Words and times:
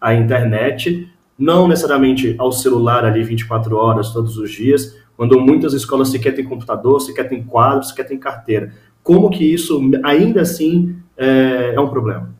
à 0.00 0.14
internet, 0.14 1.08
não 1.38 1.68
necessariamente 1.68 2.34
ao 2.38 2.52
celular 2.52 3.04
ali 3.04 3.22
24 3.22 3.76
horas 3.76 4.10
todos 4.10 4.36
os 4.36 4.50
dias, 4.50 4.96
quando 5.16 5.38
muitas 5.40 5.74
escolas 5.74 6.08
sequer 6.08 6.34
têm 6.34 6.44
computador, 6.44 7.00
sequer 7.00 7.28
têm 7.28 7.42
quadro, 7.42 7.84
sequer 7.84 8.06
têm 8.06 8.18
carteira. 8.18 8.72
Como 9.02 9.30
que 9.30 9.44
isso 9.44 9.80
ainda 10.04 10.42
assim 10.42 10.96
é, 11.16 11.74
é 11.74 11.80
um 11.80 11.88
problema? 11.88 12.34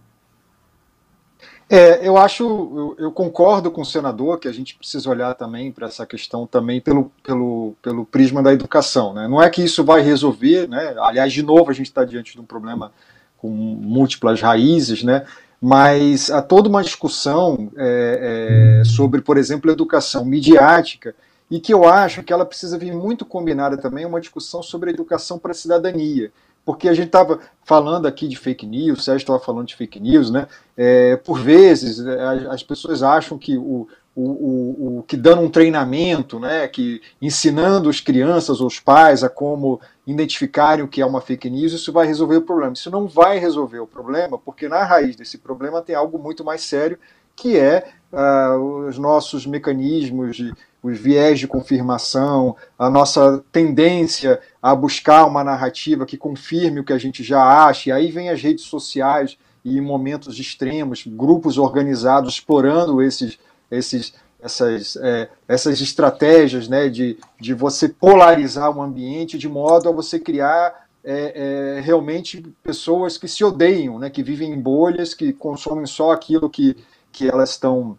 É, 1.72 2.06
eu 2.06 2.16
acho, 2.16 2.42
eu, 2.42 2.96
eu, 2.98 3.12
concordo 3.12 3.70
com 3.70 3.82
o 3.82 3.84
senador 3.84 4.40
que 4.40 4.48
a 4.48 4.52
gente 4.52 4.74
precisa 4.74 5.08
olhar 5.08 5.34
também 5.34 5.70
para 5.70 5.86
essa 5.86 6.04
questão 6.04 6.44
também 6.44 6.80
pelo, 6.80 7.12
pelo, 7.22 7.76
pelo 7.80 8.04
prisma 8.04 8.42
da 8.42 8.52
educação. 8.52 9.14
Né? 9.14 9.28
Não 9.28 9.40
é 9.40 9.48
que 9.48 9.62
isso 9.62 9.84
vai 9.84 10.00
resolver, 10.00 10.68
né? 10.68 10.96
aliás, 10.98 11.32
de 11.32 11.44
novo, 11.44 11.70
a 11.70 11.72
gente 11.72 11.86
está 11.86 12.04
diante 12.04 12.32
de 12.32 12.40
um 12.40 12.44
problema 12.44 12.90
com 13.38 13.48
múltiplas 13.48 14.40
raízes, 14.40 15.04
né? 15.04 15.24
Mas 15.60 16.30
há 16.30 16.40
toda 16.40 16.68
uma 16.68 16.82
discussão 16.82 17.70
é, 17.76 18.80
é, 18.80 18.84
sobre, 18.84 19.20
por 19.20 19.36
exemplo, 19.36 19.70
educação 19.70 20.24
midiática, 20.24 21.14
e 21.50 21.58
que 21.60 21.74
eu 21.74 21.84
acho 21.84 22.22
que 22.22 22.32
ela 22.32 22.46
precisa 22.46 22.78
vir 22.78 22.94
muito 22.94 23.26
combinada 23.26 23.76
também 23.76 24.06
uma 24.06 24.20
discussão 24.20 24.62
sobre 24.62 24.90
educação 24.90 25.38
para 25.38 25.50
a 25.50 25.54
cidadania 25.54 26.30
porque 26.64 26.88
a 26.88 26.94
gente 26.94 27.06
estava 27.06 27.40
falando 27.64 28.06
aqui 28.06 28.28
de 28.28 28.36
fake 28.36 28.66
news, 28.66 29.00
o 29.00 29.02
Sérgio 29.02 29.24
estava 29.24 29.40
falando 29.40 29.66
de 29.66 29.76
fake 29.76 29.98
news, 29.98 30.30
né? 30.30 30.46
É, 30.76 31.16
por 31.16 31.40
vezes 31.40 31.98
é, 32.04 32.46
as 32.48 32.62
pessoas 32.62 33.02
acham 33.02 33.38
que 33.38 33.56
o, 33.56 33.88
o, 34.14 34.22
o, 34.22 34.98
o, 34.98 35.02
que 35.04 35.16
dando 35.16 35.42
um 35.42 35.50
treinamento, 35.50 36.38
né, 36.38 36.66
que 36.68 37.00
ensinando 37.22 37.88
as 37.88 38.00
crianças 38.00 38.60
ou 38.60 38.66
os 38.66 38.80
pais 38.80 39.22
a 39.22 39.28
como 39.28 39.80
identificarem 40.06 40.84
o 40.84 40.88
que 40.88 41.00
é 41.00 41.06
uma 41.06 41.20
fake 41.20 41.48
news, 41.48 41.72
isso 41.72 41.92
vai 41.92 42.06
resolver 42.06 42.36
o 42.36 42.42
problema. 42.42 42.72
Isso 42.72 42.90
não 42.90 43.06
vai 43.06 43.38
resolver 43.38 43.78
o 43.78 43.86
problema, 43.86 44.38
porque 44.38 44.68
na 44.68 44.84
raiz 44.84 45.16
desse 45.16 45.38
problema 45.38 45.80
tem 45.80 45.94
algo 45.94 46.18
muito 46.18 46.44
mais 46.44 46.62
sério, 46.62 46.98
que 47.36 47.56
é 47.56 47.86
uh, 48.12 48.86
os 48.88 48.98
nossos 48.98 49.46
mecanismos 49.46 50.36
de 50.36 50.52
os 50.82 50.98
viés 50.98 51.38
de 51.38 51.46
confirmação, 51.46 52.56
a 52.78 52.88
nossa 52.88 53.44
tendência 53.52 54.40
a 54.62 54.74
buscar 54.74 55.26
uma 55.26 55.44
narrativa 55.44 56.06
que 56.06 56.16
confirme 56.16 56.80
o 56.80 56.84
que 56.84 56.92
a 56.92 56.98
gente 56.98 57.22
já 57.22 57.42
acha, 57.42 57.90
e 57.90 57.92
aí 57.92 58.10
vem 58.10 58.30
as 58.30 58.40
redes 58.40 58.64
sociais 58.64 59.36
e 59.62 59.76
em 59.76 59.80
momentos 59.80 60.38
extremos, 60.38 61.04
grupos 61.06 61.58
organizados 61.58 62.34
explorando 62.34 63.02
esses, 63.02 63.38
esses, 63.70 64.14
essas, 64.42 64.96
é, 64.96 65.28
essas 65.46 65.80
estratégias 65.80 66.68
né, 66.68 66.88
de, 66.88 67.18
de 67.40 67.54
você 67.54 67.88
polarizar 67.88 68.76
o 68.76 68.82
ambiente 68.82 69.38
de 69.38 69.48
modo 69.48 69.88
a 69.88 69.92
você 69.92 70.18
criar 70.18 70.88
é, 71.02 71.76
é, 71.76 71.80
realmente 71.80 72.42
pessoas 72.62 73.16
que 73.16 73.28
se 73.28 73.44
odeiam, 73.44 73.98
né, 73.98 74.10
que 74.10 74.22
vivem 74.22 74.52
em 74.52 74.60
bolhas, 74.60 75.14
que 75.14 75.32
consomem 75.32 75.86
só 75.86 76.12
aquilo 76.12 76.50
que, 76.50 76.76
que 77.10 77.28
elas 77.28 77.50
estão 77.50 77.96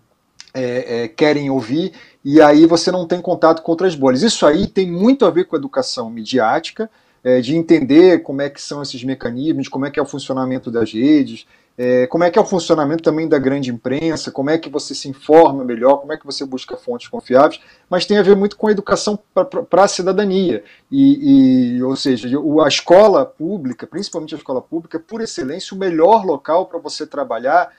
é, 0.53 1.03
é, 1.03 1.07
querem 1.07 1.49
ouvir, 1.49 1.93
e 2.23 2.41
aí 2.41 2.65
você 2.65 2.91
não 2.91 3.07
tem 3.07 3.21
contato 3.21 3.61
com 3.61 3.71
outras 3.71 3.95
bolhas. 3.95 4.21
Isso 4.21 4.45
aí 4.45 4.67
tem 4.67 4.91
muito 4.91 5.25
a 5.25 5.31
ver 5.31 5.45
com 5.45 5.55
a 5.55 5.59
educação 5.59 6.09
midiática, 6.09 6.89
é, 7.23 7.39
de 7.41 7.55
entender 7.55 8.23
como 8.23 8.41
é 8.41 8.49
que 8.49 8.61
são 8.61 8.81
esses 8.81 9.03
mecanismos, 9.03 9.67
como 9.67 9.85
é 9.85 9.91
que 9.91 9.99
é 9.99 10.03
o 10.03 10.05
funcionamento 10.05 10.71
das 10.71 10.91
redes, 10.91 11.45
é, 11.77 12.05
como 12.07 12.23
é 12.23 12.29
que 12.29 12.37
é 12.37 12.41
o 12.41 12.45
funcionamento 12.45 13.01
também 13.01 13.27
da 13.27 13.39
grande 13.39 13.71
imprensa, 13.71 14.31
como 14.31 14.49
é 14.49 14.57
que 14.57 14.69
você 14.69 14.93
se 14.93 15.07
informa 15.07 15.63
melhor, 15.63 15.97
como 15.97 16.11
é 16.11 16.17
que 16.17 16.25
você 16.25 16.45
busca 16.45 16.75
fontes 16.75 17.07
confiáveis, 17.07 17.61
mas 17.89 18.05
tem 18.05 18.17
a 18.17 18.23
ver 18.23 18.35
muito 18.35 18.57
com 18.57 18.67
a 18.67 18.71
educação 18.71 19.17
para 19.33 19.83
a 19.83 19.87
cidadania. 19.87 20.63
E, 20.91 21.77
e, 21.77 21.83
ou 21.83 21.95
seja, 21.95 22.27
a 22.63 22.67
escola 22.67 23.25
pública, 23.25 23.87
principalmente 23.87 24.35
a 24.35 24.37
escola 24.37 24.61
pública, 24.61 24.99
por 24.99 25.21
excelência, 25.21 25.75
o 25.75 25.79
melhor 25.79 26.25
local 26.25 26.65
para 26.65 26.79
você 26.79 27.07
trabalhar 27.07 27.71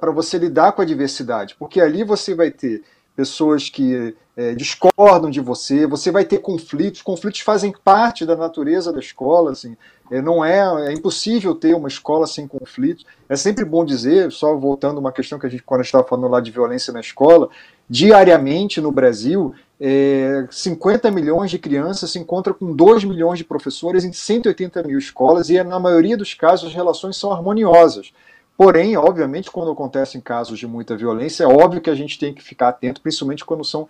para 0.00 0.10
você 0.10 0.38
lidar 0.38 0.72
com 0.72 0.82
a 0.82 0.86
diversidade, 0.86 1.54
porque 1.58 1.80
ali 1.80 2.02
você 2.02 2.34
vai 2.34 2.50
ter 2.50 2.82
pessoas 3.16 3.70
que 3.70 4.14
é, 4.36 4.54
discordam 4.54 5.30
de 5.30 5.40
você, 5.40 5.86
você 5.86 6.10
vai 6.10 6.24
ter 6.24 6.38
conflitos, 6.38 7.00
conflitos 7.00 7.40
fazem 7.40 7.72
parte 7.72 8.26
da 8.26 8.36
natureza 8.36 8.92
da 8.92 9.00
escola, 9.00 9.52
assim, 9.52 9.74
é, 10.10 10.20
não 10.20 10.44
é, 10.44 10.90
é 10.90 10.92
impossível 10.92 11.54
ter 11.54 11.74
uma 11.74 11.88
escola 11.88 12.26
sem 12.26 12.46
conflitos. 12.46 13.04
É 13.28 13.34
sempre 13.34 13.64
bom 13.64 13.84
dizer, 13.84 14.30
só 14.30 14.54
voltando 14.54 14.98
uma 14.98 15.10
questão 15.10 15.38
que 15.38 15.46
a 15.46 15.48
gente 15.48 15.62
quando 15.62 15.80
estava 15.80 16.06
falando 16.06 16.28
lá 16.28 16.40
de 16.40 16.50
violência 16.50 16.92
na 16.92 17.00
escola, 17.00 17.48
diariamente 17.88 18.80
no 18.80 18.92
Brasil, 18.92 19.54
é, 19.80 20.46
50 20.50 21.10
milhões 21.10 21.50
de 21.50 21.58
crianças 21.58 22.10
se 22.10 22.18
encontram 22.18 22.54
com 22.54 22.74
2 22.74 23.04
milhões 23.04 23.38
de 23.38 23.44
professores 23.44 24.04
em 24.04 24.12
180 24.12 24.82
mil 24.82 24.98
escolas 24.98 25.50
e 25.50 25.62
na 25.62 25.80
maioria 25.80 26.16
dos 26.16 26.34
casos 26.34 26.68
as 26.68 26.74
relações 26.74 27.16
são 27.16 27.32
harmoniosas. 27.32 28.12
Porém, 28.56 28.96
obviamente, 28.96 29.50
quando 29.50 29.70
acontecem 29.70 30.20
casos 30.20 30.58
de 30.58 30.66
muita 30.66 30.96
violência, 30.96 31.44
é 31.44 31.46
óbvio 31.46 31.80
que 31.80 31.90
a 31.90 31.94
gente 31.94 32.18
tem 32.18 32.32
que 32.32 32.42
ficar 32.42 32.68
atento, 32.68 33.02
principalmente 33.02 33.44
quando 33.44 33.64
são, 33.64 33.88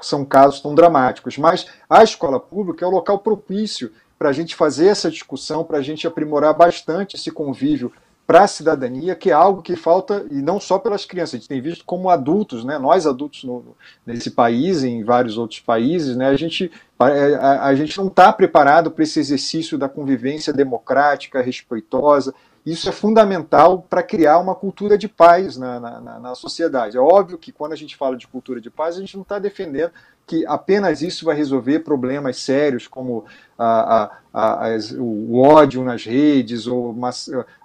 são 0.00 0.24
casos 0.24 0.60
tão 0.60 0.74
dramáticos. 0.74 1.36
Mas 1.36 1.66
a 1.90 2.02
escola 2.04 2.38
pública 2.38 2.84
é 2.84 2.88
o 2.88 2.92
local 2.92 3.18
propício 3.18 3.90
para 4.18 4.28
a 4.28 4.32
gente 4.32 4.54
fazer 4.54 4.86
essa 4.86 5.10
discussão, 5.10 5.64
para 5.64 5.78
a 5.78 5.82
gente 5.82 6.06
aprimorar 6.06 6.54
bastante 6.54 7.16
esse 7.16 7.30
convívio 7.30 7.92
para 8.26 8.44
a 8.44 8.46
cidadania, 8.46 9.14
que 9.14 9.30
é 9.30 9.34
algo 9.34 9.60
que 9.60 9.76
falta, 9.76 10.24
e 10.30 10.36
não 10.36 10.58
só 10.58 10.78
pelas 10.78 11.04
crianças, 11.04 11.34
a 11.34 11.36
gente 11.38 11.48
tem 11.48 11.60
visto 11.60 11.84
como 11.84 12.08
adultos, 12.08 12.64
né, 12.64 12.78
nós 12.78 13.06
adultos 13.06 13.44
no, 13.44 13.76
nesse 14.06 14.30
país 14.30 14.82
em 14.82 15.04
vários 15.04 15.36
outros 15.36 15.60
países, 15.60 16.16
né, 16.16 16.28
a, 16.28 16.36
gente, 16.36 16.72
a, 16.98 17.66
a 17.66 17.74
gente 17.74 17.98
não 17.98 18.06
está 18.06 18.32
preparado 18.32 18.90
para 18.90 19.04
esse 19.04 19.20
exercício 19.20 19.76
da 19.76 19.90
convivência 19.90 20.54
democrática, 20.54 21.42
respeitosa, 21.42 22.34
isso 22.64 22.88
é 22.88 22.92
fundamental 22.92 23.82
para 23.82 24.02
criar 24.02 24.38
uma 24.38 24.54
cultura 24.54 24.96
de 24.96 25.06
paz 25.06 25.56
na, 25.58 25.78
na, 25.78 26.00
na, 26.18 26.34
sociedade. 26.34 26.96
É 26.96 27.00
óbvio 27.00 27.36
que 27.36 27.52
quando 27.52 27.72
a 27.74 27.76
gente 27.76 27.94
fala 27.94 28.16
de 28.16 28.26
cultura 28.26 28.58
de 28.58 28.70
paz, 28.70 28.96
a 28.96 29.00
gente 29.00 29.16
não 29.16 29.22
está 29.22 29.38
defendendo 29.38 29.92
que 30.26 30.46
apenas 30.46 31.02
isso 31.02 31.26
vai 31.26 31.36
resolver 31.36 31.80
problemas 31.80 32.38
sérios 32.38 32.88
como 32.88 33.26
a, 33.58 34.10
a, 34.32 34.64
a, 34.64 34.78
o 34.98 35.38
ódio 35.42 35.84
nas 35.84 36.06
redes 36.06 36.66
ou 36.66 36.96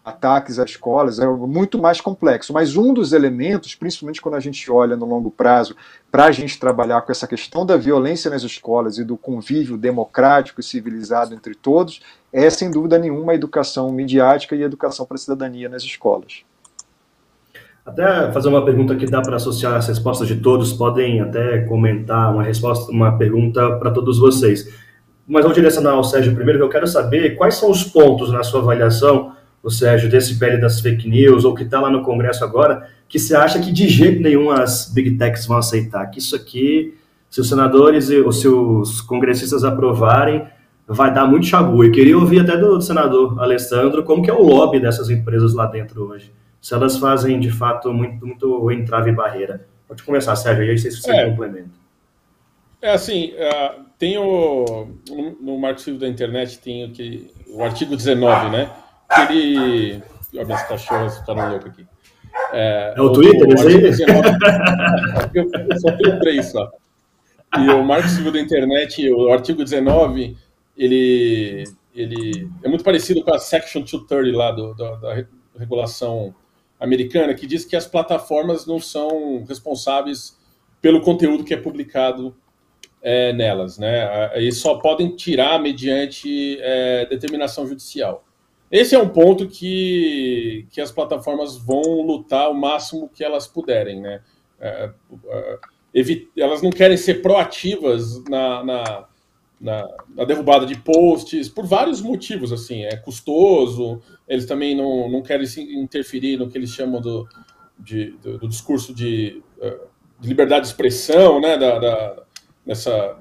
ataques 0.04 0.60
a 0.60 0.66
escolas, 0.66 1.20
é 1.20 1.26
muito 1.26 1.80
mais 1.80 2.02
complexo. 2.02 2.52
Mas 2.52 2.76
um 2.76 2.94
dos 2.94 3.14
elementos, 3.14 3.76
principalmente 3.76 4.22
quando 4.22 4.36
a 4.36 4.40
gente 4.42 4.70
olha 4.70 4.98
no 4.98 5.06
longo 5.06 5.32
prazo, 5.32 5.76
para 6.12 6.26
a 6.26 6.32
gente 6.32 6.60
trabalhar 6.60 7.02
com 7.04 7.12
essa 7.12 7.28
questão 7.28 7.66
da 7.66 7.78
violência 7.78 8.30
nas 8.30 8.44
escolas 8.44 8.98
e 8.98 9.06
do 9.06 9.16
convívio 9.16 9.78
democrático 9.78 10.60
e 10.60 10.64
civilizado 10.64 11.34
entre 11.34 11.56
todos, 11.56 12.02
é 12.32 12.50
sem 12.50 12.70
dúvida 12.70 12.98
nenhuma 12.98 13.32
a 13.32 13.36
educação 13.36 13.92
midiática 13.92 14.56
e 14.56 14.64
a 14.64 14.66
educação 14.66 15.06
para 15.06 15.16
a 15.16 15.18
cidadania 15.18 15.70
nas 15.70 15.84
escolas. 15.84 16.44
Até 17.86 18.32
fazer 18.32 18.50
uma 18.50 18.64
pergunta 18.64 18.96
que 18.96 19.06
dá 19.06 19.22
para 19.22 19.38
associar 19.38 19.74
as 19.74 19.88
respostas 19.88 20.28
de 20.28 20.36
todos, 20.36 20.74
podem 20.74 21.22
até 21.22 21.62
comentar 21.62 22.32
uma 22.32 22.44
resposta, 22.44 22.92
uma 22.92 23.18
pergunta 23.18 23.78
para 23.78 23.90
todos 23.90 24.20
vocês. 24.20 24.72
Mas 25.28 25.44
vou 25.44 25.54
direcionar 25.54 25.92
ao 25.92 26.04
Sérgio 26.04 26.36
primeiro, 26.36 26.60
que 26.60 26.66
eu 26.66 26.70
quero 26.70 26.88
saber 26.88 27.36
quais 27.36 27.56
são 27.56 27.72
os 27.72 27.84
pontos 27.84 28.32
na 28.32 28.44
sua 28.44 28.62
avaliação, 28.62 29.34
o 29.62 29.70
Sérgio, 29.70 30.10
desse 30.10 30.38
PL 30.38 30.62
das 30.62 30.80
fake 30.80 31.10
news, 31.10 31.44
ou 31.44 31.54
que 31.54 31.64
está 31.64 31.82
lá 31.82 31.90
no 31.90 32.04
Congresso 32.04 32.44
agora, 32.44 32.88
que 33.08 33.18
você 33.18 33.36
acha 33.36 33.60
que 33.60 33.72
de 33.72 33.88
jeito 33.88 34.22
nenhum 34.22 34.52
as 34.52 34.92
big 34.94 35.18
techs 35.18 35.46
vão 35.46 35.58
aceitar, 35.58 36.06
que 36.08 36.20
isso 36.20 36.36
aqui, 36.36 36.96
se 37.30 37.42
os 37.42 37.50
senadores 37.50 38.10
ou 38.10 38.32
se 38.32 38.48
os 38.48 39.02
congressistas 39.02 39.64
aprovarem, 39.64 40.46
vai 40.90 41.14
dar 41.14 41.26
muito 41.26 41.46
chabu. 41.46 41.84
E 41.84 41.92
queria 41.92 42.18
ouvir 42.18 42.42
até 42.42 42.58
do 42.58 42.82
senador 42.82 43.40
Alessandro 43.42 44.04
como 44.04 44.24
que 44.24 44.30
é 44.30 44.34
o 44.34 44.42
lobby 44.42 44.80
dessas 44.80 45.10
empresas 45.10 45.54
lá 45.54 45.66
dentro 45.66 46.10
hoje 46.10 46.32
se 46.62 46.74
elas 46.74 46.98
fazem 46.98 47.40
de 47.40 47.52
fato 47.52 47.94
muito, 47.94 48.26
muito 48.26 48.72
entrave 48.72 49.12
e 49.12 49.16
barreira. 49.16 49.66
Pode 49.88 50.04
começar, 50.04 50.36
Sérgio, 50.36 50.66
e 50.66 50.72
aí 50.72 50.78
vocês 50.78 51.02
se 51.02 51.10
é. 51.10 51.30
complementam. 51.30 51.72
É 52.82 52.92
assim, 52.92 53.34
uh, 53.34 53.84
tem 53.98 54.18
o. 54.18 54.88
No 55.42 55.58
Marco 55.58 55.82
Civil 55.82 56.00
da 56.00 56.08
Internet 56.08 56.60
tem 56.60 56.86
o, 56.86 56.92
que, 56.92 57.30
o 57.48 57.64
artigo 57.64 57.96
19, 57.96 58.50
né? 58.50 58.70
Que 59.14 59.22
ele. 59.22 60.04
Olha, 60.34 60.46
minhas 60.46 60.64
cachorras 60.64 61.18
ficaram 61.18 61.50
loucas 61.50 61.72
aqui. 61.72 61.88
É, 62.54 62.94
é 62.96 63.02
o, 63.02 63.06
o 63.06 63.14
Twitter, 63.14 63.48
o, 63.48 63.52
o 63.52 63.82
19, 63.82 64.30
eu, 65.34 65.52
eu 65.52 65.80
só 65.80 65.92
tenho 65.98 66.20
três 66.20 66.46
só. 66.52 66.70
E 67.58 67.70
o 67.70 67.84
Marco 67.84 68.08
Civil 68.08 68.32
da 68.32 68.40
Internet, 68.40 69.12
o 69.12 69.34
artigo 69.34 69.64
19, 69.64 70.38
ele, 70.80 71.66
ele 71.94 72.50
é 72.64 72.70
muito 72.70 72.84
parecido 72.84 73.22
com 73.22 73.34
a 73.34 73.38
Section 73.38 73.82
230 73.82 74.38
lá 74.38 74.52
do, 74.52 74.74
do 74.74 74.96
da 74.96 75.26
regulação 75.58 76.34
americana 76.80 77.34
que 77.34 77.46
diz 77.46 77.66
que 77.66 77.76
as 77.76 77.86
plataformas 77.86 78.66
não 78.66 78.80
são 78.80 79.44
responsáveis 79.44 80.40
pelo 80.82 81.02
conteúdo 81.02 81.44
que 81.44 81.54
é 81.54 81.58
publicado 81.58 82.34
é, 83.02 83.34
nelas, 83.34 83.78
né? 83.78 84.40
E 84.40 84.52
só 84.54 84.76
podem 84.76 85.16
tirar 85.16 85.60
mediante 85.60 86.58
é, 86.62 87.06
determinação 87.06 87.68
judicial. 87.68 88.26
Esse 88.72 88.96
é 88.96 89.00
um 89.00 89.10
ponto 89.10 89.48
que, 89.48 90.66
que 90.70 90.80
as 90.80 90.92
plataformas 90.92 91.58
vão 91.58 92.02
lutar 92.02 92.50
o 92.50 92.54
máximo 92.54 93.10
que 93.10 93.24
elas 93.24 93.48
puderem, 93.48 94.00
né? 94.00 94.22
É, 94.60 94.90
é 95.28 95.60
elas 96.38 96.62
não 96.62 96.70
querem 96.70 96.96
ser 96.96 97.16
proativas 97.16 98.24
na, 98.26 98.64
na, 98.64 99.09
na, 99.60 99.88
na, 100.16 100.24
derrubada 100.24 100.66
de 100.66 100.78
posts 100.78 101.50
por 101.50 101.66
vários 101.66 102.02
motivos, 102.02 102.52
assim, 102.52 102.84
é 102.86 102.96
custoso, 102.96 104.02
eles 104.28 104.46
também 104.46 104.76
não, 104.76 105.10
não 105.10 105.22
querem 105.22 105.46
se 105.46 105.62
interferir 105.62 106.38
no 106.38 106.50
que 106.50 106.58
eles 106.58 106.70
chamam 106.70 107.02
do, 107.02 107.28
de 107.78 108.12
do, 108.22 108.38
do, 108.38 108.48
discurso 108.48 108.94
de, 108.94 109.44
uh, 109.58 109.88
de, 110.20 110.30
liberdade 110.30 110.62
de 110.62 110.68
expressão, 110.68 111.42
né, 111.42 111.58
da, 111.58 111.80
da 111.80 112.24
nessa 112.66 113.18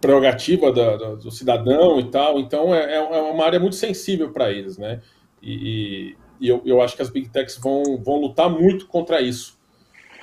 prerrogativa 0.00 0.72
da, 0.72 0.96
da, 0.96 1.14
do 1.14 1.30
cidadão 1.30 1.98
e 2.00 2.10
tal. 2.10 2.38
Então, 2.38 2.74
é, 2.74 2.94
é 2.94 3.00
uma 3.00 3.44
área 3.44 3.58
muito 3.58 3.76
sensível 3.76 4.32
para 4.32 4.50
eles, 4.50 4.78
né? 4.78 5.00
E, 5.42 6.16
e 6.40 6.48
eu, 6.48 6.62
eu, 6.64 6.80
acho 6.80 6.96
que 6.96 7.02
as 7.02 7.10
big 7.10 7.28
techs 7.28 7.58
vão, 7.58 7.82
vão 8.02 8.20
lutar 8.20 8.48
muito 8.48 8.86
contra 8.86 9.20
isso. 9.20 9.57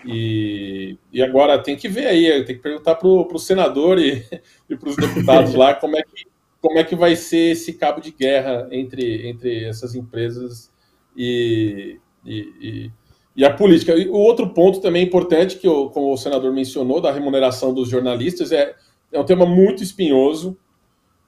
E, 0.08 0.98
e 1.12 1.22
agora 1.24 1.58
tem 1.58 1.76
que 1.76 1.88
ver 1.88 2.08
aí, 2.08 2.44
tem 2.44 2.56
que 2.56 2.62
perguntar 2.62 2.96
para 2.96 3.08
o 3.08 3.40
senador 3.40 4.00
e, 4.00 4.24
e 4.70 4.76
para 4.76 4.90
os 4.90 4.96
deputados 4.96 5.54
lá 5.56 5.74
como 5.74 5.98
é, 5.98 6.04
que, 6.04 6.28
como 6.62 6.78
é 6.78 6.84
que 6.84 6.96
vai 6.96 7.16
ser 7.16 7.52
esse 7.52 7.74
cabo 7.74 8.00
de 8.00 8.12
guerra 8.12 8.68
entre, 8.72 9.28
entre 9.28 9.66
essas 9.66 9.96
empresas 9.96 10.72
e, 11.16 12.00
e, 12.26 12.92
e 13.36 13.44
a 13.44 13.54
política. 13.54 13.94
E 13.94 14.08
o 14.08 14.14
outro 14.14 14.50
ponto 14.50 14.80
também 14.80 15.04
importante, 15.04 15.58
que 15.58 15.68
eu, 15.68 15.90
como 15.90 16.14
o 16.14 16.18
senador 16.18 16.54
mencionou, 16.54 17.02
da 17.02 17.12
remuneração 17.12 17.74
dos 17.74 17.90
jornalistas, 17.90 18.52
é, 18.52 18.76
é 19.12 19.20
um 19.20 19.26
tema 19.26 19.46
muito 19.46 19.84
espinhoso. 19.84 20.58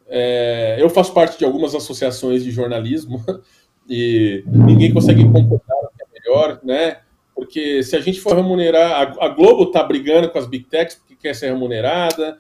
É, 0.07 0.77
eu 0.79 0.89
faço 0.89 1.13
parte 1.13 1.37
de 1.37 1.43
algumas 1.43 1.75
associações 1.75 2.43
de 2.43 2.51
jornalismo 2.51 3.23
e 3.89 4.43
ninguém 4.47 4.93
consegue 4.93 5.23
concordar 5.25 5.75
o 5.75 5.89
que 5.97 6.03
é 6.03 6.19
melhor, 6.19 6.59
né? 6.63 6.97
Porque 7.37 7.83
se 7.83 7.95
a 7.95 7.99
gente 7.99 8.19
for 8.19 8.35
remunerar, 8.35 9.13
a, 9.19 9.27
Globo 9.27 9.65
está 9.65 9.83
brigando 9.83 10.27
com 10.27 10.39
as 10.39 10.47
big 10.47 10.65
techs 10.65 10.95
porque 10.95 11.15
quer 11.15 11.35
ser 11.35 11.51
remunerada, 11.51 12.39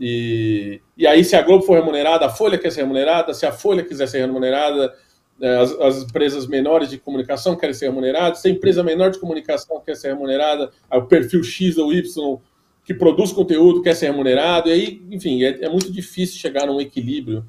e, 0.00 0.80
e 0.96 1.06
aí 1.06 1.22
se 1.22 1.36
a 1.36 1.42
Globo 1.42 1.64
for 1.64 1.78
remunerada, 1.78 2.24
a 2.24 2.30
Folha 2.30 2.56
quer 2.56 2.72
ser 2.72 2.80
remunerada, 2.80 3.34
se 3.34 3.44
a 3.44 3.52
Folha 3.52 3.84
quiser 3.84 4.08
ser 4.08 4.20
remunerada, 4.20 4.94
é, 5.38 5.56
as, 5.58 5.70
as, 5.72 6.02
empresas 6.02 6.46
menores 6.46 6.88
de 6.88 6.96
comunicação 6.96 7.56
querem 7.56 7.74
ser 7.74 7.88
remuneradas, 7.88 8.38
se 8.38 8.48
a 8.48 8.50
empresa 8.50 8.82
menor 8.82 9.10
de 9.10 9.18
comunicação 9.18 9.82
quer 9.84 9.96
ser 9.96 10.14
remunerada, 10.14 10.70
o 10.90 11.02
perfil 11.02 11.44
X 11.44 11.76
ou 11.76 11.92
Y 11.92 12.40
que 12.86 12.94
produz 12.94 13.32
conteúdo 13.32 13.82
quer 13.82 13.94
ser 13.94 14.06
remunerado, 14.06 14.70
e 14.70 14.72
aí, 14.72 15.02
enfim, 15.10 15.44
é, 15.44 15.66
é 15.66 15.68
muito 15.68 15.92
difícil 15.92 16.40
chegar 16.40 16.66
num 16.66 16.80
equilíbrio. 16.80 17.44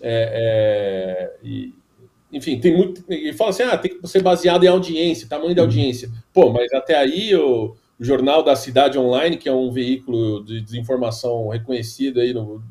É, 0.00 1.32
é, 1.42 1.46
e, 1.46 1.74
enfim, 2.32 2.58
tem 2.58 2.74
muito. 2.74 3.04
E 3.08 3.32
fala 3.32 3.50
assim: 3.50 3.62
ah, 3.62 3.76
tem 3.76 3.98
que 3.98 4.08
ser 4.08 4.22
baseado 4.22 4.64
em 4.64 4.68
audiência, 4.68 5.28
tamanho 5.28 5.54
da 5.54 5.62
audiência. 5.62 6.10
Pô, 6.32 6.50
mas 6.50 6.72
até 6.72 6.96
aí 6.96 7.34
o, 7.36 7.76
o 8.00 8.04
Jornal 8.04 8.42
da 8.42 8.56
Cidade 8.56 8.98
Online, 8.98 9.36
que 9.36 9.48
é 9.48 9.52
um 9.52 9.70
veículo 9.70 10.42
de 10.44 10.60
desinformação 10.60 11.48
reconhecido 11.48 12.20
aí 12.20 12.32
no, 12.32 12.62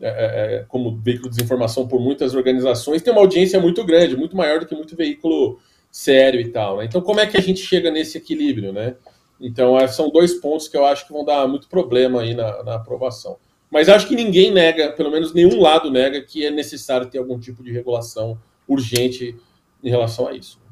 é, 0.00 0.08
é, 0.08 0.56
é, 0.56 0.64
como 0.68 0.96
veículo 0.96 1.28
de 1.28 1.36
desinformação 1.36 1.86
por 1.86 2.00
muitas 2.00 2.34
organizações, 2.34 3.02
tem 3.02 3.12
uma 3.12 3.22
audiência 3.22 3.60
muito 3.60 3.84
grande, 3.84 4.16
muito 4.16 4.36
maior 4.36 4.60
do 4.60 4.66
que 4.66 4.74
muito 4.74 4.96
veículo 4.96 5.58
sério 5.90 6.40
e 6.40 6.48
tal. 6.48 6.78
Né? 6.78 6.84
Então, 6.84 7.00
como 7.00 7.20
é 7.20 7.26
que 7.26 7.36
a 7.36 7.40
gente 7.40 7.60
chega 7.60 7.90
nesse 7.90 8.18
equilíbrio, 8.18 8.72
né? 8.72 8.96
Então, 9.40 9.78
é, 9.78 9.86
são 9.88 10.10
dois 10.10 10.34
pontos 10.34 10.68
que 10.68 10.76
eu 10.76 10.84
acho 10.84 11.06
que 11.06 11.12
vão 11.12 11.24
dar 11.24 11.46
muito 11.48 11.68
problema 11.68 12.22
aí 12.22 12.34
na, 12.34 12.62
na 12.62 12.74
aprovação. 12.76 13.36
Mas 13.70 13.88
acho 13.88 14.06
que 14.06 14.14
ninguém 14.14 14.52
nega, 14.52 14.92
pelo 14.92 15.10
menos 15.10 15.32
nenhum 15.32 15.60
lado 15.60 15.90
nega, 15.90 16.20
que 16.20 16.44
é 16.44 16.50
necessário 16.50 17.08
ter 17.08 17.18
algum 17.18 17.38
tipo 17.38 17.62
de 17.62 17.72
regulação 17.72 18.38
urgente 18.72 19.36
em 19.82 19.90
relação 19.90 20.28
a 20.28 20.32
isso. 20.32 20.62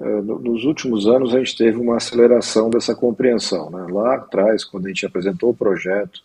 É, 0.00 0.22
nos 0.22 0.64
últimos 0.64 1.06
anos, 1.06 1.34
a 1.34 1.38
gente 1.38 1.56
teve 1.56 1.78
uma 1.78 1.98
aceleração 1.98 2.70
dessa 2.70 2.94
compreensão. 2.94 3.68
Né? 3.70 3.86
Lá 3.90 4.14
atrás, 4.14 4.64
quando 4.64 4.86
a 4.86 4.88
gente 4.88 5.04
apresentou 5.04 5.50
o 5.50 5.54
projeto 5.54 6.22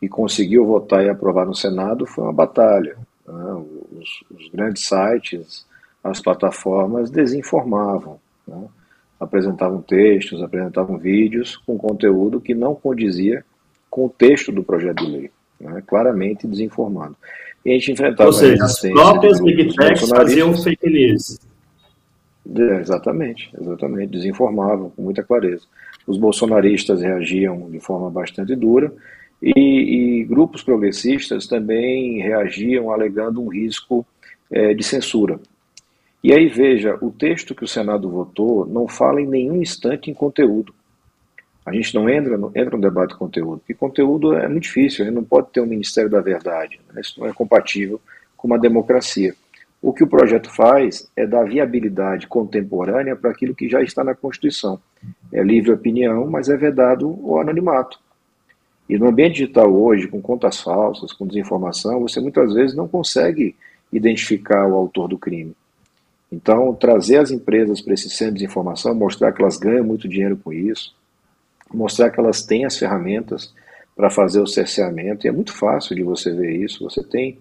e 0.00 0.08
conseguiu 0.08 0.64
votar 0.64 1.04
e 1.04 1.10
aprovar 1.10 1.44
no 1.44 1.54
Senado, 1.54 2.06
foi 2.06 2.24
uma 2.24 2.32
batalha. 2.32 2.96
Né? 3.28 3.64
Os, 3.92 4.24
os, 4.30 4.48
grandes 4.48 4.86
sites, 4.86 5.66
as 6.02 6.20
plataformas 6.20 7.10
desinformavam, 7.10 8.18
né? 8.48 8.66
apresentavam 9.20 9.82
textos, 9.82 10.42
apresentavam 10.42 10.96
vídeos 10.96 11.58
com 11.58 11.76
conteúdo 11.76 12.40
que 12.40 12.54
não 12.54 12.74
condizia 12.74 13.44
com 13.90 14.06
o 14.06 14.08
texto 14.08 14.50
do 14.50 14.64
projeto 14.64 15.04
de 15.04 15.10
lei, 15.10 15.30
né? 15.60 15.82
claramente 15.86 16.46
desinformado. 16.46 17.14
E 17.64 17.70
a 17.70 17.74
gente 17.74 17.92
enfrentava 17.92 18.28
Ou 18.28 18.32
seja, 18.32 18.64
as 18.64 18.80
próprias 18.80 19.40
Big 19.40 19.74
Techs 19.74 20.08
faziam 20.08 20.54
fake 20.56 20.90
news. 20.90 21.38
É, 22.56 22.80
exatamente, 22.80 23.50
exatamente, 23.58 24.10
desinformavam 24.10 24.90
com 24.90 25.02
muita 25.02 25.22
clareza. 25.22 25.62
Os 26.06 26.18
bolsonaristas 26.18 27.00
reagiam 27.00 27.70
de 27.70 27.78
forma 27.78 28.10
bastante 28.10 28.56
dura 28.56 28.92
e, 29.40 30.20
e 30.20 30.24
grupos 30.24 30.62
progressistas 30.62 31.46
também 31.46 32.20
reagiam 32.20 32.90
alegando 32.90 33.40
um 33.40 33.48
risco 33.48 34.04
é, 34.50 34.74
de 34.74 34.82
censura. 34.82 35.38
E 36.22 36.32
aí 36.32 36.48
veja, 36.48 36.96
o 37.00 37.10
texto 37.10 37.54
que 37.54 37.64
o 37.64 37.68
Senado 37.68 38.08
votou 38.08 38.66
não 38.66 38.86
fala 38.86 39.20
em 39.20 39.26
nenhum 39.26 39.60
instante 39.60 40.10
em 40.10 40.14
conteúdo. 40.14 40.74
A 41.64 41.72
gente 41.72 41.94
não 41.94 42.08
entra 42.08 42.36
no, 42.36 42.48
entra 42.54 42.76
no 42.76 42.82
debate 42.82 43.10
de 43.10 43.18
conteúdo, 43.18 43.58
porque 43.58 43.74
conteúdo 43.74 44.34
é 44.34 44.48
muito 44.48 44.64
difícil, 44.64 45.04
a 45.04 45.06
gente 45.06 45.14
não 45.14 45.24
pode 45.24 45.48
ter 45.50 45.60
um 45.60 45.66
Ministério 45.66 46.10
da 46.10 46.20
Verdade, 46.20 46.80
né? 46.92 47.00
isso 47.00 47.20
não 47.20 47.28
é 47.28 47.32
compatível 47.32 48.00
com 48.36 48.48
uma 48.48 48.58
democracia. 48.58 49.34
O 49.80 49.92
que 49.92 50.04
o 50.04 50.06
projeto 50.06 50.48
faz 50.50 51.10
é 51.16 51.26
dar 51.26 51.44
viabilidade 51.44 52.26
contemporânea 52.26 53.16
para 53.16 53.30
aquilo 53.30 53.54
que 53.54 53.68
já 53.68 53.82
está 53.82 54.04
na 54.04 54.14
Constituição. 54.14 54.80
É 55.32 55.42
livre 55.42 55.72
opinião, 55.72 56.28
mas 56.28 56.48
é 56.48 56.56
vedado 56.56 57.08
o 57.08 57.38
anonimato. 57.38 57.98
E 58.88 58.98
no 58.98 59.08
ambiente 59.08 59.34
digital 59.34 59.72
hoje, 59.72 60.06
com 60.06 60.20
contas 60.20 60.60
falsas, 60.60 61.12
com 61.12 61.26
desinformação, 61.26 62.00
você 62.00 62.20
muitas 62.20 62.52
vezes 62.52 62.76
não 62.76 62.86
consegue 62.86 63.56
identificar 63.92 64.66
o 64.66 64.76
autor 64.76 65.08
do 65.08 65.18
crime. 65.18 65.54
Então, 66.30 66.74
trazer 66.74 67.18
as 67.18 67.30
empresas 67.30 67.80
para 67.80 67.94
esse 67.94 68.08
centro 68.08 68.36
de 68.36 68.44
informação, 68.44 68.94
mostrar 68.94 69.32
que 69.32 69.42
elas 69.42 69.58
ganham 69.58 69.84
muito 69.84 70.08
dinheiro 70.08 70.36
com 70.36 70.52
isso, 70.52 70.94
mostrar 71.72 72.10
que 72.10 72.20
elas 72.20 72.42
têm 72.44 72.64
as 72.64 72.76
ferramentas 72.78 73.52
para 73.94 74.10
fazer 74.10 74.40
o 74.40 74.46
cerceamento, 74.46 75.26
e 75.26 75.28
é 75.28 75.32
muito 75.32 75.52
fácil 75.52 75.94
de 75.94 76.02
você 76.02 76.32
ver 76.32 76.56
isso. 76.56 76.84
Você 76.84 77.02
tem 77.02 77.38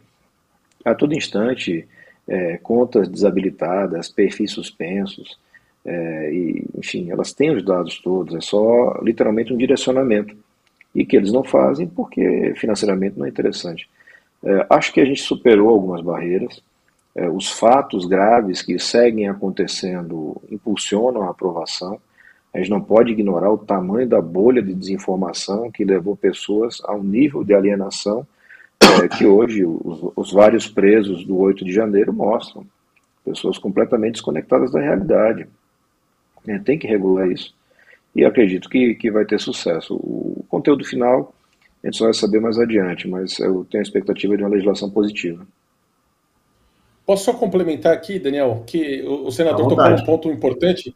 a 0.83 0.93
todo 0.93 1.13
instante 1.13 1.87
é, 2.27 2.57
contas 2.57 3.07
desabilitadas, 3.07 4.09
perfis 4.09 4.51
suspensos, 4.51 5.39
é, 5.83 6.33
e, 6.33 6.65
enfim, 6.77 7.09
elas 7.09 7.33
têm 7.33 7.51
os 7.51 7.63
dados 7.63 7.99
todos, 7.99 8.35
é 8.35 8.41
só 8.41 8.99
literalmente 9.01 9.53
um 9.53 9.57
direcionamento. 9.57 10.35
E 10.93 11.05
que 11.05 11.15
eles 11.15 11.31
não 11.31 11.43
fazem 11.43 11.87
porque 11.87 12.53
financeiramente 12.57 13.17
não 13.17 13.25
é 13.25 13.29
interessante. 13.29 13.89
É, 14.43 14.65
acho 14.69 14.91
que 14.91 14.99
a 14.99 15.05
gente 15.05 15.21
superou 15.21 15.69
algumas 15.69 16.01
barreiras. 16.01 16.61
É, 17.15 17.29
os 17.29 17.49
fatos 17.49 18.05
graves 18.05 18.61
que 18.61 18.77
seguem 18.77 19.29
acontecendo 19.29 20.41
impulsionam 20.49 21.23
a 21.23 21.29
aprovação. 21.29 21.99
A 22.53 22.57
gente 22.57 22.69
não 22.69 22.81
pode 22.81 23.11
ignorar 23.11 23.51
o 23.51 23.57
tamanho 23.57 24.07
da 24.07 24.21
bolha 24.21 24.61
de 24.61 24.73
desinformação 24.73 25.71
que 25.71 25.85
levou 25.85 26.15
pessoas 26.15 26.81
a 26.83 26.93
um 26.93 27.03
nível 27.03 27.43
de 27.43 27.53
alienação 27.53 28.27
é, 28.81 29.07
que 29.07 29.25
hoje 29.25 29.63
os, 29.65 30.11
os, 30.15 30.31
vários 30.33 30.67
presos 30.67 31.23
do 31.23 31.37
8 31.37 31.63
de 31.63 31.71
janeiro 31.71 32.11
mostram. 32.11 32.65
Pessoas 33.23 33.57
completamente 33.57 34.13
desconectadas 34.13 34.71
da 34.71 34.81
realidade. 34.81 35.47
É, 36.47 36.59
tem 36.59 36.77
que 36.77 36.87
regular 36.87 37.31
isso. 37.31 37.53
E 38.13 38.25
acredito 38.25 38.67
que, 38.67 38.95
que 38.95 39.11
vai 39.11 39.23
ter 39.23 39.39
sucesso. 39.39 39.95
O 39.95 40.43
conteúdo 40.49 40.83
final 40.83 41.33
a 41.83 41.87
gente 41.87 41.97
só 41.97 42.05
vai 42.05 42.13
saber 42.13 42.39
mais 42.39 42.59
adiante, 42.59 43.07
mas 43.07 43.39
eu 43.39 43.65
tenho 43.65 43.81
a 43.81 43.83
expectativa 43.83 44.37
de 44.37 44.43
uma 44.43 44.49
legislação 44.49 44.89
positiva. 44.89 45.45
Posso 47.05 47.25
só 47.25 47.33
complementar 47.33 47.93
aqui, 47.93 48.19
Daniel, 48.19 48.63
que 48.67 49.01
o, 49.03 49.27
o 49.27 49.31
senador 49.31 49.67
tocou 49.67 49.85
um 49.85 50.03
ponto 50.03 50.31
importante 50.31 50.95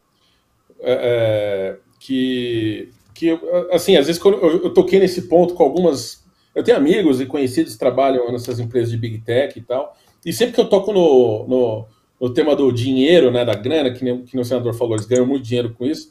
é, 0.80 0.92
é, 0.92 1.78
que, 1.98 2.90
que, 3.14 3.38
assim, 3.70 3.96
às 3.96 4.06
vezes 4.06 4.20
quando 4.20 4.38
eu, 4.38 4.64
eu, 4.64 4.74
toquei 4.74 4.98
nesse 4.98 5.22
ponto 5.22 5.54
com 5.54 5.62
algumas. 5.62 6.24
Eu 6.54 6.62
tenho 6.62 6.76
amigos 6.76 7.20
e 7.20 7.26
conhecidos 7.26 7.74
que 7.74 7.78
trabalham 7.78 8.32
nessas 8.32 8.58
empresas 8.58 8.90
de 8.90 8.96
Big 8.96 9.18
Tech 9.18 9.58
e 9.58 9.62
tal, 9.62 9.94
e 10.24 10.32
sempre 10.32 10.54
que 10.54 10.60
eu 10.60 10.68
toco 10.68 10.92
no, 10.92 11.46
no, 11.46 11.86
no 12.20 12.32
tema 12.32 12.56
do 12.56 12.72
dinheiro, 12.72 13.30
né, 13.30 13.44
da 13.44 13.54
grana, 13.54 13.90
que, 13.90 14.02
nem, 14.02 14.24
que 14.24 14.34
nem 14.34 14.42
o 14.42 14.44
senador 14.44 14.74
falou, 14.74 14.94
eles 14.94 15.06
ganham 15.06 15.26
muito 15.26 15.44
dinheiro 15.44 15.74
com 15.74 15.84
isso. 15.84 16.10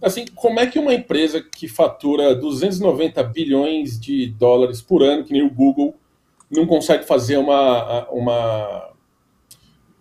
Assim, 0.00 0.24
como 0.34 0.58
é 0.58 0.66
que 0.66 0.78
uma 0.78 0.94
empresa 0.94 1.42
que 1.42 1.68
fatura 1.68 2.34
290 2.34 3.22
bilhões 3.24 4.00
de 4.00 4.28
dólares 4.28 4.80
por 4.80 5.02
ano, 5.02 5.24
que 5.24 5.32
nem 5.32 5.42
o 5.42 5.50
Google, 5.50 5.94
não 6.50 6.66
consegue 6.66 7.04
fazer 7.04 7.36
uma, 7.36 8.08
uma 8.10 8.91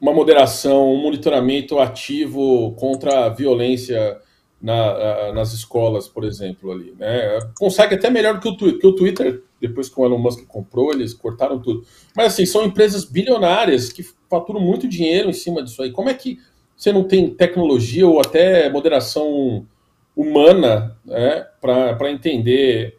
uma 0.01 0.11
moderação, 0.11 0.91
um 0.91 1.01
monitoramento 1.01 1.77
ativo 1.77 2.71
contra 2.71 3.25
a 3.25 3.29
violência 3.29 4.19
na, 4.59 5.31
nas 5.31 5.53
escolas, 5.53 6.07
por 6.07 6.23
exemplo, 6.23 6.71
ali. 6.71 6.95
Né? 6.97 7.39
Consegue 7.59 7.93
até 7.93 8.09
melhor 8.09 8.39
que 8.39 8.49
o 8.49 8.57
Twitter, 8.57 8.73
porque 8.73 8.87
o 8.87 8.95
Twitter, 8.95 9.43
depois 9.61 9.89
que 9.89 9.99
o 9.99 10.03
Elon 10.03 10.17
Musk 10.17 10.43
comprou, 10.47 10.91
eles 10.91 11.13
cortaram 11.13 11.59
tudo. 11.59 11.85
Mas 12.15 12.33
assim, 12.33 12.47
são 12.47 12.65
empresas 12.65 13.05
bilionárias 13.05 13.93
que 13.93 14.03
faturam 14.27 14.59
muito 14.59 14.87
dinheiro 14.87 15.29
em 15.29 15.33
cima 15.33 15.61
disso 15.61 15.83
aí. 15.83 15.91
Como 15.91 16.09
é 16.09 16.15
que 16.15 16.39
você 16.75 16.91
não 16.91 17.03
tem 17.03 17.29
tecnologia 17.29 18.07
ou 18.07 18.19
até 18.19 18.67
moderação 18.71 19.67
humana 20.15 20.97
né, 21.05 21.45
para 21.61 22.11
entender 22.11 22.97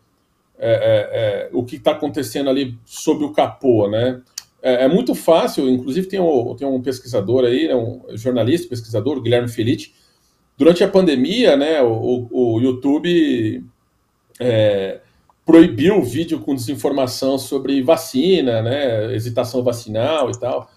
é, 0.57 0.71
é, 0.71 0.71
é, 0.71 1.51
o 1.53 1.65
que 1.65 1.75
está 1.75 1.91
acontecendo 1.91 2.49
ali 2.49 2.79
sob 2.85 3.25
o 3.25 3.33
capô, 3.33 3.89
né? 3.89 4.23
É, 4.63 4.85
é, 4.85 4.89
muito 4.89 5.15
fácil, 5.15 5.69
inclusive 5.69 6.07
tem 6.07 6.21
um, 6.21 6.55
tem 6.55 6.67
um 6.67 6.81
pesquisador 6.81 7.45
aí, 7.45 7.67
né, 7.67 7.75
um 7.75 8.03
jornalista, 8.15 8.69
pesquisador, 8.69 9.21
Guilherme 9.21 9.49
Felice, 9.49 9.93
durante 10.57 10.85
a 10.85 10.89
pandemia, 10.89 11.57
né, 11.57 11.83
o, 11.83 12.29
o 12.31 12.61
YouTube 12.61 13.65
é, 14.41 15.01
proibiu 15.45 15.99
o 15.99 16.05
vídeo 16.05 16.39
com 16.39 16.55
desinformação 16.55 17.37
sobre 17.37 17.83
vacina, 17.83 18.63
né, 18.63 19.15
hesitação 19.15 19.63
vacinal 19.63 20.31
e 20.31 20.39
tal. 20.39 20.71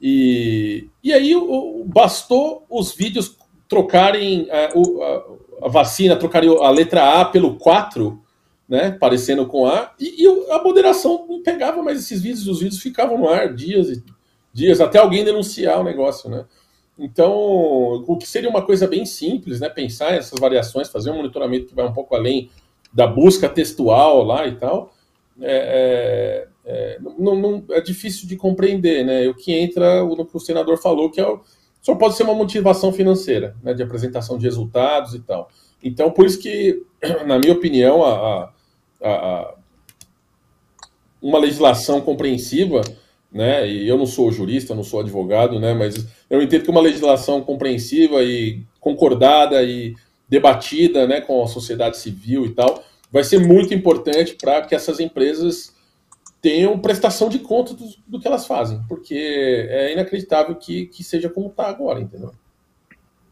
E, 0.00 0.88
e 1.02 1.12
aí 1.12 1.34
o, 1.34 1.84
bastou 1.86 2.64
os 2.70 2.94
vídeos 2.94 3.36
trocarem 3.68 4.48
a, 4.50 4.66
a, 4.66 5.66
a, 5.66 5.68
vacina, 5.68 6.16
trocarem 6.16 6.50
a 6.62 6.70
letra 6.70 7.20
A 7.20 7.24
pelo 7.24 7.56
4, 7.56 8.22
né, 8.68 8.90
parecendo 8.90 9.46
com 9.46 9.66
A, 9.66 9.94
e, 9.98 10.24
e, 10.24 10.50
a 10.50 10.62
moderação 10.62 11.26
não 11.28 11.42
pegava 11.42 11.82
mais 11.82 11.98
esses 12.00 12.20
vídeos, 12.20 12.48
os 12.48 12.60
vídeos 12.60 12.80
ficavam 12.80 13.16
no 13.16 13.28
ar 13.28 13.54
dias 13.54 13.88
e 13.88 14.04
dias, 14.52 14.80
até 14.80 14.98
alguém 14.98 15.24
denunciar 15.24 15.80
o 15.80 15.84
negócio, 15.84 16.28
né. 16.28 16.44
Então, 16.98 17.32
o 18.06 18.16
que 18.16 18.26
seria 18.26 18.48
uma 18.48 18.62
coisa 18.62 18.86
bem 18.86 19.04
simples, 19.04 19.60
né, 19.60 19.68
pensar 19.68 20.14
essas 20.14 20.40
variações, 20.40 20.88
fazer 20.88 21.10
um 21.10 21.16
monitoramento 21.16 21.66
que 21.66 21.74
vai 21.74 21.86
um 21.86 21.92
pouco 21.92 22.14
além 22.14 22.50
da 22.92 23.06
busca 23.06 23.48
textual 23.48 24.24
lá 24.24 24.46
e 24.46 24.56
tal, 24.56 24.94
é, 25.40 26.48
é, 26.64 26.94
é 26.96 26.98
não, 27.18 27.36
não, 27.36 27.64
é 27.70 27.80
difícil 27.82 28.26
de 28.26 28.36
compreender, 28.36 29.04
né? 29.04 29.28
O 29.28 29.34
que 29.34 29.52
entra 29.52 30.02
no 30.02 30.24
que 30.24 30.34
o 30.34 30.40
senador 30.40 30.78
falou, 30.78 31.10
que 31.10 31.20
é 31.20 31.26
o, 31.26 31.42
só 31.82 31.94
pode 31.94 32.16
ser 32.16 32.24
uma 32.24 32.34
motivação 32.34 32.92
financeira, 32.92 33.54
né, 33.62 33.72
de 33.72 33.80
apresentação 33.80 34.36
de 34.36 34.44
resultados 34.44 35.14
e 35.14 35.20
tal. 35.20 35.48
Então, 35.80 36.10
por 36.10 36.26
isso 36.26 36.38
que, 36.40 36.82
na 37.24 37.38
minha 37.38 37.52
opinião, 37.52 38.04
a, 38.04 38.10
a, 38.10 38.52
a 39.02 39.54
uma 41.20 41.38
legislação 41.38 42.00
compreensiva, 42.00 42.82
né, 43.32 43.68
e 43.68 43.88
eu 43.88 43.98
não 43.98 44.06
sou 44.06 44.30
jurista, 44.30 44.74
não 44.74 44.84
sou 44.84 45.00
advogado, 45.00 45.58
né, 45.58 45.74
mas 45.74 46.06
eu 46.30 46.40
entendo 46.40 46.62
que 46.62 46.70
uma 46.70 46.80
legislação 46.80 47.42
compreensiva 47.42 48.22
e 48.22 48.62
concordada 48.80 49.62
e 49.62 49.94
debatida 50.28 51.06
né, 51.06 51.20
com 51.20 51.42
a 51.42 51.48
sociedade 51.48 51.96
civil 51.98 52.46
e 52.46 52.50
tal, 52.50 52.84
vai 53.10 53.24
ser 53.24 53.38
muito 53.38 53.74
importante 53.74 54.34
para 54.34 54.62
que 54.62 54.74
essas 54.74 55.00
empresas 55.00 55.74
tenham 56.40 56.78
prestação 56.78 57.28
de 57.28 57.38
conta 57.38 57.74
do, 57.74 57.88
do, 58.06 58.20
que 58.20 58.26
elas 58.28 58.46
fazem, 58.46 58.80
porque 58.88 59.14
é 59.68 59.92
inacreditável 59.92 60.54
que, 60.54 60.86
que 60.86 61.02
seja 61.02 61.28
como 61.28 61.48
está 61.48 61.66
agora, 61.66 62.00
entendeu? 62.00 62.32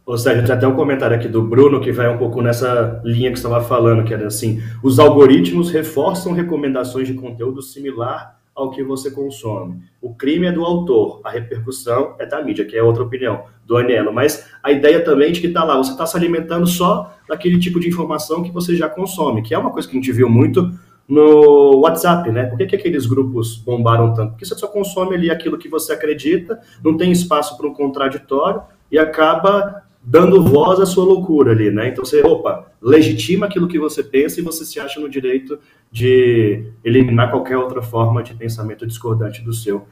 Ou 0.06 0.18
seja, 0.18 0.42
tem 0.42 0.54
até 0.54 0.66
um 0.66 0.76
comentário 0.76 1.16
aqui 1.16 1.28
do 1.28 1.42
Bruno 1.42 1.80
que 1.80 1.90
vai 1.90 2.08
um 2.08 2.18
pouco 2.18 2.42
nessa 2.42 3.00
linha 3.04 3.32
que 3.32 3.38
você 3.38 3.46
estava 3.46 3.64
falando, 3.64 4.04
que 4.04 4.12
era 4.12 4.26
assim: 4.26 4.62
os 4.82 4.98
algoritmos 4.98 5.70
reforçam 5.70 6.32
recomendações 6.32 7.06
de 7.06 7.14
conteúdo 7.14 7.62
similar 7.62 8.38
ao 8.54 8.70
que 8.70 8.84
você 8.84 9.10
consome. 9.10 9.82
O 10.00 10.14
crime 10.14 10.46
é 10.46 10.52
do 10.52 10.64
autor, 10.64 11.20
a 11.24 11.30
repercussão 11.30 12.14
é 12.18 12.26
da 12.26 12.42
mídia, 12.42 12.64
que 12.64 12.76
é 12.76 12.82
outra 12.82 13.02
opinião 13.02 13.44
do 13.66 13.76
Anelo. 13.76 14.12
Mas 14.12 14.48
a 14.62 14.70
ideia 14.70 15.02
também 15.02 15.32
de 15.32 15.40
que 15.40 15.48
está 15.48 15.64
lá, 15.64 15.76
você 15.76 15.90
está 15.90 16.06
se 16.06 16.16
alimentando 16.16 16.66
só 16.66 17.16
daquele 17.28 17.58
tipo 17.58 17.80
de 17.80 17.88
informação 17.88 18.42
que 18.42 18.52
você 18.52 18.76
já 18.76 18.88
consome, 18.88 19.42
que 19.42 19.54
é 19.54 19.58
uma 19.58 19.70
coisa 19.70 19.88
que 19.88 19.96
a 19.96 20.00
gente 20.00 20.12
viu 20.12 20.28
muito 20.28 20.70
no 21.08 21.80
WhatsApp, 21.80 22.30
né? 22.30 22.44
Por 22.44 22.56
que, 22.56 22.66
que 22.66 22.76
aqueles 22.76 23.06
grupos 23.06 23.56
bombaram 23.56 24.14
tanto? 24.14 24.30
Porque 24.30 24.44
você 24.44 24.54
só 24.54 24.66
consome 24.68 25.16
ali 25.16 25.30
aquilo 25.30 25.58
que 25.58 25.68
você 25.68 25.92
acredita, 25.92 26.60
não 26.82 26.96
tem 26.96 27.10
espaço 27.10 27.56
para 27.56 27.66
um 27.66 27.74
contraditório 27.74 28.62
e 28.90 28.98
acaba 28.98 29.82
dando 30.04 30.44
voz 30.44 30.78
à 30.80 30.86
sua 30.86 31.04
loucura 31.04 31.52
ali, 31.52 31.70
né? 31.70 31.88
Então 31.88 32.04
você, 32.04 32.20
opa, 32.20 32.70
legitima 32.80 33.46
aquilo 33.46 33.66
que 33.66 33.78
você 33.78 34.02
pensa 34.02 34.38
e 34.38 34.42
você 34.42 34.64
se 34.64 34.78
acha 34.78 35.00
no 35.00 35.08
direito 35.08 35.58
de 35.90 36.66
eliminar 36.84 37.30
qualquer 37.30 37.56
outra 37.56 37.80
forma 37.80 38.22
de 38.22 38.34
pensamento 38.34 38.86
discordante 38.86 39.42
do 39.42 39.52
seu. 39.52 39.86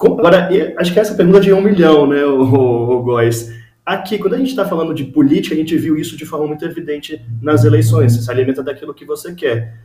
Agora, 0.00 0.48
acho 0.78 0.92
que 0.92 1.00
essa 1.00 1.14
pergunta 1.14 1.40
de 1.40 1.52
um 1.52 1.60
milhão, 1.60 2.06
né, 2.06 2.24
o, 2.24 2.42
o, 2.42 2.98
o 2.98 3.02
Góes? 3.02 3.52
Aqui, 3.84 4.18
quando 4.18 4.34
a 4.34 4.38
gente 4.38 4.50
está 4.50 4.64
falando 4.64 4.94
de 4.94 5.02
política, 5.02 5.54
a 5.54 5.58
gente 5.58 5.76
viu 5.76 5.96
isso 5.96 6.16
de 6.16 6.24
forma 6.24 6.46
muito 6.46 6.64
evidente 6.64 7.20
nas 7.42 7.64
eleições. 7.64 8.12
Você 8.12 8.22
se 8.22 8.30
alimenta 8.30 8.62
daquilo 8.62 8.94
que 8.94 9.04
você 9.04 9.34
quer. 9.34 9.78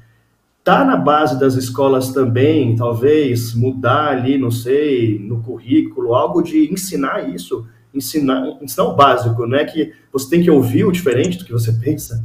Tá 0.63 0.85
na 0.85 0.95
base 0.95 1.39
das 1.39 1.55
escolas 1.55 2.11
também, 2.11 2.75
talvez, 2.75 3.55
mudar 3.55 4.09
ali, 4.09 4.37
não 4.37 4.51
sei, 4.51 5.17
no 5.19 5.41
currículo, 5.41 6.13
algo 6.13 6.41
de 6.41 6.71
ensinar 6.71 7.27
isso 7.33 7.65
ensinar, 7.93 8.57
ensinar 8.61 8.85
o 8.85 8.95
básico, 8.95 9.45
né? 9.45 9.65
Que 9.65 9.93
você 10.11 10.29
tem 10.29 10.43
que 10.43 10.49
ouvir 10.49 10.85
o 10.85 10.91
diferente 10.91 11.37
do 11.37 11.45
que 11.45 11.51
você 11.51 11.71
pensa. 11.71 12.23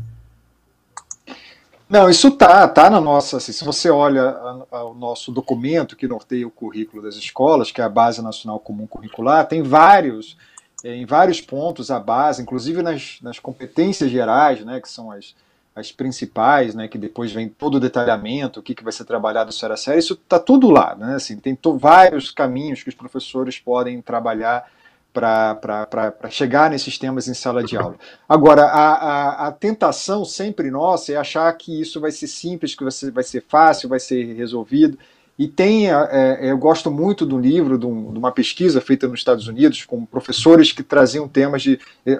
Não, 1.88 2.10
isso 2.10 2.30
tá, 2.30 2.68
tá 2.68 2.90
na 2.90 3.00
nossa. 3.00 3.38
Assim, 3.38 3.52
se 3.52 3.64
você 3.64 3.88
olha 3.88 4.36
o 4.70 4.92
nosso 4.92 5.32
documento 5.32 5.96
que 5.96 6.06
norteia 6.06 6.46
o 6.46 6.50
currículo 6.50 7.02
das 7.02 7.16
escolas, 7.16 7.70
que 7.72 7.80
é 7.80 7.84
a 7.84 7.88
Base 7.88 8.20
Nacional 8.20 8.60
Comum 8.60 8.86
Curricular, 8.86 9.46
tem 9.46 9.62
vários, 9.62 10.36
é, 10.84 10.94
em 10.94 11.06
vários 11.06 11.40
pontos 11.40 11.90
a 11.90 11.98
base, 11.98 12.42
inclusive 12.42 12.82
nas, 12.82 13.18
nas 13.22 13.38
competências 13.38 14.10
gerais, 14.10 14.62
né, 14.66 14.80
que 14.80 14.88
são 14.88 15.10
as, 15.10 15.34
as 15.74 15.90
principais, 15.90 16.74
né, 16.74 16.88
que 16.88 16.98
depois 16.98 17.32
vem 17.32 17.48
todo 17.48 17.76
o 17.76 17.80
detalhamento, 17.80 18.60
o 18.60 18.62
que, 18.62 18.74
que 18.74 18.84
vai 18.84 18.92
ser 18.92 19.06
trabalhado 19.06 19.50
série 19.50 19.72
a 19.72 19.76
série, 19.76 19.98
isso 19.98 20.12
está 20.12 20.38
tudo 20.38 20.70
lá, 20.70 20.94
né, 20.94 21.14
assim, 21.14 21.38
tem 21.38 21.56
vários 21.78 22.30
caminhos 22.30 22.82
que 22.82 22.90
os 22.90 22.94
professores 22.94 23.58
podem 23.58 24.02
trabalhar 24.02 24.70
para 25.12 26.30
chegar 26.30 26.70
nesses 26.70 26.98
temas 26.98 27.28
em 27.28 27.34
sala 27.34 27.62
de 27.62 27.76
aula. 27.76 27.96
Agora, 28.28 28.64
a, 28.64 28.92
a, 28.92 29.48
a, 29.48 29.52
tentação 29.52 30.24
sempre 30.24 30.70
nossa 30.70 31.12
é 31.12 31.16
achar 31.16 31.52
que 31.54 31.80
isso 31.80 32.00
vai 32.00 32.10
ser 32.10 32.26
simples, 32.26 32.74
que 32.74 32.82
vai 32.82 32.92
ser, 32.92 33.10
vai 33.10 33.24
ser 33.24 33.44
fácil, 33.48 33.88
vai 33.88 33.98
ser 33.98 34.34
resolvido. 34.34 34.98
E 35.38 35.46
tem, 35.46 35.88
é, 35.88 36.38
é 36.40 36.50
eu 36.50 36.58
gosto 36.58 36.90
muito 36.90 37.24
do 37.24 37.38
livro, 37.38 37.78
de, 37.78 37.86
um, 37.86 38.12
de, 38.12 38.18
uma 38.18 38.32
pesquisa 38.32 38.80
feita 38.80 39.06
nos 39.06 39.20
Estados 39.20 39.46
Unidos, 39.46 39.84
com 39.84 40.04
professores 40.04 40.72
que 40.72 40.82
traziam 40.82 41.28
temas 41.28 41.62
de 41.62 41.78
é, 42.04 42.18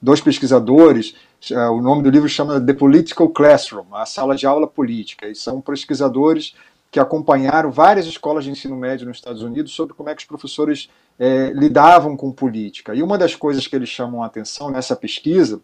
dois 0.00 0.20
pesquisadores. 0.20 1.14
É, 1.50 1.68
o 1.68 1.80
nome 1.80 2.02
do 2.02 2.10
livro 2.10 2.28
chama 2.28 2.60
The 2.60 2.74
Political 2.74 3.30
Classroom, 3.30 3.94
a 3.94 4.04
sala 4.04 4.36
de 4.36 4.46
aula 4.46 4.66
política. 4.66 5.26
E 5.28 5.34
são 5.34 5.60
pesquisadores 5.60 6.54
que 6.90 6.98
acompanharam 6.98 7.70
várias 7.70 8.06
escolas 8.06 8.44
de 8.44 8.50
ensino 8.50 8.76
médio 8.76 9.06
nos 9.06 9.18
Estados 9.18 9.42
Unidos 9.42 9.72
sobre 9.72 9.94
como 9.94 10.08
é 10.08 10.14
que 10.14 10.22
os 10.22 10.26
professores 10.26 10.88
é, 11.18 11.50
lidavam 11.50 12.16
com 12.16 12.32
política. 12.32 12.94
E 12.94 13.02
uma 13.02 13.18
das 13.18 13.34
coisas 13.34 13.66
que 13.66 13.76
eles 13.76 13.88
chamam 13.88 14.22
a 14.22 14.26
atenção 14.26 14.70
nessa 14.70 14.96
pesquisa 14.96 15.60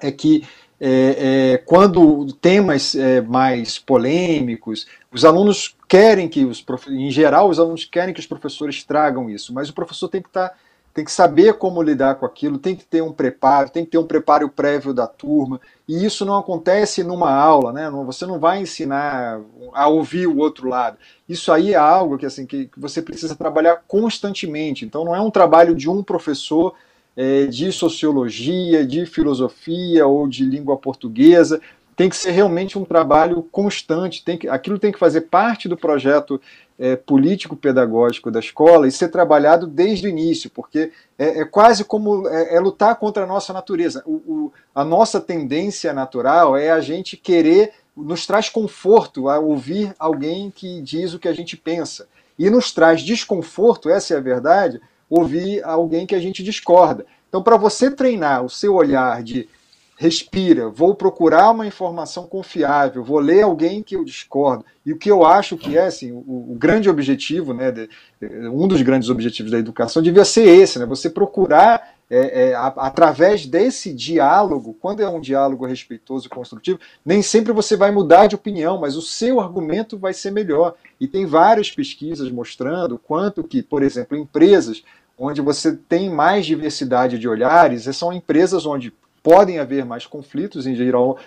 é 0.00 0.10
que 0.10 0.46
é, 0.80 1.52
é, 1.52 1.58
quando 1.58 2.26
temas 2.34 2.94
é, 2.94 3.20
mais 3.20 3.78
polêmicos, 3.78 4.86
os 5.12 5.24
alunos 5.24 5.76
querem 5.88 6.28
que 6.28 6.44
os 6.44 6.64
em 6.88 7.10
geral 7.10 7.48
os 7.48 7.60
alunos 7.60 7.84
querem 7.84 8.12
que 8.12 8.20
os 8.20 8.26
professores 8.26 8.82
tragam 8.82 9.30
isso, 9.30 9.54
mas 9.54 9.68
o 9.68 9.74
professor 9.74 10.08
tem 10.08 10.20
que 10.20 10.28
estar 10.28 10.48
tá 10.48 10.56
tem 10.94 11.04
que 11.04 11.10
saber 11.10 11.54
como 11.54 11.82
lidar 11.82 12.14
com 12.14 12.24
aquilo, 12.24 12.56
tem 12.56 12.76
que 12.76 12.84
ter 12.84 13.02
um 13.02 13.12
preparo, 13.12 13.68
tem 13.68 13.84
que 13.84 13.90
ter 13.90 13.98
um 13.98 14.06
preparo 14.06 14.48
prévio 14.48 14.94
da 14.94 15.08
turma, 15.08 15.60
e 15.88 16.04
isso 16.04 16.24
não 16.24 16.38
acontece 16.38 17.02
numa 17.02 17.32
aula, 17.32 17.72
né? 17.72 17.90
Você 18.06 18.24
não 18.24 18.38
vai 18.38 18.62
ensinar 18.62 19.40
a 19.74 19.88
ouvir 19.88 20.28
o 20.28 20.38
outro 20.38 20.68
lado. 20.68 20.96
Isso 21.28 21.50
aí 21.50 21.72
é 21.72 21.76
algo 21.76 22.16
que, 22.16 22.24
assim, 22.24 22.46
que 22.46 22.70
você 22.76 23.02
precisa 23.02 23.34
trabalhar 23.34 23.82
constantemente. 23.88 24.84
Então 24.84 25.04
não 25.04 25.16
é 25.16 25.20
um 25.20 25.30
trabalho 25.30 25.74
de 25.74 25.90
um 25.90 26.00
professor 26.00 26.74
é, 27.16 27.46
de 27.46 27.72
sociologia, 27.72 28.86
de 28.86 29.04
filosofia 29.04 30.06
ou 30.06 30.28
de 30.28 30.44
língua 30.44 30.76
portuguesa 30.76 31.60
tem 31.96 32.08
que 32.08 32.16
ser 32.16 32.32
realmente 32.32 32.78
um 32.78 32.84
trabalho 32.84 33.42
constante, 33.52 34.24
tem 34.24 34.36
que, 34.36 34.48
aquilo 34.48 34.78
tem 34.78 34.92
que 34.92 34.98
fazer 34.98 35.22
parte 35.22 35.68
do 35.68 35.76
projeto 35.76 36.40
é, 36.78 36.96
político-pedagógico 36.96 38.30
da 38.30 38.40
escola 38.40 38.88
e 38.88 38.92
ser 38.92 39.08
trabalhado 39.08 39.66
desde 39.66 40.06
o 40.06 40.10
início, 40.10 40.50
porque 40.50 40.90
é, 41.18 41.40
é 41.40 41.44
quase 41.44 41.84
como 41.84 42.28
é, 42.28 42.56
é, 42.56 42.60
lutar 42.60 42.96
contra 42.96 43.24
a 43.24 43.26
nossa 43.26 43.52
natureza. 43.52 44.02
O, 44.04 44.12
o, 44.12 44.52
a 44.74 44.84
nossa 44.84 45.20
tendência 45.20 45.92
natural 45.92 46.56
é 46.56 46.70
a 46.70 46.80
gente 46.80 47.16
querer, 47.16 47.72
nos 47.96 48.26
traz 48.26 48.48
conforto 48.48 49.28
a 49.28 49.38
ouvir 49.38 49.94
alguém 49.98 50.50
que 50.50 50.80
diz 50.82 51.14
o 51.14 51.18
que 51.18 51.28
a 51.28 51.32
gente 51.34 51.56
pensa. 51.56 52.08
E 52.36 52.50
nos 52.50 52.72
traz 52.72 53.02
desconforto, 53.02 53.88
essa 53.88 54.14
é 54.14 54.16
a 54.16 54.20
verdade, 54.20 54.80
ouvir 55.08 55.62
alguém 55.62 56.04
que 56.04 56.14
a 56.14 56.20
gente 56.20 56.42
discorda. 56.42 57.06
Então, 57.28 57.40
para 57.40 57.56
você 57.56 57.88
treinar 57.90 58.44
o 58.44 58.50
seu 58.50 58.74
olhar 58.74 59.22
de 59.22 59.48
respira, 59.96 60.68
vou 60.68 60.94
procurar 60.94 61.50
uma 61.50 61.66
informação 61.66 62.26
confiável, 62.26 63.04
vou 63.04 63.20
ler 63.20 63.42
alguém 63.42 63.82
que 63.82 63.94
eu 63.94 64.04
discordo. 64.04 64.64
E 64.84 64.92
o 64.92 64.98
que 64.98 65.10
eu 65.10 65.24
acho 65.24 65.56
que 65.56 65.76
é 65.78 65.86
assim, 65.86 66.10
o, 66.10 66.52
o 66.52 66.56
grande 66.58 66.90
objetivo, 66.90 67.54
né, 67.54 67.70
de, 67.70 67.88
um 68.48 68.66
dos 68.66 68.82
grandes 68.82 69.08
objetivos 69.08 69.52
da 69.52 69.58
educação 69.58 70.02
devia 70.02 70.24
ser 70.24 70.46
esse, 70.46 70.78
né, 70.78 70.86
você 70.86 71.08
procurar 71.08 71.94
é, 72.10 72.50
é, 72.50 72.54
a, 72.54 72.66
através 72.66 73.46
desse 73.46 73.92
diálogo, 73.92 74.76
quando 74.80 75.00
é 75.00 75.08
um 75.08 75.20
diálogo 75.20 75.64
respeitoso 75.64 76.26
e 76.26 76.30
construtivo, 76.30 76.78
nem 77.04 77.22
sempre 77.22 77.52
você 77.52 77.76
vai 77.76 77.90
mudar 77.90 78.26
de 78.26 78.34
opinião, 78.34 78.78
mas 78.78 78.96
o 78.96 79.02
seu 79.02 79.40
argumento 79.40 79.96
vai 79.96 80.12
ser 80.12 80.30
melhor. 80.30 80.74
E 81.00 81.06
tem 81.06 81.24
várias 81.24 81.70
pesquisas 81.70 82.30
mostrando 82.30 82.98
quanto 82.98 83.44
que, 83.44 83.62
por 83.62 83.82
exemplo, 83.82 84.16
empresas 84.16 84.82
onde 85.16 85.40
você 85.40 85.72
tem 85.72 86.10
mais 86.10 86.44
diversidade 86.44 87.18
de 87.18 87.28
olhares, 87.28 87.84
são 87.96 88.12
empresas 88.12 88.66
onde 88.66 88.92
podem 89.24 89.58
haver 89.58 89.86
mais 89.86 90.06
conflitos, 90.06 90.66
em 90.66 90.76
geral 90.76 91.18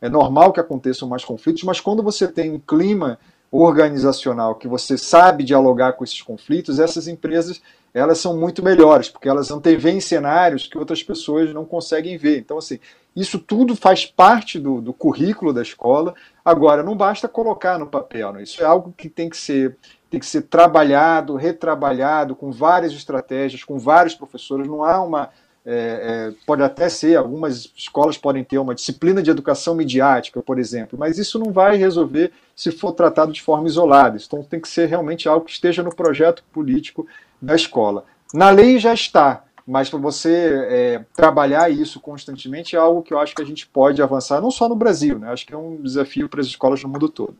é 0.00 0.08
normal 0.08 0.52
que 0.52 0.60
aconteçam 0.60 1.08
mais 1.08 1.24
conflitos, 1.24 1.64
mas 1.64 1.80
quando 1.80 2.02
você 2.02 2.26
tem 2.28 2.52
um 2.52 2.58
clima 2.58 3.18
organizacional, 3.50 4.54
que 4.54 4.68
você 4.68 4.96
sabe 4.96 5.44
dialogar 5.44 5.94
com 5.94 6.04
esses 6.04 6.22
conflitos, 6.22 6.78
essas 6.78 7.08
empresas 7.08 7.60
elas 7.92 8.18
são 8.18 8.36
muito 8.36 8.62
melhores, 8.62 9.08
porque 9.08 9.28
elas 9.28 9.50
antevêm 9.50 10.00
cenários 10.00 10.66
que 10.66 10.76
outras 10.76 11.02
pessoas 11.02 11.52
não 11.52 11.64
conseguem 11.64 12.18
ver. 12.18 12.38
Então, 12.38 12.58
assim, 12.58 12.78
isso 13.14 13.38
tudo 13.38 13.74
faz 13.74 14.04
parte 14.04 14.58
do, 14.58 14.82
do 14.82 14.92
currículo 14.92 15.52
da 15.52 15.62
escola. 15.62 16.14
Agora, 16.44 16.82
não 16.82 16.94
basta 16.94 17.26
colocar 17.26 17.78
no 17.78 17.86
papel, 17.86 18.34
né? 18.34 18.42
isso 18.42 18.62
é 18.62 18.66
algo 18.66 18.92
que 18.96 19.08
tem 19.08 19.30
que 19.30 19.36
ser 19.36 19.76
tem 20.08 20.20
que 20.20 20.26
ser 20.26 20.42
trabalhado, 20.42 21.34
retrabalhado, 21.34 22.36
com 22.36 22.52
várias 22.52 22.92
estratégias, 22.92 23.64
com 23.64 23.76
vários 23.76 24.14
professores. 24.14 24.68
Não 24.68 24.84
há 24.84 25.02
uma. 25.02 25.30
É, 25.68 26.28
é, 26.30 26.34
pode 26.46 26.62
até 26.62 26.88
ser, 26.88 27.16
algumas 27.16 27.72
escolas 27.76 28.16
podem 28.16 28.44
ter 28.44 28.56
uma 28.56 28.72
disciplina 28.72 29.20
de 29.20 29.30
educação 29.30 29.74
midiática, 29.74 30.40
por 30.40 30.60
exemplo, 30.60 30.96
mas 30.96 31.18
isso 31.18 31.40
não 31.40 31.50
vai 31.50 31.76
resolver 31.76 32.30
se 32.54 32.70
for 32.70 32.92
tratado 32.92 33.32
de 33.32 33.42
forma 33.42 33.66
isolada. 33.66 34.16
Então 34.16 34.44
tem 34.44 34.60
que 34.60 34.68
ser 34.68 34.86
realmente 34.86 35.28
algo 35.28 35.44
que 35.44 35.50
esteja 35.50 35.82
no 35.82 35.92
projeto 35.92 36.44
político 36.52 37.04
da 37.42 37.56
escola. 37.56 38.04
Na 38.32 38.48
lei 38.50 38.78
já 38.78 38.94
está, 38.94 39.42
mas 39.66 39.90
para 39.90 39.98
você 39.98 40.66
é, 40.68 41.04
trabalhar 41.16 41.68
isso 41.68 41.98
constantemente 41.98 42.76
é 42.76 42.78
algo 42.78 43.02
que 43.02 43.12
eu 43.12 43.18
acho 43.18 43.34
que 43.34 43.42
a 43.42 43.46
gente 43.46 43.66
pode 43.66 44.00
avançar, 44.00 44.40
não 44.40 44.52
só 44.52 44.68
no 44.68 44.76
Brasil, 44.76 45.18
né? 45.18 45.32
acho 45.32 45.44
que 45.44 45.52
é 45.52 45.58
um 45.58 45.82
desafio 45.82 46.28
para 46.28 46.40
as 46.40 46.46
escolas 46.46 46.80
no 46.84 46.88
mundo 46.88 47.08
todo. 47.08 47.36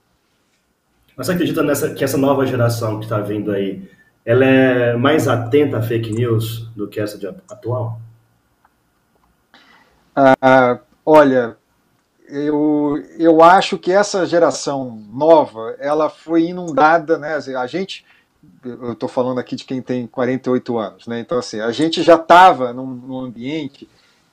Você 1.16 1.30
acredita 1.30 1.62
nessa, 1.62 1.95
que 1.95 2.02
essa 2.02 2.18
nova 2.18 2.45
geração 2.45 2.99
que 2.99 3.04
está 3.04 3.21
vindo 3.21 3.52
aí, 3.52 3.88
ela 4.25 4.45
é 4.45 4.97
mais 4.97 5.28
atenta 5.28 5.78
a 5.78 5.83
fake 5.83 6.12
news 6.12 6.68
do 6.75 6.88
que 6.88 6.99
essa 6.99 7.16
atual? 7.49 8.00
Ah, 10.16 10.78
olha, 11.04 11.58
eu, 12.26 13.02
eu 13.18 13.42
acho 13.42 13.76
que 13.76 13.92
essa 13.92 14.25
geração 14.25 15.04
nova, 15.12 15.76
ela 15.78 16.08
foi 16.08 16.44
inundada, 16.44 17.18
né? 17.18 17.35
A 17.35 17.66
gente, 17.66 18.02
eu 18.64 18.92
estou 18.92 19.08
falando 19.08 19.38
aqui 19.38 19.54
de 19.54 19.64
quem 19.64 19.82
tem 19.82 20.06
48 20.06 20.78
anos, 20.78 21.06
né? 21.06 21.20
Então, 21.20 21.38
assim, 21.38 21.61
a 21.61 21.70
gente 21.70 22.02
já 22.02 22.14
estava 22.14 22.73
num, 22.73 22.87
num, 22.87 23.20
ambiente, 23.20 23.87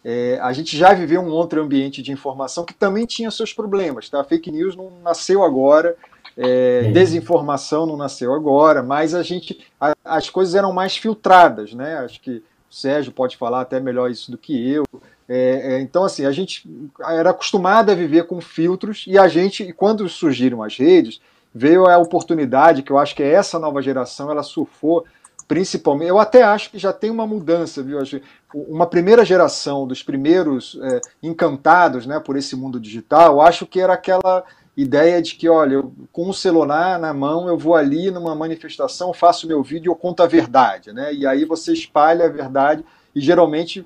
é, 0.05 0.39
a 0.41 0.53
gente 0.53 0.77
já 0.77 0.93
viveu 0.93 1.21
um 1.21 1.29
outro 1.29 1.61
ambiente 1.61 2.01
de 2.01 2.13
informação 2.13 2.63
que 2.63 2.73
também 2.73 3.05
tinha 3.05 3.29
seus 3.29 3.51
problemas, 3.51 4.09
tá? 4.09 4.21
A 4.21 4.23
fake 4.23 4.51
news 4.51 4.77
não 4.77 4.89
nasceu 5.03 5.43
agora, 5.43 5.97
é, 6.37 6.91
desinformação 6.93 7.85
não 7.85 7.97
nasceu 7.97 8.33
agora, 8.33 8.81
mas 8.81 9.13
a 9.13 9.21
gente, 9.21 9.67
a, 9.79 9.93
as 10.03 10.29
coisas 10.29 10.55
eram 10.55 10.71
mais 10.71 10.95
filtradas, 10.95 11.73
né? 11.73 11.97
Acho 11.97 12.21
que 12.21 12.41
o 12.71 12.73
Sérgio 12.73 13.11
pode 13.11 13.37
falar 13.37 13.61
até 13.61 13.81
melhor 13.81 14.09
isso 14.09 14.31
do 14.31 14.37
que 14.37 14.71
eu. 14.71 14.83
É, 15.27 15.75
é, 15.75 15.81
então, 15.81 16.03
assim, 16.03 16.25
a 16.25 16.31
gente 16.31 16.67
era 17.07 17.29
acostumado 17.29 17.91
a 17.91 17.95
viver 17.95 18.27
com 18.27 18.41
filtros 18.41 19.05
e 19.07 19.17
a 19.17 19.27
gente, 19.27 19.71
quando 19.73 20.07
surgiram 20.09 20.61
as 20.61 20.77
redes, 20.77 21.21
veio 21.53 21.85
a 21.85 21.97
oportunidade 21.97 22.83
que 22.83 22.91
eu 22.91 22.97
acho 22.97 23.15
que 23.15 23.23
é 23.23 23.31
essa 23.31 23.59
nova 23.59 23.81
geração, 23.81 24.29
ela 24.29 24.43
surfou 24.43 25.05
principalmente. 25.47 26.09
Eu 26.09 26.19
até 26.19 26.41
acho 26.41 26.71
que 26.71 26.79
já 26.79 26.91
tem 26.91 27.09
uma 27.09 27.27
mudança, 27.27 27.83
viu? 27.83 27.99
Uma 28.53 28.87
primeira 28.87 29.23
geração 29.23 29.85
dos 29.85 30.01
primeiros 30.01 30.79
é, 30.81 31.01
encantados 31.21 32.05
né, 32.05 32.19
por 32.19 32.35
esse 32.37 32.55
mundo 32.55 32.79
digital, 32.79 33.41
acho 33.41 33.65
que 33.65 33.79
era 33.79 33.93
aquela 33.93 34.43
ideia 34.75 35.21
de 35.21 35.35
que, 35.35 35.47
olha, 35.47 35.75
eu, 35.75 35.93
com 36.11 36.29
o 36.29 36.33
celular 36.33 36.97
na 36.97 37.13
mão, 37.13 37.47
eu 37.47 37.57
vou 37.57 37.75
ali 37.75 38.09
numa 38.09 38.33
manifestação, 38.33 39.13
faço 39.13 39.47
meu 39.47 39.61
vídeo 39.61 39.91
eu 39.91 39.95
conto 39.95 40.23
a 40.23 40.27
verdade, 40.27 40.91
né? 40.91 41.13
E 41.13 41.27
aí 41.27 41.45
você 41.45 41.71
espalha 41.71 42.25
a 42.25 42.29
verdade 42.29 42.83
e 43.13 43.21
geralmente 43.21 43.85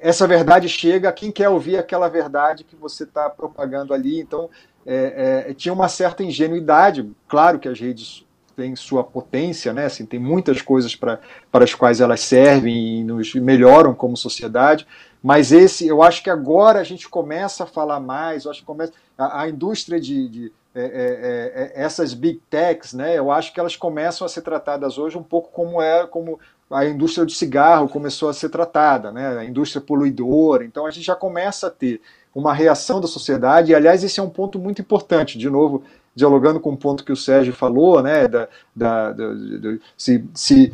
essa 0.00 0.26
verdade 0.26 0.68
chega 0.68 1.08
a 1.08 1.12
quem 1.12 1.30
quer 1.30 1.48
ouvir 1.48 1.76
aquela 1.76 2.08
verdade 2.08 2.64
que 2.64 2.76
você 2.76 3.04
está 3.04 3.28
propagando 3.28 3.92
ali. 3.92 4.20
Então, 4.20 4.48
é, 4.86 5.46
é, 5.48 5.54
tinha 5.54 5.72
uma 5.72 5.88
certa 5.88 6.22
ingenuidade. 6.22 7.10
Claro 7.28 7.58
que 7.58 7.68
as 7.68 7.78
redes 7.78 8.24
têm 8.56 8.74
sua 8.74 9.04
potência, 9.04 9.72
né? 9.72 9.84
Assim, 9.84 10.06
tem 10.06 10.18
muitas 10.18 10.62
coisas 10.62 10.96
para 10.96 11.20
as 11.52 11.74
quais 11.74 12.00
elas 12.00 12.20
servem 12.20 13.00
e 13.00 13.04
nos 13.04 13.34
melhoram 13.34 13.94
como 13.94 14.16
sociedade, 14.16 14.86
mas 15.22 15.52
esse, 15.52 15.86
eu 15.86 16.02
acho 16.02 16.22
que 16.22 16.30
agora 16.30 16.80
a 16.80 16.84
gente 16.84 17.08
começa 17.08 17.64
a 17.64 17.66
falar 17.66 18.00
mais, 18.00 18.44
eu 18.44 18.50
acho 18.50 18.60
que 18.60 18.66
começa 18.66 18.92
a, 19.18 19.42
a 19.42 19.48
indústria 19.48 20.00
de, 20.00 20.28
de 20.28 20.52
é, 20.74 20.80
é, 20.80 20.84
é, 20.84 21.80
é 21.80 21.84
essas 21.84 22.14
big 22.14 22.40
techs, 22.48 22.92
né? 22.94 23.18
Eu 23.18 23.30
acho 23.30 23.52
que 23.52 23.60
elas 23.60 23.76
começam 23.76 24.24
a 24.24 24.28
ser 24.28 24.42
tratadas 24.42 24.98
hoje 24.98 25.18
um 25.18 25.22
pouco 25.22 25.50
como 25.50 25.82
é, 25.82 26.06
como 26.06 26.38
a 26.70 26.84
indústria 26.84 27.24
de 27.24 27.34
cigarro 27.34 27.88
começou 27.88 28.28
a 28.28 28.32
ser 28.32 28.48
tratada, 28.48 29.12
né? 29.12 29.38
A 29.38 29.44
indústria 29.44 29.80
poluidora. 29.80 30.64
Então 30.64 30.86
a 30.86 30.90
gente 30.90 31.06
já 31.06 31.14
começa 31.14 31.68
a 31.68 31.70
ter 31.70 32.00
uma 32.34 32.52
reação 32.52 33.00
da 33.00 33.06
sociedade. 33.06 33.72
E 33.72 33.74
aliás, 33.74 34.02
esse 34.02 34.20
é 34.20 34.22
um 34.22 34.28
ponto 34.28 34.58
muito 34.58 34.80
importante. 34.80 35.38
De 35.38 35.48
novo, 35.48 35.84
dialogando 36.14 36.58
com 36.58 36.72
o 36.72 36.76
ponto 36.76 37.04
que 37.04 37.12
o 37.12 37.16
Sérgio 37.16 37.52
falou, 37.52 38.02
né, 38.02 38.26
da, 38.26 38.48
da, 38.74 39.12
da, 39.12 39.32
da, 39.34 39.76
se, 39.96 40.24
se 40.34 40.72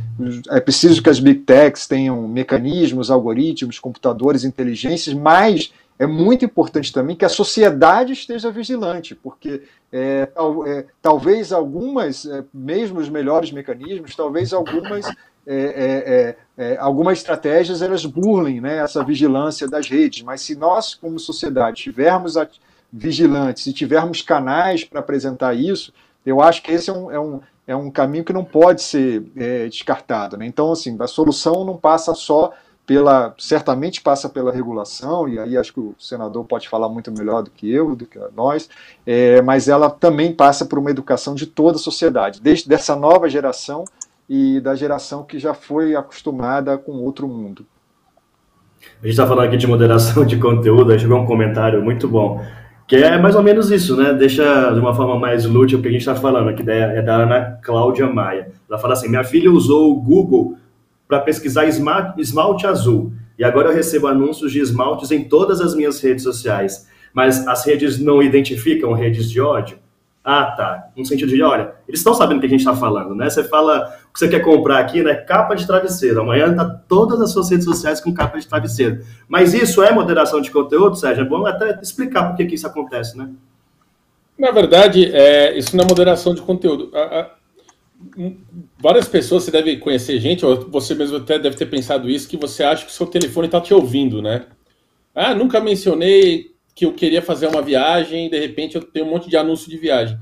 é 0.49 0.61
preciso 0.61 1.03
que 1.03 1.11
as 1.11 1.19
big 1.19 1.41
techs 1.41 1.87
tenham 1.87 2.27
mecanismos, 2.29 3.11
algoritmos, 3.11 3.81
computadores, 3.81 4.45
inteligências, 4.45 5.15
mas 5.15 5.73
é 5.99 6.07
muito 6.07 6.45
importante 6.45 6.93
também 6.93 7.17
que 7.17 7.25
a 7.25 7.29
sociedade 7.29 8.13
esteja 8.13 8.51
vigilante, 8.51 9.15
porque 9.17 9.63
é, 9.93 10.29
é, 10.67 10.85
talvez 11.01 11.53
algumas, 11.53 12.25
é, 12.25 12.45
mesmo 12.53 13.01
os 13.01 13.09
melhores 13.09 13.53
mecanismos, 13.53 14.17
talvez 14.17 14.53
algumas 14.53 15.07
é, 15.47 16.37
é, 16.57 16.65
é, 16.73 16.77
algumas 16.79 17.19
estratégias 17.19 17.83
elas 17.83 18.05
burlem 18.05 18.61
né, 18.61 18.79
essa 18.79 19.05
vigilância 19.05 19.69
das 19.69 19.89
redes, 19.89 20.23
mas 20.23 20.41
se 20.41 20.55
nós, 20.55 20.95
como 20.95 21.19
sociedade, 21.19 21.79
estivermos 21.79 22.35
vigilantes 22.93 23.67
e 23.67 23.73
tivermos 23.73 24.23
canais 24.23 24.85
para 24.85 25.01
apresentar 25.01 25.55
isso, 25.55 25.93
eu 26.25 26.41
acho 26.41 26.63
que 26.63 26.71
esse 26.71 26.91
é 26.91 26.93
um, 26.93 27.11
é 27.11 27.19
um, 27.19 27.41
é 27.67 27.77
um 27.77 27.91
caminho 27.91 28.25
que 28.25 28.33
não 28.33 28.45
pode 28.45 28.83
ser 28.83 29.25
é, 29.37 29.67
descartado. 29.67 30.37
Né? 30.37 30.47
Então, 30.47 30.71
assim, 30.71 30.97
a 31.01 31.07
solução 31.07 31.65
não 31.65 31.77
passa 31.77 32.15
só 32.15 32.53
pela, 32.87 33.35
certamente 33.39 34.01
passa 34.01 34.29
pela 34.29 34.53
regulação, 34.53 35.29
e 35.29 35.39
aí 35.39 35.57
acho 35.57 35.73
que 35.73 35.81
o 35.81 35.95
senador 35.99 36.45
pode 36.45 36.69
falar 36.69 36.89
muito 36.89 37.13
melhor 37.13 37.43
do 37.43 37.51
que 37.51 37.71
eu, 37.73 37.95
do 37.95 38.07
que 38.07 38.19
nós, 38.35 38.69
é, 39.07 39.41
mas 39.41 39.69
ela 39.69 39.89
também 39.89 40.35
passa 40.35 40.65
por 40.65 40.79
uma 40.79 40.91
educação 40.91 41.35
de 41.35 41.47
toda 41.47 41.77
a 41.77 41.81
sociedade, 41.81 42.41
desde 42.41 42.69
dessa 42.69 42.97
nova 42.97 43.29
geração 43.29 43.85
e 44.35 44.61
da 44.61 44.75
geração 44.75 45.25
que 45.25 45.39
já 45.39 45.53
foi 45.53 45.95
acostumada 45.95 46.79
com 46.79 46.93
outro 46.93 47.29
mundo. 47.29 47.67
A 48.81 49.05
gente 49.05 49.11
está 49.11 49.27
falando 49.27 49.45
aqui 49.45 49.59
de 49.59 49.67
moderação 49.67 50.25
de 50.25 50.39
conteúdo, 50.39 50.91
aí 50.91 50.99
chegou 50.99 51.19
um 51.19 51.27
comentário 51.27 51.83
muito 51.85 52.09
bom. 52.09 52.43
Que 52.89 52.97
é 52.97 53.19
mais 53.19 53.37
ou 53.37 53.43
menos 53.43 53.71
isso, 53.71 53.95
né? 53.95 54.15
Deixa 54.15 54.71
de 54.73 54.81
uma 54.81 54.95
forma 54.95 55.19
mais 55.19 55.45
lúdica 55.45 55.79
o 55.79 55.83
que 55.83 55.89
a 55.89 55.93
gente 55.93 56.01
está 56.01 56.15
falando, 56.15 56.55
que 56.55 56.63
é 56.69 57.03
da 57.03 57.17
Ana 57.17 57.59
Cláudia 57.63 58.07
Maia. 58.07 58.51
Ela 58.71 58.79
fala 58.79 58.95
assim: 58.95 59.07
minha 59.07 59.23
filha 59.23 59.53
usou 59.53 59.93
o 59.93 60.01
Google 60.01 60.57
para 61.07 61.21
pesquisar 61.21 61.67
esmalte 61.67 62.67
azul. 62.67 63.13
E 63.39 63.45
agora 63.45 63.69
eu 63.69 63.75
recebo 63.75 64.07
anúncios 64.07 64.51
de 64.51 64.61
esmaltes 64.61 65.11
em 65.11 65.25
todas 65.25 65.61
as 65.61 65.75
minhas 65.75 66.01
redes 66.01 66.25
sociais. 66.25 66.89
Mas 67.13 67.47
as 67.47 67.67
redes 67.67 67.99
não 67.99 68.23
identificam 68.23 68.95
redes 68.95 69.31
de 69.31 69.43
ódio? 69.43 69.77
Ah, 70.25 70.53
tá. 70.57 70.91
No 70.97 71.05
sentido 71.05 71.31
de, 71.31 71.43
olha, 71.43 71.75
eles 71.89 71.99
estão 71.99 72.15
sabendo 72.15 72.39
o 72.39 72.41
que 72.41 72.47
a 72.47 72.51
gente 72.51 72.61
está 72.61 72.77
falando, 72.77 73.15
né? 73.15 73.29
Você 73.29 73.43
fala 73.43 73.93
o 74.09 74.13
que 74.13 74.21
você 74.21 74.29
quer 74.29 74.41
comprar 74.41 74.79
aqui, 74.79 75.03
né? 75.03 75.15
Capa 75.15 75.55
de 75.55 75.67
travesseiro. 75.67 76.21
Amanhã 76.21 76.55
tá 76.55 76.65
todas 76.65 77.21
as 77.21 77.33
suas 77.33 77.51
redes 77.51 77.65
sociais 77.65 78.01
com 78.01 78.15
capa 78.15 78.39
de 78.39 78.47
travesseiro. 78.47 79.05
Mas 79.29 79.53
isso 79.53 79.83
é 79.83 79.91
moderação 79.91 80.41
de 80.41 80.51
conteúdo, 80.51 80.95
Sérgio? 80.95 81.25
É 81.25 81.29
bom 81.29 81.45
até 81.45 81.77
explicar 81.83 82.29
por 82.29 82.37
que, 82.37 82.55
isso 82.55 82.67
acontece, 82.67 83.19
né? 83.19 83.31
Na 84.39 84.53
verdade, 84.53 85.11
é, 85.13 85.59
isso 85.59 85.77
não 85.77 85.85
é 85.85 85.89
moderação 85.89 86.35
de 86.35 86.43
conteúdo. 86.43 86.91
A, 86.95 87.21
a, 87.21 87.31
várias 88.79 89.09
pessoas, 89.09 89.43
você 89.43 89.51
deve 89.51 89.77
conhecer 89.79 90.21
gente, 90.21 90.47
ou 90.47 90.69
você 90.71 90.95
mesmo 90.95 91.17
até 91.17 91.37
deve 91.37 91.57
ter 91.57 91.67
pensado 91.67 92.09
isso, 92.09 92.29
que 92.29 92.37
você 92.37 92.63
acha 92.63 92.85
que 92.85 92.93
o 92.93 92.95
seu 92.95 93.07
telefone 93.07 93.47
está 93.47 93.61
te 93.61 93.75
ouvindo, 93.75 94.23
né? 94.23 94.47
Ah, 95.13 95.35
nunca 95.35 95.61
mencionei 95.61 96.52
que 96.75 96.87
eu 96.87 96.93
queria 96.93 97.23
fazer 97.23 97.47
uma 97.47 97.63
viagem 97.63 98.31
de 98.31 98.39
repente 98.39 98.77
eu 98.77 98.83
tenho 98.83 99.07
um 99.07 99.11
monte 99.11 99.29
de 99.29 99.37
anúncio 99.37 99.71
de 99.71 99.77
viagem. 99.77 100.19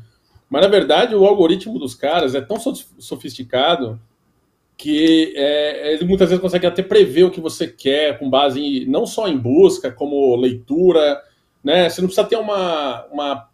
Mas 0.49 0.63
na 0.63 0.69
verdade 0.69 1.15
o 1.15 1.25
algoritmo 1.25 1.79
dos 1.79 1.95
caras 1.95 2.35
é 2.35 2.41
tão 2.41 2.57
sofisticado 2.99 4.01
que 4.77 5.35
é, 5.37 5.93
ele 5.93 6.07
muitas 6.07 6.31
vezes 6.31 6.41
consegue 6.41 6.67
até 6.67 6.83
prever 6.83 7.25
o 7.25 7.31
que 7.31 7.41
você 7.41 7.69
quer 7.69 8.19
com 8.19 8.31
base 8.31 8.59
em, 8.59 8.87
não 8.87 9.05
só 9.05 9.29
em 9.29 9.37
busca, 9.37 9.93
como 9.93 10.35
leitura, 10.37 11.21
né? 11.63 11.89
Você 11.89 12.01
não 12.01 12.09
precisa 12.09 12.27
ter 12.27 12.37
uma, 12.37 13.05
uma 13.13 13.51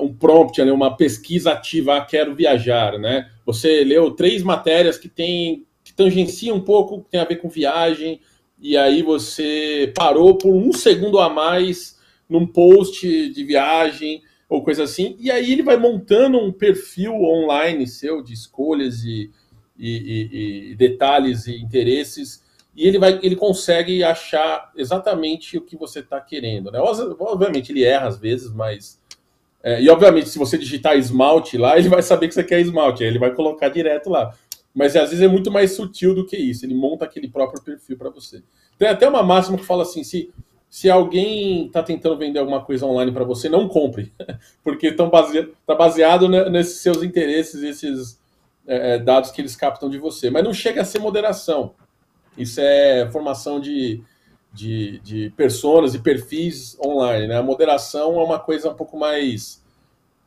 um 0.00 0.14
prompt, 0.14 0.62
né? 0.62 0.70
uma 0.70 0.96
pesquisa 0.96 1.52
ativa, 1.52 1.96
ah, 1.96 2.04
quero 2.04 2.34
viajar, 2.34 2.98
né? 2.98 3.30
Você 3.44 3.82
leu 3.82 4.12
três 4.12 4.42
matérias 4.42 4.96
que 4.96 5.08
tem 5.08 5.64
que 5.82 5.92
tangenciam 5.92 6.56
um 6.56 6.60
pouco, 6.60 7.02
que 7.02 7.10
tem 7.10 7.20
a 7.20 7.24
ver 7.24 7.36
com 7.36 7.48
viagem, 7.48 8.20
e 8.60 8.76
aí 8.76 9.02
você 9.02 9.92
parou 9.96 10.36
por 10.36 10.54
um 10.54 10.72
segundo 10.72 11.18
a 11.18 11.28
mais 11.30 11.97
num 12.28 12.46
post 12.46 13.30
de 13.30 13.44
viagem 13.44 14.22
ou 14.48 14.62
coisa 14.64 14.84
assim, 14.84 15.16
e 15.18 15.30
aí 15.30 15.52
ele 15.52 15.62
vai 15.62 15.76
montando 15.76 16.38
um 16.38 16.50
perfil 16.52 17.14
online 17.14 17.86
seu 17.86 18.22
de 18.22 18.32
escolhas 18.32 19.04
e, 19.04 19.30
e, 19.78 19.90
e, 19.90 20.72
e 20.72 20.74
detalhes 20.74 21.46
e 21.46 21.56
interesses, 21.56 22.42
e 22.74 22.86
ele 22.86 22.98
vai, 22.98 23.18
ele 23.22 23.36
consegue 23.36 24.02
achar 24.04 24.72
exatamente 24.76 25.58
o 25.58 25.62
que 25.62 25.76
você 25.76 26.00
está 26.00 26.20
querendo, 26.20 26.70
né? 26.70 26.78
Obviamente 26.80 27.72
ele 27.72 27.84
erra 27.84 28.08
às 28.08 28.18
vezes, 28.18 28.52
mas 28.52 28.98
É, 29.62 29.82
e 29.82 29.90
obviamente, 29.90 30.28
se 30.28 30.38
você 30.38 30.56
digitar 30.56 30.96
esmalte 30.96 31.58
lá, 31.58 31.76
ele 31.78 31.88
vai 31.88 32.02
saber 32.02 32.28
que 32.28 32.34
você 32.34 32.44
quer 32.44 32.60
esmalte, 32.60 33.02
aí 33.02 33.10
ele 33.10 33.18
vai 33.18 33.34
colocar 33.34 33.68
direto 33.68 34.08
lá. 34.08 34.32
Mas 34.74 34.94
às 34.94 35.10
vezes 35.10 35.24
é 35.24 35.28
muito 35.28 35.50
mais 35.50 35.72
sutil 35.72 36.14
do 36.14 36.24
que 36.24 36.36
isso. 36.36 36.64
Ele 36.64 36.74
monta 36.74 37.04
aquele 37.04 37.28
próprio 37.28 37.62
perfil 37.62 37.98
para 37.98 38.10
você. 38.10 38.42
Tem 38.78 38.88
até 38.88 39.08
uma 39.08 39.22
máxima 39.22 39.58
que 39.58 39.64
fala 39.64 39.82
assim: 39.82 40.04
se, 40.04 40.30
se 40.70 40.90
alguém 40.90 41.66
está 41.66 41.82
tentando 41.82 42.16
vender 42.18 42.38
alguma 42.38 42.62
coisa 42.62 42.84
online 42.84 43.10
para 43.10 43.24
você, 43.24 43.48
não 43.48 43.68
compre, 43.68 44.12
porque 44.62 44.88
está 44.88 45.06
baseado, 45.06 45.56
baseado 45.66 46.28
nesses 46.50 46.80
seus 46.80 47.02
interesses, 47.02 47.62
esses 47.62 48.20
é, 48.66 48.94
é, 48.94 48.98
dados 48.98 49.30
que 49.30 49.40
eles 49.40 49.56
captam 49.56 49.88
de 49.88 49.98
você. 49.98 50.30
Mas 50.30 50.44
não 50.44 50.52
chega 50.52 50.82
a 50.82 50.84
ser 50.84 50.98
moderação. 50.98 51.74
Isso 52.36 52.60
é 52.60 53.08
formação 53.10 53.58
de, 53.58 54.02
de, 54.52 54.98
de 55.00 55.30
personas 55.30 55.94
e 55.94 55.98
perfis 55.98 56.78
online. 56.78 57.26
Né? 57.26 57.36
A 57.36 57.42
moderação 57.42 58.20
é 58.20 58.24
uma 58.24 58.38
coisa 58.38 58.70
um 58.70 58.74
pouco 58.74 58.98
mais. 58.98 59.64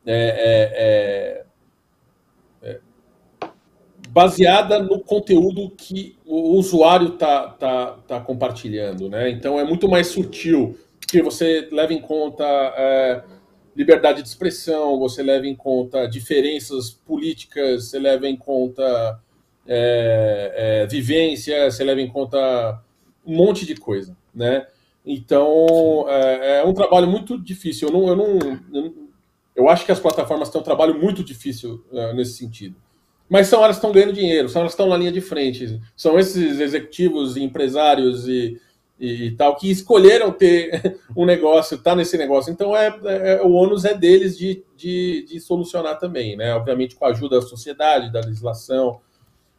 É, 0.04 0.14
é, 0.14 0.72
é 0.74 1.44
baseada 4.12 4.78
no 4.78 5.00
conteúdo 5.00 5.70
que 5.70 6.18
o 6.26 6.58
usuário 6.58 7.14
está 7.14 7.48
tá, 7.48 7.86
tá 8.06 8.20
compartilhando. 8.20 9.08
Né? 9.08 9.30
Então 9.30 9.58
é 9.58 9.64
muito 9.64 9.88
mais 9.88 10.08
sutil, 10.08 10.78
porque 11.00 11.22
você 11.22 11.66
leva 11.72 11.94
em 11.94 12.00
conta 12.00 12.44
é, 12.44 13.22
liberdade 13.74 14.20
de 14.20 14.28
expressão, 14.28 14.98
você 14.98 15.22
leva 15.22 15.46
em 15.46 15.56
conta 15.56 16.06
diferenças 16.06 16.90
políticas, 16.90 17.88
você 17.88 17.98
leva 17.98 18.28
em 18.28 18.36
conta 18.36 19.18
é, 19.66 20.82
é, 20.82 20.86
vivência, 20.86 21.70
você 21.70 21.82
leva 21.82 22.02
em 22.02 22.08
conta 22.08 22.82
um 23.24 23.34
monte 23.34 23.64
de 23.64 23.74
coisa. 23.76 24.14
Né? 24.34 24.66
Então 25.06 26.04
é, 26.06 26.58
é 26.58 26.64
um 26.66 26.74
trabalho 26.74 27.06
muito 27.06 27.42
difícil. 27.42 27.88
Eu, 27.88 27.94
não, 27.94 28.08
eu, 28.08 28.16
não, 28.16 28.94
eu 29.56 29.70
acho 29.70 29.86
que 29.86 29.92
as 29.92 30.00
plataformas 30.00 30.50
têm 30.50 30.60
um 30.60 30.64
trabalho 30.64 31.00
muito 31.00 31.24
difícil 31.24 31.82
é, 31.90 32.12
nesse 32.12 32.34
sentido 32.34 32.76
mas 33.32 33.46
são 33.46 33.64
elas 33.64 33.76
que 33.76 33.78
estão 33.78 33.92
ganhando 33.92 34.12
dinheiro, 34.12 34.46
são 34.46 34.60
elas 34.60 34.74
que 34.74 34.82
estão 34.82 34.90
na 34.90 34.98
linha 34.98 35.10
de 35.10 35.22
frente. 35.22 35.80
São 35.96 36.18
esses 36.18 36.60
executivos 36.60 37.34
empresários 37.34 38.28
e, 38.28 38.60
e, 39.00 39.28
e 39.28 39.30
tal 39.30 39.56
que 39.56 39.70
escolheram 39.70 40.30
ter 40.30 41.00
um 41.16 41.24
negócio, 41.24 41.78
tá 41.78 41.96
nesse 41.96 42.18
negócio. 42.18 42.52
Então 42.52 42.76
é, 42.76 42.94
é, 43.06 43.42
o 43.42 43.52
ônus 43.52 43.86
é 43.86 43.94
deles 43.94 44.36
de, 44.36 44.62
de, 44.76 45.24
de, 45.26 45.40
solucionar 45.40 45.98
também, 45.98 46.36
né? 46.36 46.54
Obviamente 46.54 46.94
com 46.94 47.06
a 47.06 47.08
ajuda 47.08 47.40
da 47.40 47.46
sociedade, 47.46 48.12
da 48.12 48.20
legislação, 48.20 49.00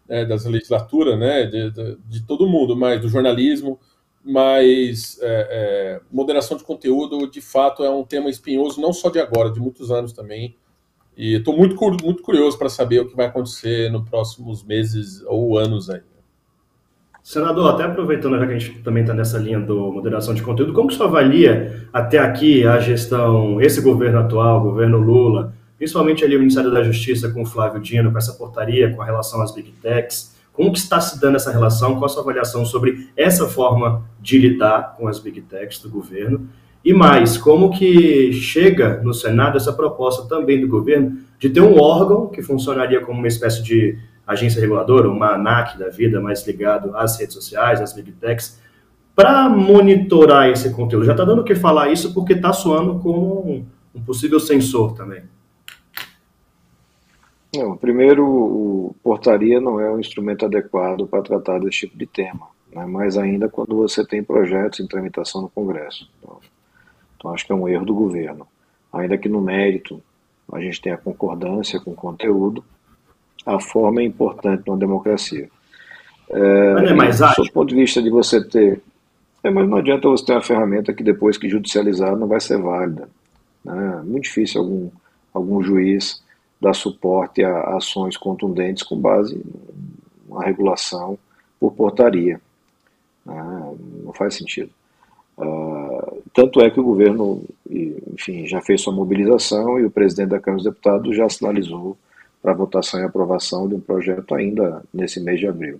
é, 0.08 0.24
das 0.24 0.46
legislaturas, 0.46 1.18
né? 1.18 1.48
De, 1.48 1.72
de, 1.72 1.98
de, 2.08 2.28
todo 2.28 2.48
mundo, 2.48 2.76
mas 2.78 3.02
do 3.02 3.10
jornalismo. 3.10 3.80
Mas 4.24 5.18
é, 5.20 5.48
é, 5.50 6.02
moderação 6.12 6.58
de 6.58 6.64
conteúdo, 6.64 7.28
de 7.28 7.42
fato, 7.42 7.84
é 7.84 7.90
um 7.90 8.04
tema 8.04 8.30
espinhoso, 8.30 8.80
não 8.80 8.94
só 8.94 9.10
de 9.10 9.18
agora, 9.18 9.50
de 9.50 9.60
muitos 9.60 9.90
anos 9.90 10.14
também. 10.14 10.56
E 11.16 11.36
estou 11.36 11.56
muito, 11.56 11.76
muito 12.04 12.24
curioso 12.24 12.58
para 12.58 12.70
saber 12.70 13.00
o 13.00 13.08
que 13.08 13.16
vai 13.16 13.28
acontecer 13.28 13.92
nos 13.92 14.08
próximos 14.10 14.64
meses 14.64 15.24
ou 15.28 15.58
anos 15.58 15.90
aí. 15.90 16.02
Senador, 17.22 17.70
até 17.70 17.84
aproveitando 17.84 18.38
já 18.38 18.46
que 18.46 18.54
a 18.54 18.60
gente 18.60 18.80
também 18.80 19.04
está 19.04 19.14
nessa 19.14 19.38
linha 19.38 19.60
do 19.60 19.94
moderação 19.94 20.34
de 20.34 20.42
conteúdo, 20.42 20.74
como 20.74 20.90
que 20.90 20.96
você 20.96 21.04
avalia 21.04 21.88
até 21.94 22.20
aqui 22.20 22.68
a 22.68 22.80
gestão, 22.80 23.62
esse 23.62 23.80
governo 23.80 24.20
atual, 24.20 24.62
governo 24.62 24.98
Lula, 24.98 25.54
principalmente 25.78 26.26
ali 26.26 26.36
o 26.36 26.40
Ministério 26.40 26.70
da 26.70 26.84
Justiça 26.84 27.30
com 27.32 27.44
o 27.44 27.46
Flávio 27.46 27.80
Dino, 27.80 28.12
com 28.12 28.18
essa 28.18 28.34
portaria 28.34 28.94
com 28.94 29.02
a 29.02 29.06
relação 29.06 29.42
às 29.42 29.54
Big 29.54 29.72
Techs, 29.82 30.36
como 30.52 30.74
que 30.74 30.80
está 30.80 31.00
se 31.00 31.20
dando 31.20 31.38
essa 31.38 31.52
relação, 31.52 31.94
qual 31.94 32.06
a 32.06 32.10
sua 32.10 32.24
avaliação 32.24 32.66
sobre 32.66 33.10
essa 33.16 33.48
forma 33.48 34.04
de 34.20 34.38
lidar 34.38 34.96
com 34.98 35.08
as 35.08 35.18
Big 35.18 35.42
Techs 35.44 35.80
do 35.80 35.90
governo 35.90 36.50
e 36.84 36.94
mais, 36.94 37.38
como 37.38 37.72
que 37.72 38.34
chega 38.34 39.02
no 39.02 39.14
Senado 39.14 39.56
essa 39.56 39.72
proposta 39.72 40.28
também 40.28 40.60
do 40.60 40.68
governo 40.68 41.18
de 41.40 41.50
ter 41.50 41.62
um 41.62 41.80
órgão 41.80 42.28
que 42.28 42.42
funcionaria 42.42 43.00
como 43.00 43.20
uma 43.20 43.28
espécie 43.28 43.64
de 43.64 43.98
agência 44.28 44.60
reguladora, 44.60 45.10
uma 45.10 45.36
ANAC 45.36 45.78
da 45.78 45.90
vida, 45.90 46.20
mais 46.20 46.46
ligado 46.46 46.96
às 46.96 47.18
redes 47.18 47.36
sociais, 47.36 47.80
às 47.80 47.94
big 47.94 48.12
techs, 48.14 48.62
para 49.16 49.48
monitorar 49.48 50.50
esse 50.50 50.74
conteúdo. 50.74 51.06
Já 51.06 51.14
está 51.14 51.24
dando 51.24 51.42
o 51.42 51.46
que 51.46 51.56
falar 51.56 51.90
isso 51.90 52.14
porque 52.14 52.34
está 52.34 52.52
soando 52.52 53.00
como 53.00 53.66
um, 53.94 54.02
possível 54.02 54.40
sensor 54.40 54.94
também. 54.94 55.24
Não, 57.56 57.78
primeiro, 57.78 58.26
o 58.26 58.96
portaria 59.04 59.62
não 59.62 59.80
é 59.80 59.90
um 59.90 60.00
instrumento 60.00 60.46
adequado 60.46 61.08
para 61.08 61.22
tratar 61.22 61.60
desse 61.60 61.82
tipo 61.82 61.98
de 61.98 62.08
tema, 62.08 62.48
né? 62.74 62.86
mais 62.86 63.16
ainda 63.16 63.48
quando 63.48 63.76
você 63.76 64.04
tem 64.04 64.24
projetos 64.24 64.80
em 64.80 64.88
tramitação 64.88 65.44
no 65.44 65.50
Congresso. 65.50 66.10
Então, 66.18 66.40
então, 67.24 67.34
acho 67.34 67.46
que 67.46 67.54
é 67.54 67.56
um 67.56 67.70
erro 67.70 67.86
do 67.86 67.96
governo. 67.96 68.46
Ainda 68.92 69.18
que 69.18 69.30
no 69.30 69.40
mérito 69.40 70.04
a 70.52 70.60
gente 70.60 70.82
tenha 70.82 70.98
concordância 70.98 71.80
com 71.80 71.92
o 71.92 71.96
conteúdo, 71.96 72.62
a 73.46 73.62
forma 73.62 74.02
é 74.02 74.04
importante 74.04 74.64
numa 74.68 74.78
democracia. 74.78 75.50
É, 76.30 76.74
mas 76.74 76.92
é 76.92 76.94
mais 76.94 77.22
ágil? 77.22 77.46
Do 77.46 77.52
ponto 77.54 77.70
de 77.70 77.76
vista 77.76 78.02
de 78.02 78.10
você 78.10 78.44
ter. 78.46 78.82
É, 79.42 79.50
mas 79.50 79.68
não 79.70 79.78
adianta 79.78 80.10
você 80.10 80.26
ter 80.26 80.34
uma 80.34 80.42
ferramenta 80.42 80.94
que 80.94 81.02
depois 81.02 81.38
que 81.38 81.50
judicializar 81.50 82.14
não 82.18 82.28
vai 82.28 82.42
ser 82.42 82.62
válida. 82.62 83.08
Né? 83.64 84.00
É 84.02 84.04
muito 84.04 84.24
difícil 84.24 84.60
algum, 84.60 84.90
algum 85.34 85.64
juiz 85.64 86.22
dar 86.60 86.74
suporte 86.74 87.42
a 87.42 87.78
ações 87.78 88.18
contundentes 88.18 88.84
com 88.84 89.00
base 89.00 89.42
na 90.28 90.44
regulação 90.44 91.18
por 91.58 91.72
portaria. 91.72 92.40
Né? 93.26 93.76
Não 94.04 94.12
faz 94.12 94.36
sentido. 94.36 94.70
Uh, 95.38 95.73
tanto 96.34 96.62
é 96.62 96.70
que 96.70 96.80
o 96.80 96.84
governo, 96.84 97.44
enfim, 97.70 98.48
já 98.48 98.60
fez 98.62 98.82
sua 98.82 98.94
mobilização 98.94 99.80
e 99.80 99.86
o 99.86 99.92
presidente 99.92 100.30
da 100.30 100.40
Câmara 100.40 100.64
dos 100.64 100.72
Deputados 100.72 101.16
já 101.16 101.30
sinalizou 101.30 101.98
para 102.42 102.54
votação 102.54 103.00
e 103.00 103.04
aprovação 103.04 103.70
de 103.70 103.76
um 103.76 103.80
projeto 103.80 104.34
ainda 104.34 104.84
nesse 104.94 105.20
mês 105.20 105.40
de 105.40 105.48
abril. 105.48 105.80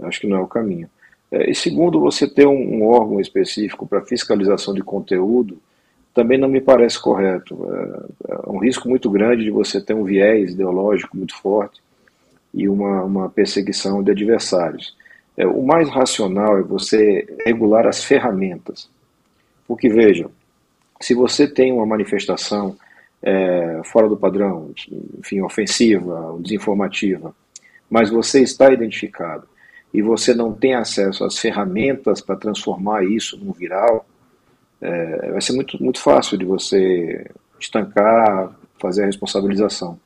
Acho 0.00 0.20
que 0.20 0.26
não 0.26 0.36
é 0.36 0.40
o 0.40 0.46
caminho. 0.46 0.88
É, 1.30 1.50
e 1.50 1.54
segundo, 1.54 1.98
você 1.98 2.28
ter 2.28 2.46
um, 2.46 2.84
órgão 2.84 3.18
específico 3.18 3.86
para 3.86 4.04
fiscalização 4.04 4.74
de 4.74 4.82
conteúdo 4.82 5.58
também 6.12 6.36
não 6.36 6.48
me 6.48 6.60
parece 6.60 7.00
correto. 7.00 7.58
É, 8.28 8.32
é 8.32 8.50
um 8.50 8.58
risco 8.58 8.86
muito 8.88 9.10
grande 9.10 9.44
de 9.44 9.50
você 9.50 9.80
ter 9.80 9.94
um 9.94 10.04
viés 10.04 10.52
ideológico 10.52 11.16
muito 11.16 11.34
forte 11.34 11.80
e 12.52 12.68
uma, 12.68 13.02
uma 13.02 13.28
perseguição 13.30 14.02
de 14.02 14.10
adversários. 14.10 14.94
É, 15.34 15.46
o 15.46 15.62
mais 15.62 15.88
racional 15.88 16.58
é 16.58 16.62
você 16.62 17.26
regular 17.46 17.86
as 17.86 18.04
ferramentas. 18.04 18.90
Porque, 19.72 19.88
veja, 19.88 20.28
se 21.00 21.14
você 21.14 21.48
tem 21.48 21.72
uma 21.72 21.86
manifestação 21.86 22.76
é, 23.22 23.80
fora 23.86 24.06
do 24.06 24.18
padrão, 24.18 24.70
enfim, 25.18 25.40
ofensiva, 25.40 26.36
desinformativa, 26.40 27.34
mas 27.88 28.10
você 28.10 28.42
está 28.42 28.70
identificado 28.70 29.48
e 29.92 30.02
você 30.02 30.34
não 30.34 30.52
tem 30.52 30.74
acesso 30.74 31.24
às 31.24 31.38
ferramentas 31.38 32.20
para 32.20 32.36
transformar 32.36 33.02
isso 33.02 33.38
num 33.42 33.50
viral, 33.50 34.04
é, 34.78 35.30
vai 35.30 35.40
ser 35.40 35.54
muito, 35.54 35.82
muito 35.82 35.98
fácil 35.98 36.36
de 36.36 36.44
você 36.44 37.26
estancar, 37.58 38.54
fazer 38.78 39.04
a 39.04 39.06
responsabilização. 39.06 39.98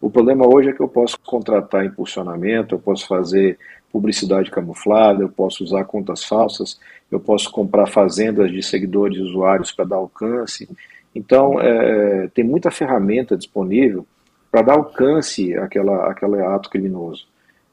O 0.00 0.10
problema 0.10 0.44
hoje 0.44 0.70
é 0.70 0.72
que 0.72 0.82
eu 0.82 0.88
posso 0.88 1.16
contratar 1.20 1.86
impulsionamento, 1.86 2.74
eu 2.74 2.80
posso 2.80 3.06
fazer 3.06 3.60
publicidade 3.92 4.50
camuflada, 4.50 5.22
eu 5.22 5.28
posso 5.28 5.62
usar 5.62 5.84
contas 5.84 6.24
falsas, 6.24 6.80
eu 7.14 7.20
posso 7.20 7.50
comprar 7.50 7.86
fazendas 7.86 8.50
de 8.50 8.62
seguidores 8.62 9.18
e 9.18 9.22
usuários 9.22 9.72
para 9.72 9.84
dar 9.84 9.96
alcance. 9.96 10.68
Então, 11.14 11.60
é, 11.60 12.28
tem 12.34 12.44
muita 12.44 12.70
ferramenta 12.70 13.36
disponível 13.36 14.06
para 14.50 14.62
dar 14.62 14.74
alcance 14.74 15.54
àquela, 15.56 16.10
àquele 16.10 16.40
ato 16.42 16.70
criminoso. 16.70 17.26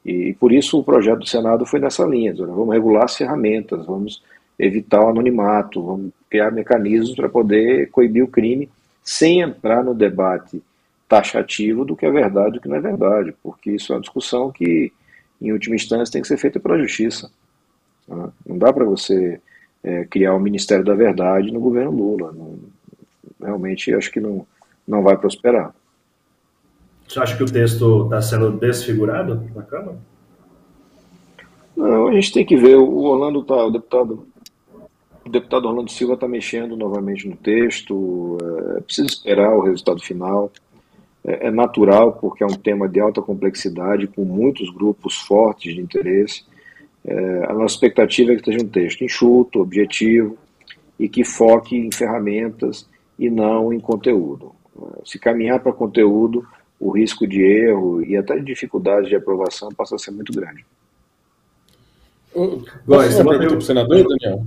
E, 0.05 0.29
e, 0.29 0.33
por 0.33 0.51
isso 0.51 0.79
o 0.79 0.83
projeto 0.83 1.19
do 1.19 1.27
Senado 1.27 1.65
foi 1.65 1.79
nessa 1.79 2.05
linha: 2.05 2.33
vamos 2.33 2.73
regular 2.73 3.05
as 3.05 3.15
ferramentas, 3.15 3.85
vamos 3.85 4.21
evitar 4.57 5.03
o 5.03 5.09
anonimato, 5.09 5.83
vamos 5.83 6.11
criar 6.29 6.51
mecanismos 6.51 7.15
para 7.15 7.29
poder 7.29 7.89
coibir 7.89 8.23
o 8.23 8.27
crime 8.27 8.69
sem 9.03 9.41
entrar 9.41 9.83
no 9.83 9.93
debate 9.93 10.61
taxativo 11.09 11.83
do 11.83 11.95
que 11.95 12.05
é 12.05 12.11
verdade 12.11 12.49
e 12.49 12.53
do 12.53 12.61
que 12.61 12.69
não 12.69 12.77
é 12.77 12.79
verdade, 12.79 13.33
porque 13.43 13.71
isso 13.71 13.91
é 13.91 13.95
uma 13.95 14.01
discussão 14.01 14.51
que 14.51 14.91
em 15.41 15.51
última 15.51 15.75
instância, 15.75 16.13
tem 16.13 16.21
que 16.21 16.27
ser 16.27 16.37
feita 16.37 16.59
pela 16.59 16.77
justiça. 16.77 17.31
Tá? 18.11 18.29
Não 18.45 18.57
dá 18.57 18.73
para 18.73 18.83
você 18.83 19.39
é, 19.81 20.03
criar 20.03 20.35
o 20.35 20.39
Ministério 20.39 20.83
da 20.83 20.93
Verdade 20.93 21.51
no 21.51 21.61
governo 21.61 21.91
Lula. 21.91 22.33
Não, 22.33 22.59
realmente, 23.39 23.93
acho 23.93 24.11
que 24.11 24.19
não, 24.19 24.45
não 24.85 25.01
vai 25.01 25.17
prosperar. 25.17 25.73
Você 27.07 27.19
acha 27.19 27.37
que 27.37 27.43
o 27.43 27.51
texto 27.51 28.03
está 28.03 28.21
sendo 28.21 28.51
desfigurado 28.51 29.41
na 29.55 29.63
Câmara? 29.63 29.97
Não, 31.75 32.09
a 32.09 32.13
gente 32.13 32.33
tem 32.33 32.45
que 32.45 32.57
ver. 32.57 32.75
O 32.75 33.03
Orlando 33.03 33.43
tá, 33.43 33.65
o 33.65 33.71
deputado, 33.71 34.27
o 35.25 35.29
deputado 35.29 35.67
Orlando 35.67 35.89
Silva 35.89 36.13
está 36.15 36.27
mexendo 36.27 36.75
novamente 36.75 37.27
no 37.27 37.35
texto. 37.37 38.37
É, 38.77 38.81
precisa 38.81 39.07
esperar 39.07 39.55
o 39.55 39.61
resultado 39.61 40.01
final 40.01 40.51
é, 41.25 41.47
é 41.47 41.51
natural, 41.51 42.13
porque 42.13 42.43
é 42.43 42.47
um 42.47 42.55
tema 42.55 42.87
de 42.89 42.99
alta 42.99 43.21
complexidade, 43.21 44.07
com 44.07 44.23
muitos 44.23 44.69
grupos 44.69 45.15
fortes 45.15 45.73
de 45.73 45.81
interesse. 45.81 46.43
É, 47.05 47.45
a 47.45 47.53
nossa 47.53 47.75
expectativa 47.75 48.31
é 48.31 48.35
que 48.35 48.45
seja 48.45 48.63
um 48.63 48.67
texto 48.67 49.03
enxuto, 49.03 49.59
objetivo 49.59 50.37
e 50.99 51.09
que 51.09 51.23
foque 51.23 51.75
em 51.75 51.91
ferramentas 51.91 52.87
e 53.17 53.29
não 53.29 53.73
em 53.73 53.79
conteúdo. 53.79 54.53
se 55.05 55.19
caminhar 55.19 55.59
para 55.59 55.73
conteúdo, 55.73 56.45
o 56.79 56.91
risco 56.91 57.27
de 57.27 57.41
erro 57.43 58.03
e 58.03 58.17
até 58.17 58.35
de 58.35 58.45
dificuldade 58.45 59.09
de 59.09 59.15
aprovação 59.15 59.69
passa 59.69 59.95
a 59.95 59.99
ser 59.99 60.11
muito 60.11 60.33
grande. 60.33 60.65
Posso 62.33 62.71
fazer 62.87 63.21
uma 63.21 63.31
pergunta 63.31 63.49
para 63.49 63.57
o 63.57 63.61
senador, 63.61 64.07
Daniel? 64.07 64.45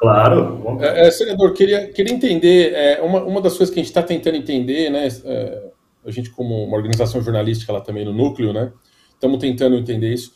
Claro. 0.00 0.78
É, 0.80 1.06
é, 1.06 1.10
senador, 1.10 1.52
queria, 1.52 1.88
queria 1.88 2.14
entender, 2.14 2.72
é, 2.72 3.00
uma, 3.02 3.22
uma 3.22 3.40
das 3.40 3.56
coisas 3.56 3.72
que 3.72 3.78
a 3.78 3.82
gente 3.82 3.90
está 3.90 4.02
tentando 4.02 4.36
entender, 4.36 4.90
né, 4.90 5.08
é, 5.24 5.70
a 6.06 6.10
gente 6.10 6.30
como 6.30 6.64
uma 6.64 6.76
organização 6.76 7.20
jornalística 7.20 7.70
lá 7.70 7.82
também 7.82 8.04
no 8.04 8.12
núcleo, 8.12 8.52
né, 8.52 8.72
estamos 9.12 9.38
tentando 9.38 9.76
entender 9.76 10.14
isso, 10.14 10.34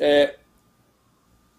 é, 0.00 0.34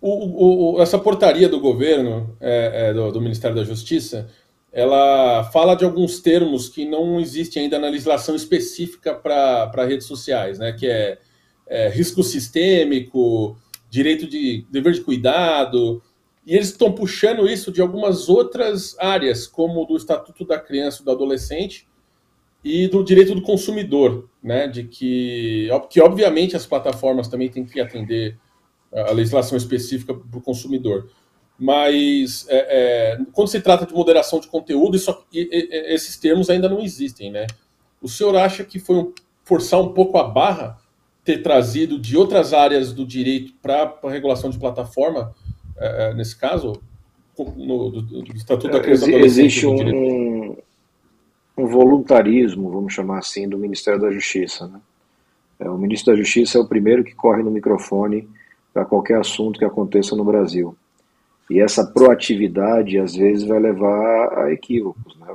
o, 0.01 0.75
o, 0.75 0.81
essa 0.81 0.99
portaria 0.99 1.49
do 1.49 1.59
governo, 1.59 2.35
é, 2.39 2.89
é, 2.89 2.93
do, 2.93 3.11
do, 3.11 3.21
Ministério 3.21 3.55
da 3.55 3.63
Justiça, 3.63 4.29
ela 4.71 5.43
fala 5.45 5.73
de 5.75 5.85
alguns 5.85 6.19
termos 6.19 6.67
que 6.67 6.85
não 6.85 7.19
existem 7.19 7.63
ainda 7.63 7.79
na 7.79 7.87
legislação 7.87 8.35
específica 8.35 9.13
para 9.15 9.85
redes 9.85 10.05
sociais, 10.05 10.59
né? 10.59 10.73
Que 10.73 10.87
é, 10.87 11.17
é, 11.65 11.89
risco 11.89 12.21
sistêmico, 12.21 13.57
direito 13.89 14.27
de 14.27 14.65
dever 14.69 14.93
de 14.93 15.01
cuidado, 15.01 16.03
e 16.45 16.53
eles 16.53 16.67
estão 16.67 16.91
puxando 16.91 17.47
isso 17.47 17.71
de 17.71 17.81
algumas 17.81 18.29
outras 18.29 18.95
áreas, 18.99 19.47
como 19.47 19.85
do 19.85 19.97
Estatuto 19.97 20.45
da 20.45 20.59
Criança 20.59 21.01
e 21.01 21.05
do 21.05 21.11
Adolescente 21.11 21.87
e 22.63 22.87
do 22.87 23.03
direito 23.03 23.33
do 23.33 23.41
consumidor, 23.41 24.29
né? 24.43 24.67
De 24.67 24.83
que, 24.83 25.69
que 25.89 26.01
obviamente 26.01 26.55
as 26.55 26.65
plataformas 26.65 27.27
também 27.27 27.49
têm 27.49 27.65
que 27.65 27.79
atender 27.79 28.37
a 29.01 29.11
legislação 29.11 29.57
específica 29.57 30.13
para 30.13 30.39
o 30.39 30.41
consumidor. 30.41 31.09
Mas 31.57 32.45
é, 32.49 33.17
é, 33.17 33.17
quando 33.31 33.47
se 33.47 33.61
trata 33.61 33.85
de 33.85 33.93
moderação 33.93 34.39
de 34.39 34.47
conteúdo, 34.47 34.97
isso, 34.97 35.15
esses 35.31 36.17
termos 36.17 36.49
ainda 36.49 36.67
não 36.67 36.81
existem, 36.81 37.31
né? 37.31 37.47
O 38.01 38.09
senhor 38.09 38.35
acha 38.35 38.63
que 38.63 38.77
foi 38.77 38.97
um, 38.97 39.13
forçar 39.43 39.79
um 39.79 39.93
pouco 39.93 40.17
a 40.17 40.23
barra 40.23 40.77
ter 41.23 41.41
trazido 41.41 41.97
de 41.97 42.15
outras 42.17 42.53
áreas 42.53 42.93
do 42.93 43.05
direito 43.05 43.53
para 43.61 43.97
a 44.03 44.09
regulação 44.11 44.49
de 44.49 44.59
plataforma, 44.59 45.33
é, 45.77 46.09
é, 46.09 46.13
nesse 46.13 46.35
caso, 46.35 46.73
no, 47.37 47.89
do, 47.89 48.01
do 48.01 48.35
Estatuto 48.35 48.71
da 48.71 48.79
Criança 48.79 49.09
Existe 49.11 49.65
um, 49.65 50.55
um 51.57 51.67
voluntarismo, 51.67 52.69
vamos 52.69 52.93
chamar 52.93 53.19
assim, 53.19 53.47
do 53.47 53.57
Ministério 53.57 53.99
da 53.99 54.11
Justiça. 54.11 54.67
Né? 54.67 54.79
É, 55.59 55.69
o 55.69 55.77
Ministro 55.77 56.13
da 56.13 56.19
Justiça 56.19 56.57
é 56.57 56.61
o 56.61 56.67
primeiro 56.67 57.03
que 57.03 57.15
corre 57.15 57.41
no 57.41 57.49
microfone 57.49 58.27
para 58.75 58.83
qualquer 58.83 59.17
assunto 59.17 59.57
que 59.57 59.63
aconteça 59.63 60.17
no 60.17 60.25
Brasil. 60.25 60.75
E 61.49 61.61
essa 61.61 61.85
proatividade, 61.85 62.99
às 62.99 63.15
vezes, 63.15 63.47
vai 63.47 63.57
levar 63.57 64.37
a 64.37 64.51
equívocos. 64.51 65.17
Né? 65.17 65.27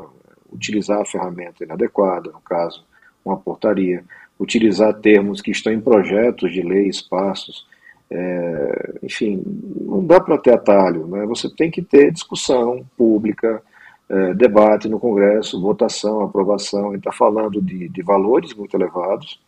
Utilizar 0.53 1.01
a 1.01 1.07
ferramenta 1.07 1.65
inadequada, 1.65 2.31
no 2.31 2.41
caso, 2.41 2.85
uma 3.25 3.39
portaria, 3.39 4.05
utilizar 4.39 4.93
termos 4.93 5.41
que 5.41 5.53
estão 5.53 5.73
em 5.73 5.81
projetos 5.81 6.53
de 6.53 6.61
lei, 6.61 6.87
espaços, 6.89 7.67
é, 8.11 8.99
enfim, 9.03 9.43
não 9.81 10.05
dá 10.05 10.21
para 10.21 10.37
ter 10.37 10.53
atalho. 10.53 11.07
Né? 11.07 11.25
Você 11.25 11.49
tem 11.49 11.71
que 11.71 11.81
ter 11.81 12.13
discussão 12.13 12.85
pública, 12.95 13.63
é, 14.07 14.35
debate 14.35 14.87
no 14.87 15.01
Congresso, 15.01 15.59
votação, 15.59 16.21
aprovação. 16.21 16.89
A 16.89 16.93
gente 16.93 16.99
está 16.99 17.13
falando 17.13 17.63
de, 17.63 17.89
de 17.89 18.03
valores 18.03 18.53
muito 18.53 18.77
elevados 18.77 19.41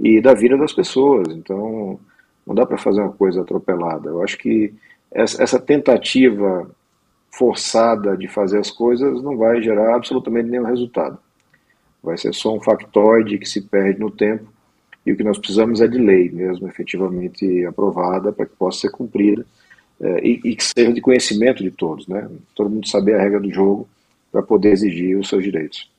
e 0.00 0.20
da 0.20 0.34
vida 0.34 0.58
das 0.58 0.72
pessoas. 0.72 1.28
Então, 1.28 2.00
não 2.46 2.54
dá 2.54 2.66
para 2.66 2.78
fazer 2.78 3.00
uma 3.00 3.12
coisa 3.12 3.42
atropelada. 3.42 4.08
Eu 4.08 4.22
acho 4.22 4.38
que 4.38 4.72
essa 5.12 5.58
tentativa 5.58 6.70
forçada 7.30 8.16
de 8.16 8.28
fazer 8.28 8.58
as 8.58 8.70
coisas 8.70 9.22
não 9.22 9.36
vai 9.36 9.62
gerar 9.62 9.94
absolutamente 9.94 10.48
nenhum 10.48 10.64
resultado. 10.64 11.18
Vai 12.02 12.16
ser 12.16 12.32
só 12.34 12.54
um 12.54 12.60
factoide 12.60 13.38
que 13.38 13.48
se 13.48 13.60
perde 13.60 14.00
no 14.00 14.10
tempo 14.10 14.46
e 15.04 15.12
o 15.12 15.16
que 15.16 15.24
nós 15.24 15.38
precisamos 15.38 15.80
é 15.80 15.88
de 15.88 15.98
lei 15.98 16.30
mesmo, 16.30 16.68
efetivamente 16.68 17.64
aprovada, 17.64 18.32
para 18.32 18.46
que 18.46 18.56
possa 18.56 18.80
ser 18.80 18.90
cumprida 18.90 19.44
é, 20.00 20.26
e, 20.26 20.40
e, 20.44 20.56
que 20.56 20.64
seja 20.64 20.92
de 20.92 21.00
conhecimento 21.00 21.62
de 21.62 21.70
todos, 21.70 22.06
né? 22.06 22.28
Todo 22.54 22.70
mundo 22.70 22.88
saber 22.88 23.14
a 23.14 23.22
regra 23.22 23.40
do 23.40 23.50
jogo 23.50 23.88
para 24.32 24.42
poder 24.42 24.72
exigir 24.72 25.16
os 25.18 25.28
seus 25.28 25.42
direitos. 25.42 25.90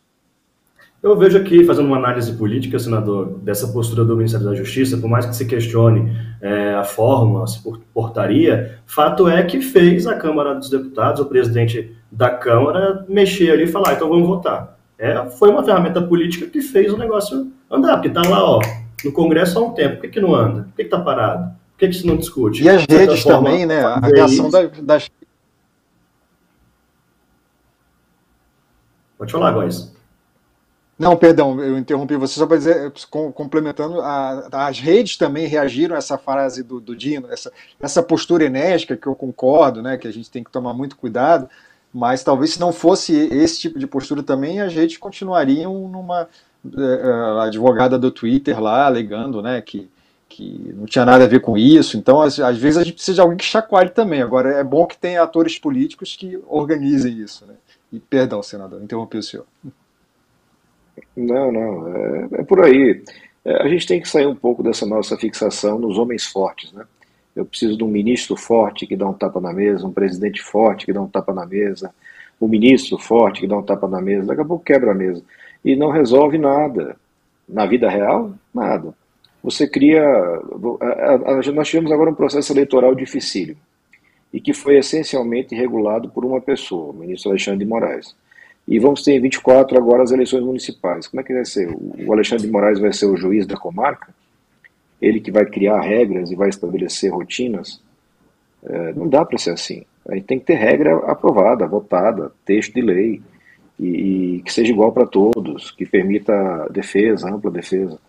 Eu 1.02 1.18
vejo 1.18 1.36
aqui, 1.36 1.64
fazendo 1.64 1.88
uma 1.88 1.98
análise 1.98 2.32
política, 2.34 2.78
senador, 2.78 3.40
dessa 3.40 3.68
postura 3.70 4.06
do 4.06 4.16
Ministério 4.16 4.46
da 4.46 4.54
Justiça, 4.54 4.98
por 4.98 5.10
mais 5.10 5.26
que 5.26 5.36
se 5.36 5.46
questione 5.46 6.16
é, 6.40 6.76
a 6.76 6.84
forma, 6.84 7.46
se 7.48 7.60
portaria, 7.92 8.80
fato 8.86 9.28
é 9.28 9.42
que 9.42 9.62
fez 9.62 10.06
a 10.06 10.16
Câmara 10.16 10.54
dos 10.54 10.70
Deputados, 10.70 11.20
o 11.20 11.26
presidente 11.26 11.96
da 12.12 12.30
Câmara, 12.30 13.04
mexer 13.10 13.50
ali 13.50 13.64
e 13.64 13.68
falar, 13.68 13.90
ah, 13.90 13.94
então 13.94 14.10
vamos 14.10 14.28
votar. 14.28 14.78
É, 15.00 15.28
foi 15.32 15.50
uma 15.50 15.64
ferramenta 15.64 16.00
política 16.00 16.46
que 16.46 16.62
fez 16.62 16.94
o 16.94 16.98
negócio 16.98 17.52
andar, 17.72 17.94
porque 17.94 18.10
está 18.10 18.22
lá, 18.22 18.44
ó, 18.44 18.62
no 19.04 19.12
Congresso 19.12 19.58
há 19.58 19.62
um 19.64 19.72
tempo, 19.72 19.96
por 19.96 20.02
que, 20.02 20.10
que 20.10 20.22
não 20.22 20.36
anda? 20.36 20.64
Por 20.66 20.76
que 20.76 20.84
está 20.84 21.00
parado? 21.00 21.46
Por 21.72 21.80
que, 21.80 21.88
que 21.88 21.96
se 21.96 22.06
não 22.06 22.16
discute? 22.16 22.64
E 22.64 22.70
as 22.70 22.86
redes 22.88 23.24
forma, 23.24 23.50
também, 23.50 23.66
né? 23.66 23.82
A 23.82 24.00
reação 24.02 24.52
das... 24.84 25.10
Pode 29.18 29.32
falar, 29.32 29.52
Góis. 29.52 30.00
Não, 31.02 31.18
perdão, 31.18 31.60
eu 31.60 31.80
interrompi 31.80 32.16
você 32.16 32.36
só 32.36 32.46
para 32.46 32.58
dizer, 32.58 32.94
complementando, 33.34 34.00
a, 34.02 34.68
as 34.68 34.78
redes 34.78 35.18
também 35.18 35.48
reagiram 35.48 35.96
a 35.96 35.98
essa 35.98 36.16
frase 36.16 36.62
do, 36.62 36.80
do 36.80 36.96
Dino, 36.96 37.28
essa, 37.32 37.52
essa 37.80 38.04
postura 38.04 38.46
enérgica 38.46 38.96
que 38.96 39.08
eu 39.08 39.16
concordo, 39.16 39.82
né, 39.82 39.98
que 39.98 40.08
a 40.08 40.14
gente 40.14 40.30
tem 40.30 40.44
que 40.44 40.52
tomar 40.52 40.76
muito 40.76 40.96
cuidado, 40.96 41.50
mas 41.92 42.24
talvez 42.24 42.54
se 42.54 42.60
não 42.60 42.72
fosse 42.72 43.16
esse 43.16 43.62
tipo 43.62 43.80
de 43.80 43.88
postura 43.88 44.22
também, 44.22 44.62
as 44.62 44.76
redes 44.76 45.00
continuariam 45.00 45.88
numa 45.88 46.30
é, 46.78 47.12
a 47.40 47.44
advogada 47.46 47.98
do 47.98 48.12
Twitter 48.12 48.62
lá 48.62 48.86
alegando, 48.86 49.42
né, 49.42 49.60
que, 49.60 49.90
que 50.30 50.72
não 50.78 50.86
tinha 50.86 51.04
nada 51.04 51.24
a 51.24 51.28
ver 51.28 51.42
com 51.42 51.58
isso. 51.58 51.98
Então, 51.98 52.22
às, 52.22 52.40
às 52.40 52.60
vezes 52.60 52.78
a 52.78 52.84
gente 52.84 52.94
precisa 52.94 53.16
de 53.16 53.22
alguém 53.22 53.38
que 53.38 53.44
chacoalhe 53.44 53.90
também. 53.90 54.22
Agora, 54.22 54.52
é 54.52 54.64
bom 54.64 54.86
que 54.86 55.00
tenha 55.00 55.24
atores 55.24 55.58
políticos 55.58 56.16
que 56.16 56.40
organizem 56.48 57.18
isso, 57.18 57.44
né. 57.48 57.56
E 57.92 58.00
perdão, 58.00 58.44
senador, 58.44 58.84
interrompi 58.84 59.18
o 59.18 59.24
senhor. 59.24 59.48
Não, 61.16 61.52
não, 61.52 61.88
é, 61.88 62.28
é 62.40 62.44
por 62.44 62.64
aí. 62.64 63.04
É, 63.44 63.64
a 63.64 63.68
gente 63.68 63.88
tem 63.88 64.02
que 64.02 64.08
sair 64.08 64.26
um 64.26 64.36
pouco 64.36 64.64
dessa 64.64 64.86
nossa 64.86 65.18
fixação 65.18 65.80
nos 65.80 65.98
homens 65.98 66.26
fortes, 66.26 66.72
né? 66.72 66.86
Eu 67.36 67.46
preciso 67.46 67.78
de 67.78 67.84
um 67.84 67.88
ministro 67.88 68.36
forte 68.36 68.86
que 68.86 68.96
dá 68.96 69.08
um 69.08 69.14
tapa 69.14 69.40
na 69.40 69.54
mesa, 69.54 69.88
um 69.88 69.94
presidente 69.94 70.42
forte 70.42 70.86
que 70.86 70.94
dá 70.94 71.02
um 71.02 71.08
tapa 71.08 71.34
na 71.34 71.46
mesa, 71.46 71.94
um 72.42 72.48
ministro 72.48 72.98
forte 72.98 73.40
que 73.42 73.48
dá 73.48 73.58
um 73.58 73.64
tapa 73.64 73.88
na 73.88 74.02
mesa, 74.02 74.28
daqui 74.28 74.42
a 74.42 74.46
pouco 74.46 74.66
quebra 74.66 74.92
a 74.92 74.96
mesa. 74.96 75.24
E 75.64 75.76
não 75.76 75.92
resolve 75.92 76.38
nada. 76.38 76.98
Na 77.48 77.66
vida 77.66 77.90
real, 77.90 78.34
nada. 78.54 78.94
Você 79.44 79.68
cria. 79.68 80.04
Nós 81.54 81.68
tivemos 81.68 81.92
agora 81.92 82.10
um 82.10 82.16
processo 82.16 82.52
eleitoral 82.52 82.94
dificílimo 82.94 83.60
e 84.34 84.40
que 84.40 84.54
foi 84.54 84.78
essencialmente 84.78 85.54
regulado 85.54 86.10
por 86.10 86.24
uma 86.24 86.40
pessoa, 86.40 86.92
o 86.92 86.94
ministro 86.94 87.32
Alexandre 87.32 87.60
de 87.60 87.70
Moraes. 87.70 88.16
E 88.67 88.80
vamos 88.80 89.04
ter 89.04 89.13
em 89.13 89.21
24 89.21 89.78
agora 89.78 90.04
as 90.04 90.12
eleições 90.12 90.43
municipais. 90.43 91.08
Como 91.08 91.19
é 91.19 91.24
que 91.24 91.34
vai 91.34 91.45
ser? 91.45 91.67
O 91.69 92.13
Alexandre 92.13 92.45
de 92.45 92.52
Moraes 92.52 92.80
vai 92.80 92.93
ser 92.93 93.08
o 93.08 93.17
juiz 93.17 93.45
da 93.45 93.58
comarca? 93.58 94.13
Ele 95.02 95.19
que 95.19 95.32
vai 95.32 95.45
criar 95.45 95.82
regras 95.82 96.32
e 96.32 96.36
vai 96.36 96.50
estabelecer 96.50 97.12
rotinas? 97.12 97.82
É, 98.63 98.93
não 98.93 99.08
dá 99.08 99.26
para 99.26 99.38
ser 99.38 99.52
assim. 99.52 99.84
A 100.08 100.15
gente 100.15 100.26
tem 100.26 100.39
que 100.39 100.45
ter 100.45 100.56
regra 100.56 100.95
aprovada, 101.08 101.67
votada, 101.67 102.32
texto 102.45 102.74
de 102.74 102.82
lei, 102.82 103.21
e, 103.80 104.38
e 104.38 104.41
que 104.43 104.54
seja 104.54 104.71
igual 104.71 104.91
para 104.91 105.08
todos, 105.08 105.71
que 105.71 105.86
permita 105.86 106.67
defesa, 106.69 107.30
ampla 107.30 107.50
defesa. 107.50 108.00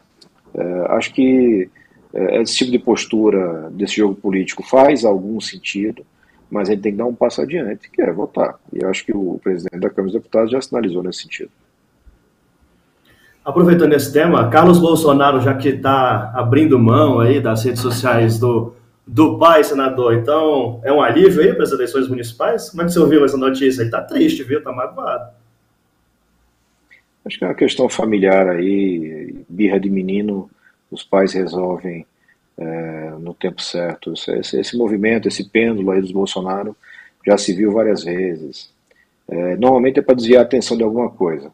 É, 0.55 0.87
acho 0.91 1.15
que 1.15 1.71
é, 2.13 2.43
esse 2.43 2.57
tipo 2.57 2.71
de 2.71 2.79
postura 2.79 3.71
desse 3.71 3.97
jogo 3.97 4.15
político 4.15 4.63
faz 4.63 5.05
algum 5.05 5.41
sentido, 5.41 6.05
mas 6.53 6.69
ele 6.69 6.83
tem 6.83 6.93
que 6.93 6.99
dar 6.99 7.07
um 7.07 7.15
passo 7.15 7.41
adiante, 7.41 7.91
que 7.91 8.03
é 8.03 8.13
votar. 8.13 8.59
E 8.71 8.83
eu 8.83 8.91
acho 8.91 9.07
que 9.07 9.17
o 9.17 9.41
presidente 9.43 9.81
da 9.81 9.89
Câmara 9.89 10.13
dos 10.13 10.13
Deputados 10.13 10.51
já 10.51 10.61
sinalizou 10.61 11.03
nesse 11.03 11.23
sentido. 11.23 11.51
Aproveitando 13.43 13.95
esse 13.95 14.13
tema, 14.13 14.51
Carlos 14.51 14.79
Bolsonaro, 14.79 15.41
já 15.41 15.55
que 15.55 15.71
está 15.71 16.31
abrindo 16.35 16.79
mão 16.79 17.21
aí 17.21 17.41
das 17.41 17.65
redes 17.65 17.81
sociais 17.81 18.39
do, 18.39 18.75
do 19.07 19.39
pai, 19.39 19.65
senador, 19.65 20.13
então 20.13 20.79
é 20.85 20.93
um 20.93 21.01
alívio 21.01 21.41
aí 21.41 21.55
para 21.55 21.65
as 21.65 21.73
eleições 21.73 22.07
municipais? 22.07 22.69
Como 22.69 22.83
é 22.83 22.85
que 22.85 22.93
você 22.93 22.99
ouviu 22.99 23.25
essa 23.25 23.39
notícia? 23.39 23.81
Ele 23.81 23.89
está 23.89 24.03
triste, 24.03 24.45
viu? 24.45 24.59
Está 24.59 24.71
magoado. 24.71 25.33
Acho 27.25 27.39
que 27.39 27.45
é 27.45 27.49
uma 27.49 27.55
questão 27.55 27.89
familiar 27.89 28.47
aí, 28.47 29.43
birra 29.49 29.81
de 29.81 29.89
menino, 29.89 30.51
os 30.91 31.03
pais 31.03 31.33
resolvem 31.33 32.05
é, 32.59 33.11
no 33.19 33.35
tempo 33.35 33.63
certo. 33.63 34.13
Esse, 34.13 34.61
esse, 34.61 34.77
movimento, 34.77 35.29
esse 35.29 35.45
pêndulo 35.45 35.91
aí 35.91 36.01
dos 36.01 36.13
Bolsonaro 36.13 36.77
já 37.27 37.37
se 37.39 37.53
viu 37.53 37.73
várias 37.73 38.05
vezes. 38.05 38.71
É, 39.29 39.57
normalmente 39.57 39.99
é 39.99 40.03
para 40.03 40.15
desviar 40.15 40.43
a 40.43 40.45
atenção 40.45 40.77
de 40.77 40.83
alguma 40.83 41.11
coisa. 41.11 41.53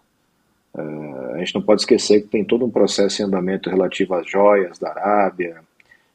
É, 0.77 1.35
a 1.35 1.39
gente 1.39 1.55
não 1.55 1.63
pode 1.63 1.83
esquecer 1.83 2.23
que 2.23 2.29
tem 2.29 2.45
todo 2.45 2.65
um 2.65 2.71
processo 2.71 3.23
em 3.23 3.25
andamento 3.25 3.71
relativo 3.71 4.15
às 4.15 4.29
joias 4.29 4.79
da 4.79 4.91
Arábia, 4.91 5.63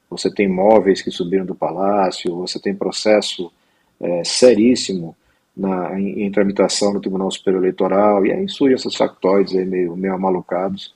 você 0.10 0.30
tem 0.30 0.48
móveis 0.48 1.02
que 1.02 1.12
subiram 1.12 1.46
do 1.46 1.56
palácio, 1.56 2.36
você 2.36 2.60
tem 2.60 2.74
processo 2.76 3.52
é, 4.00 4.24
seríssimo 4.24 5.16
na, 5.56 6.00
em, 6.00 6.24
em, 6.24 6.32
tramitação 6.32 6.94
no 6.94 7.02
Tribunal 7.02 7.32
Superior 7.32 7.64
Eleitoral, 7.64 8.26
e 8.26 8.32
aí 8.32 8.48
surgem 8.48 8.76
esses 8.76 8.96
factoides 8.96 9.56
aí 9.56 9.66
meio, 9.66 9.96
meio 9.96 10.14
amalucados, 10.14 10.94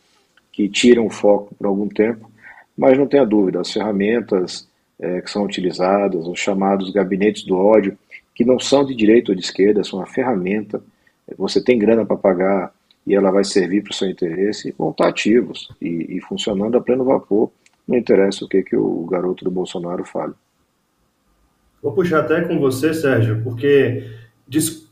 que 0.52 0.67
tiram 0.69 1.06
o 1.06 1.10
foco 1.10 1.54
por 1.56 1.67
algum 1.67 1.88
tempo, 1.88 2.30
mas 2.78 2.98
não 2.98 3.08
tenha 3.08 3.26
dúvida, 3.26 3.60
as 3.60 3.72
ferramentas 3.72 4.68
é, 5.00 5.22
que 5.22 5.32
são 5.32 5.44
utilizadas, 5.44 6.28
os 6.28 6.40
chamados 6.40 6.92
gabinetes 6.92 7.44
do 7.44 7.56
ódio, 7.56 7.98
que 8.36 8.46
não 8.46 8.60
são 8.60 8.86
de 8.86 8.94
direita 8.94 9.32
ou 9.32 9.36
de 9.36 9.42
esquerda, 9.42 9.84
são 9.84 10.00
uma 10.00 10.06
ferramenta, 10.06 10.82
você 11.38 11.62
tem 11.62 11.80
grana 11.80 12.06
para 12.06 12.16
pagar 12.16 12.72
e 13.06 13.16
ela 13.16 13.32
vai 13.32 13.44
servir 13.44 13.82
para 13.82 13.92
o 13.92 13.96
seu 13.96 14.10
interesse, 14.10 14.74
vão 14.78 14.92
estar 14.92 15.08
ativos 15.08 15.70
e, 15.82 16.18
e, 16.18 16.22
funcionando 16.22 16.78
a 16.78 16.82
pleno 16.82 17.04
vapor, 17.04 17.50
não 17.88 17.98
interessa 17.98 18.46
o 18.46 18.48
que, 18.48 18.62
que 18.62 18.76
o 18.76 19.06
garoto 19.06 19.44
do 19.44 19.52
Bolsonaro 19.52 20.04
fale. 20.04 20.34
Vou 21.82 21.94
puxar 21.94 22.20
até 22.20 22.42
com 22.42 22.60
você, 22.60 22.94
Sérgio, 22.94 23.42
porque 23.44 24.04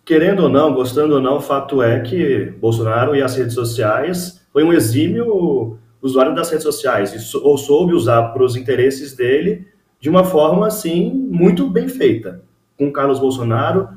querendo 0.06 0.44
ou 0.44 0.50
não, 0.50 0.74
gostando 0.74 1.16
ou 1.16 1.22
não, 1.22 1.38
o 1.38 1.42
fato 1.42 1.82
é 1.82 2.00
que 2.00 2.54
Bolsonaro 2.60 3.16
e 3.16 3.22
as 3.22 3.36
redes 3.36 3.54
sociais 3.54 4.42
foi 4.52 4.64
um 4.64 4.72
exímio 4.72 5.78
usuário 6.06 6.36
das 6.36 6.50
redes 6.50 6.64
sociais, 6.64 7.34
ou 7.36 7.58
soube 7.58 7.94
usar 7.94 8.24
para 8.34 8.44
os 8.44 8.56
interesses 8.56 9.16
dele 9.16 9.68
de 10.00 10.10
uma 10.10 10.24
forma, 10.24 10.68
assim, 10.68 11.12
muito 11.12 11.68
bem 11.70 11.88
feita, 11.88 12.44
com 12.78 12.92
Carlos 12.92 13.20
Bolsonaro 13.20 13.90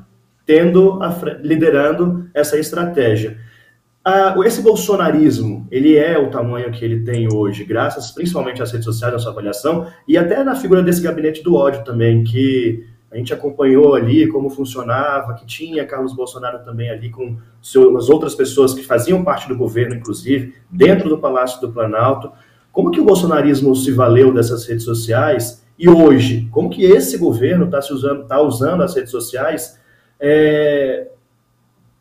tendo, 0.45 0.99
liderando 1.43 2.27
essa 2.33 2.57
estratégia. 2.57 3.37
Ah, 4.03 4.33
esse 4.43 4.63
bolsonarismo, 4.63 5.67
ele 5.69 5.95
é 5.95 6.17
o 6.17 6.31
tamanho 6.31 6.71
que 6.71 6.83
ele 6.83 7.03
tem 7.03 7.31
hoje, 7.31 7.63
graças 7.63 8.09
principalmente 8.09 8.59
às 8.59 8.71
redes 8.71 8.85
sociais, 8.85 9.13
na 9.13 9.19
sua 9.19 9.31
avaliação, 9.31 9.85
e 10.07 10.17
até 10.17 10.43
na 10.43 10.55
figura 10.55 10.81
desse 10.81 11.03
gabinete 11.03 11.43
do 11.43 11.53
ódio 11.53 11.83
também, 11.83 12.23
que 12.23 12.83
a 13.11 13.17
gente 13.17 13.33
acompanhou 13.33 13.95
ali 13.95 14.27
como 14.27 14.49
funcionava, 14.49 15.33
que 15.33 15.45
tinha 15.45 15.85
Carlos 15.85 16.13
Bolsonaro 16.13 16.59
também 16.63 16.89
ali 16.89 17.09
com 17.09 17.37
as 17.97 18.09
outras 18.09 18.35
pessoas 18.35 18.73
que 18.73 18.83
faziam 18.83 19.23
parte 19.23 19.47
do 19.47 19.57
governo, 19.57 19.95
inclusive, 19.95 20.53
dentro 20.69 21.09
do 21.09 21.17
Palácio 21.17 21.59
do 21.59 21.71
Planalto. 21.71 22.31
Como 22.71 22.91
que 22.91 22.99
o 22.99 23.03
bolsonarismo 23.05 23.75
se 23.75 23.91
valeu 23.91 24.31
dessas 24.31 24.65
redes 24.67 24.85
sociais 24.85 25.65
e 25.77 25.89
hoje, 25.89 26.47
como 26.51 26.69
que 26.69 26.83
esse 26.83 27.17
governo 27.17 27.65
está 27.65 27.79
usando, 27.79 28.25
tá 28.25 28.41
usando 28.41 28.83
as 28.83 28.93
redes 28.93 29.11
sociais 29.11 29.79
é, 30.19 31.07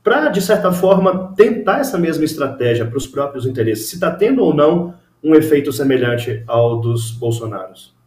para, 0.02 0.28
de 0.28 0.42
certa 0.42 0.72
forma, 0.72 1.32
tentar 1.34 1.78
essa 1.78 1.96
mesma 1.96 2.24
estratégia 2.24 2.84
para 2.84 2.98
os 2.98 3.06
próprios 3.06 3.46
interesses? 3.46 3.88
Se 3.88 3.94
está 3.94 4.10
tendo 4.10 4.42
ou 4.44 4.52
não 4.52 4.94
um 5.24 5.34
efeito 5.34 5.72
semelhante 5.72 6.42
ao 6.46 6.80
dos 6.80 7.10
Bolsonaros? 7.12 7.97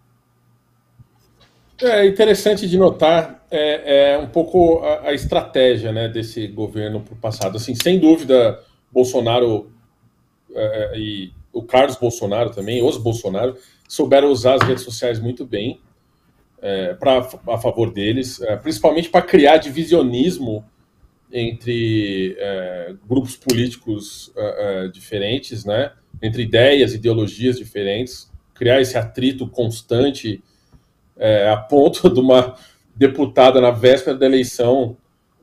É 1.83 2.05
interessante 2.05 2.67
de 2.67 2.77
notar 2.77 3.45
é, 3.49 4.11
é 4.13 4.17
um 4.17 4.27
pouco 4.27 4.79
a, 4.83 5.09
a, 5.09 5.13
estratégia 5.13 5.91
né, 5.91 6.07
desse 6.07 6.47
governo 6.47 7.01
para 7.01 7.13
o 7.13 7.17
passado. 7.17 7.57
Assim, 7.57 7.73
sem 7.73 7.99
dúvida, 7.99 8.59
Bolsonaro 8.91 9.71
é, 10.53 10.93
e 10.97 11.33
o 11.51 11.63
Carlos 11.63 11.97
Bolsonaro 11.97 12.51
também, 12.51 12.83
os 12.83 12.97
Bolsonaro, 12.97 13.57
souberam 13.87 14.29
usar 14.29 14.55
as 14.55 14.61
redes 14.61 14.83
sociais 14.83 15.19
muito 15.19 15.45
bem 15.45 15.81
é, 16.61 16.93
pra, 16.93 17.27
a 17.47 17.57
favor 17.57 17.91
deles, 17.91 18.39
é, 18.41 18.55
principalmente 18.55 19.09
para 19.09 19.21
criar 19.21 19.57
divisionismo 19.57 20.63
entre 21.33 22.35
é, 22.37 22.93
grupos 23.07 23.35
políticos 23.35 24.31
é, 24.35 24.87
diferentes, 24.89 25.65
né, 25.65 25.91
entre 26.21 26.43
ideias, 26.43 26.93
ideologias 26.93 27.57
diferentes, 27.57 28.31
criar 28.53 28.79
esse 28.79 28.97
atrito 28.97 29.47
constante 29.47 30.43
é, 31.21 31.47
a 31.47 31.55
ponto 31.55 32.09
de 32.09 32.19
uma 32.19 32.55
deputada 32.95 33.61
na 33.61 33.69
véspera 33.69 34.17
da 34.17 34.25
eleição 34.25 34.97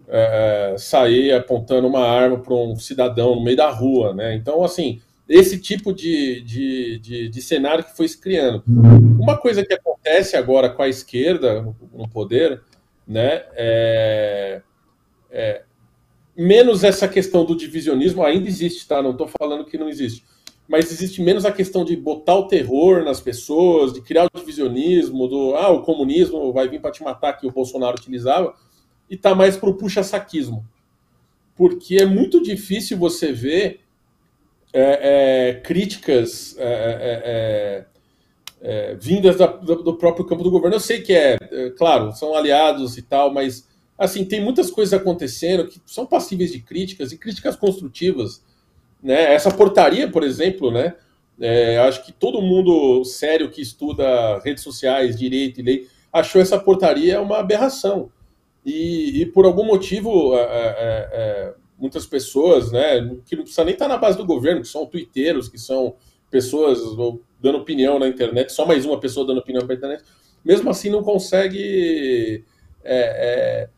é, 0.08 0.74
sair 0.76 1.32
apontando 1.32 1.86
uma 1.86 2.04
arma 2.04 2.38
para 2.38 2.52
um 2.52 2.74
cidadão 2.74 3.36
no 3.36 3.44
meio 3.44 3.56
da 3.56 3.70
rua, 3.70 4.12
né? 4.12 4.34
Então, 4.34 4.64
assim, 4.64 5.00
esse 5.28 5.58
tipo 5.58 5.92
de, 5.94 6.40
de, 6.40 6.98
de, 6.98 7.28
de, 7.28 7.42
cenário 7.42 7.84
que 7.84 7.96
foi 7.96 8.08
se 8.08 8.18
criando. 8.18 8.64
Uma 8.66 9.36
coisa 9.36 9.64
que 9.64 9.74
acontece 9.74 10.36
agora 10.36 10.68
com 10.70 10.82
a 10.82 10.88
esquerda 10.88 11.62
no 11.92 12.08
poder, 12.08 12.62
né, 13.06 13.44
é, 13.54 14.62
é, 15.30 15.62
menos 16.36 16.82
essa 16.82 17.06
questão 17.06 17.44
do 17.44 17.56
divisionismo 17.56 18.24
ainda 18.24 18.48
existe, 18.48 18.88
tá? 18.88 19.02
Não 19.02 19.12
estou 19.12 19.28
falando 19.28 19.66
que 19.66 19.78
não 19.78 19.88
existe 19.88 20.24
mas 20.68 20.92
existe 20.92 21.22
menos 21.22 21.46
a 21.46 21.50
questão 21.50 21.82
de 21.82 21.96
botar 21.96 22.34
o 22.34 22.46
terror 22.46 23.02
nas 23.02 23.20
pessoas, 23.20 23.94
de 23.94 24.02
criar 24.02 24.26
o 24.26 24.38
divisionismo, 24.38 25.26
do 25.26 25.54
ah, 25.56 25.70
o 25.70 25.82
comunismo 25.82 26.52
vai 26.52 26.68
vir 26.68 26.78
para 26.78 26.90
te 26.90 27.02
matar, 27.02 27.32
que 27.32 27.46
o 27.46 27.50
Bolsonaro 27.50 27.96
utilizava, 27.96 28.54
e 29.08 29.16
tá 29.16 29.34
mais 29.34 29.56
para 29.56 29.70
o 29.70 29.74
puxa-saquismo. 29.74 30.62
Porque 31.56 31.96
é 31.96 32.04
muito 32.04 32.42
difícil 32.42 32.98
você 32.98 33.32
ver 33.32 33.80
é, 34.70 35.48
é, 35.48 35.54
críticas 35.54 36.54
é, 36.58 36.62
é, 36.62 37.22
é, 37.24 38.90
é 38.90 38.94
vindas 38.96 39.36
da, 39.36 39.46
do 39.46 39.96
próprio 39.96 40.26
campo 40.26 40.44
do 40.44 40.50
governo. 40.50 40.76
Eu 40.76 40.80
sei 40.80 41.00
que 41.00 41.14
é, 41.14 41.38
claro, 41.78 42.12
são 42.12 42.34
aliados 42.34 42.98
e 42.98 43.02
tal, 43.02 43.32
mas 43.32 43.66
assim 43.96 44.22
tem 44.22 44.44
muitas 44.44 44.70
coisas 44.70 44.92
acontecendo 44.92 45.66
que 45.66 45.80
são 45.86 46.04
passíveis 46.04 46.52
de 46.52 46.60
críticas 46.60 47.10
e 47.10 47.16
críticas 47.16 47.56
construtivas 47.56 48.42
né? 49.02 49.34
Essa 49.34 49.50
portaria, 49.50 50.10
por 50.10 50.22
exemplo, 50.22 50.70
né? 50.70 50.94
É, 51.40 51.78
acho 51.78 52.04
que 52.04 52.12
todo 52.12 52.42
mundo 52.42 53.04
sério 53.04 53.50
que 53.50 53.62
estuda 53.62 54.38
redes 54.40 54.62
sociais, 54.62 55.16
direito 55.16 55.60
e 55.60 55.62
lei, 55.62 55.88
achou 56.12 56.40
essa 56.40 56.58
portaria 56.58 57.20
uma 57.20 57.38
aberração. 57.38 58.10
E, 58.64 59.22
e 59.22 59.26
por 59.26 59.44
algum 59.44 59.64
motivo, 59.64 60.34
é, 60.36 60.40
é, 60.40 61.08
é 61.12 61.54
muitas 61.78 62.04
pessoas, 62.06 62.72
né, 62.72 63.16
que 63.24 63.36
não 63.36 63.44
precisa 63.44 63.64
nem 63.64 63.72
estar 63.72 63.86
na 63.86 63.96
base 63.96 64.18
do 64.18 64.26
governo, 64.26 64.60
que 64.60 64.66
são 64.66 64.84
twitteiros, 64.84 65.48
que 65.48 65.58
são 65.58 65.94
pessoas 66.28 66.80
dando 67.40 67.58
opinião 67.58 67.98
na 67.98 68.08
internet, 68.08 68.52
só 68.52 68.66
mais 68.66 68.84
uma 68.84 68.98
pessoa 68.98 69.24
dando 69.24 69.38
opinião 69.38 69.64
na 69.64 69.74
internet, 69.74 70.02
mesmo 70.44 70.68
assim 70.68 70.90
não 70.90 71.02
consegue 71.04 72.44
é, 72.82 73.68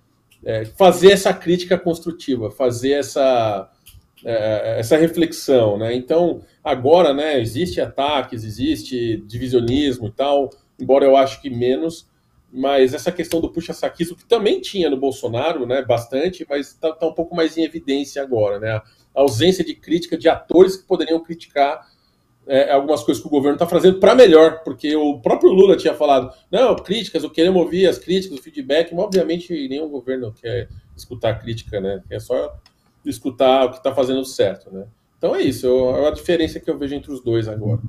é, 0.44 0.64
fazer 0.64 1.12
essa 1.12 1.32
crítica 1.32 1.78
construtiva, 1.78 2.50
fazer 2.50 2.92
essa 2.92 3.70
é, 3.70 3.78
essa 4.24 4.96
reflexão, 4.96 5.78
né? 5.78 5.94
Então, 5.94 6.42
agora, 6.62 7.14
né, 7.14 7.40
existe 7.40 7.80
ataques, 7.80 8.44
existe 8.44 9.18
divisionismo 9.26 10.08
e 10.08 10.12
tal, 10.12 10.50
embora 10.78 11.04
eu 11.04 11.16
acho 11.16 11.40
que 11.40 11.48
menos, 11.48 12.06
mas 12.52 12.94
essa 12.94 13.12
questão 13.12 13.40
do 13.40 13.50
puxa-saquismo, 13.50 14.16
que 14.16 14.24
também 14.26 14.60
tinha 14.60 14.90
no 14.90 14.96
Bolsonaro, 14.96 15.66
né, 15.66 15.82
bastante, 15.82 16.44
mas 16.48 16.68
está 16.68 16.92
tá 16.92 17.06
um 17.06 17.14
pouco 17.14 17.34
mais 17.34 17.56
em 17.56 17.62
evidência 17.62 18.22
agora, 18.22 18.58
né? 18.58 18.70
A 18.70 18.84
ausência 19.14 19.64
de 19.64 19.74
crítica 19.74 20.16
de 20.18 20.28
atores 20.28 20.76
que 20.76 20.86
poderiam 20.86 21.20
criticar 21.20 21.86
é, 22.46 22.72
algumas 22.72 23.02
coisas 23.02 23.22
que 23.22 23.28
o 23.28 23.30
governo 23.30 23.54
está 23.54 23.66
fazendo 23.66 24.00
para 24.00 24.14
melhor, 24.14 24.62
porque 24.64 24.96
o 24.96 25.20
próprio 25.20 25.52
Lula 25.52 25.76
tinha 25.76 25.94
falado, 25.94 26.32
não, 26.50 26.74
críticas, 26.74 27.22
eu 27.22 27.30
queremos 27.30 27.62
ouvir 27.62 27.86
as 27.86 27.98
críticas, 27.98 28.38
o 28.38 28.42
feedback, 28.42 28.92
mas 28.92 29.04
obviamente 29.04 29.68
nenhum 29.68 29.88
governo 29.88 30.32
quer 30.32 30.68
escutar 30.96 31.40
crítica, 31.40 31.80
né? 31.80 32.02
É 32.10 32.18
só 32.18 32.58
escutar 33.04 33.66
o 33.66 33.70
que 33.70 33.78
está 33.78 33.94
fazendo 33.94 34.24
certo, 34.24 34.72
né? 34.72 34.84
Então 35.18 35.34
é 35.34 35.42
isso, 35.42 35.66
é 35.66 36.08
a 36.08 36.10
diferença 36.10 36.58
que 36.58 36.70
eu 36.70 36.78
vejo 36.78 36.94
entre 36.94 37.12
os 37.12 37.22
dois 37.22 37.46
agora. 37.46 37.80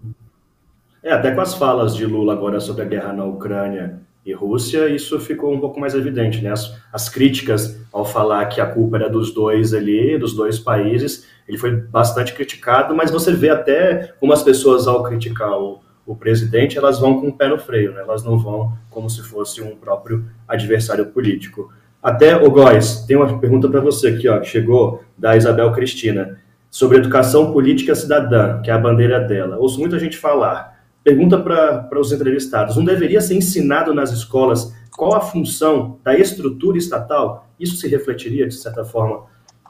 É, 1.03 1.11
até 1.11 1.31
com 1.31 1.41
as 1.41 1.53
falas 1.55 1.95
de 1.95 2.05
Lula 2.05 2.33
agora 2.33 2.59
sobre 2.59 2.83
a 2.83 2.85
guerra 2.85 3.13
na 3.13 3.25
Ucrânia 3.25 3.99
e 4.25 4.33
Rússia, 4.33 4.87
isso 4.87 5.19
ficou 5.19 5.51
um 5.51 5.59
pouco 5.59 5.79
mais 5.79 5.95
evidente, 5.95 6.41
né? 6.41 6.51
As, 6.51 6.77
as 6.93 7.09
críticas 7.09 7.79
ao 7.91 8.05
falar 8.05 8.45
que 8.45 8.61
a 8.61 8.67
culpa 8.67 8.97
era 8.97 9.09
dos 9.09 9.33
dois 9.33 9.73
ali, 9.73 10.17
dos 10.17 10.35
dois 10.35 10.59
países, 10.59 11.25
ele 11.47 11.57
foi 11.57 11.71
bastante 11.75 12.33
criticado, 12.33 12.95
mas 12.95 13.09
você 13.09 13.33
vê 13.33 13.49
até 13.49 14.13
como 14.19 14.31
as 14.31 14.43
pessoas, 14.43 14.87
ao 14.87 15.01
criticar 15.03 15.59
o, 15.59 15.79
o 16.05 16.15
presidente, 16.15 16.77
elas 16.77 16.99
vão 16.99 17.19
com 17.19 17.29
o 17.29 17.33
pé 17.33 17.47
no 17.47 17.57
freio, 17.57 17.93
né? 17.93 18.01
Elas 18.01 18.23
não 18.23 18.37
vão 18.37 18.73
como 18.89 19.09
se 19.09 19.21
fosse 19.23 19.61
um 19.61 19.75
próprio 19.75 20.25
adversário 20.47 21.07
político. 21.07 21.71
Até, 22.01 22.35
o 22.35 22.49
Góis, 22.49 23.05
tem 23.05 23.15
uma 23.15 23.39
pergunta 23.39 23.69
para 23.69 23.79
você 23.79 24.09
aqui, 24.09 24.27
ó, 24.27 24.39
que 24.39 24.47
chegou 24.47 25.03
da 25.17 25.37
Isabel 25.37 25.71
Cristina, 25.71 26.39
sobre 26.69 26.97
educação 26.97 27.51
política 27.51 27.93
cidadã, 27.93 28.61
que 28.61 28.71
é 28.71 28.73
a 28.73 28.77
bandeira 28.77 29.19
dela. 29.19 29.57
Ouço 29.57 29.79
muita 29.79 29.99
gente 29.99 30.17
falar. 30.17 30.81
Pergunta 31.03 31.37
para 31.39 31.99
os 31.99 32.11
entrevistados: 32.11 32.75
não 32.75 32.83
deveria 32.83 33.21
ser 33.21 33.35
ensinado 33.35 33.93
nas 33.93 34.11
escolas 34.11 34.73
qual 35.01 35.15
a 35.15 35.21
função 35.21 35.99
da 36.03 36.15
estrutura 36.15 36.77
estatal? 36.77 37.47
Isso 37.59 37.77
se 37.77 37.87
refletiria, 37.87 38.47
de 38.47 38.53
certa 38.53 38.85
forma, 38.85 39.25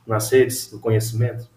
nas 0.05 0.29
redes 0.29 0.69
do 0.69 0.79
conhecimento? 0.79 1.47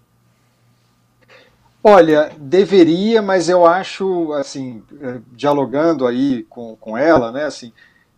Olha, 1.82 2.30
deveria, 2.38 3.20
mas 3.20 3.48
eu 3.48 3.66
acho, 3.66 4.32
assim, 4.34 4.82
eh, 5.01 5.20
dialogando 5.32 6.07
aí 6.07 6.44
com, 6.44 6.76
com 6.76 6.96
ela, 6.96 7.32
né, 7.32 7.44
assim, 7.44 7.72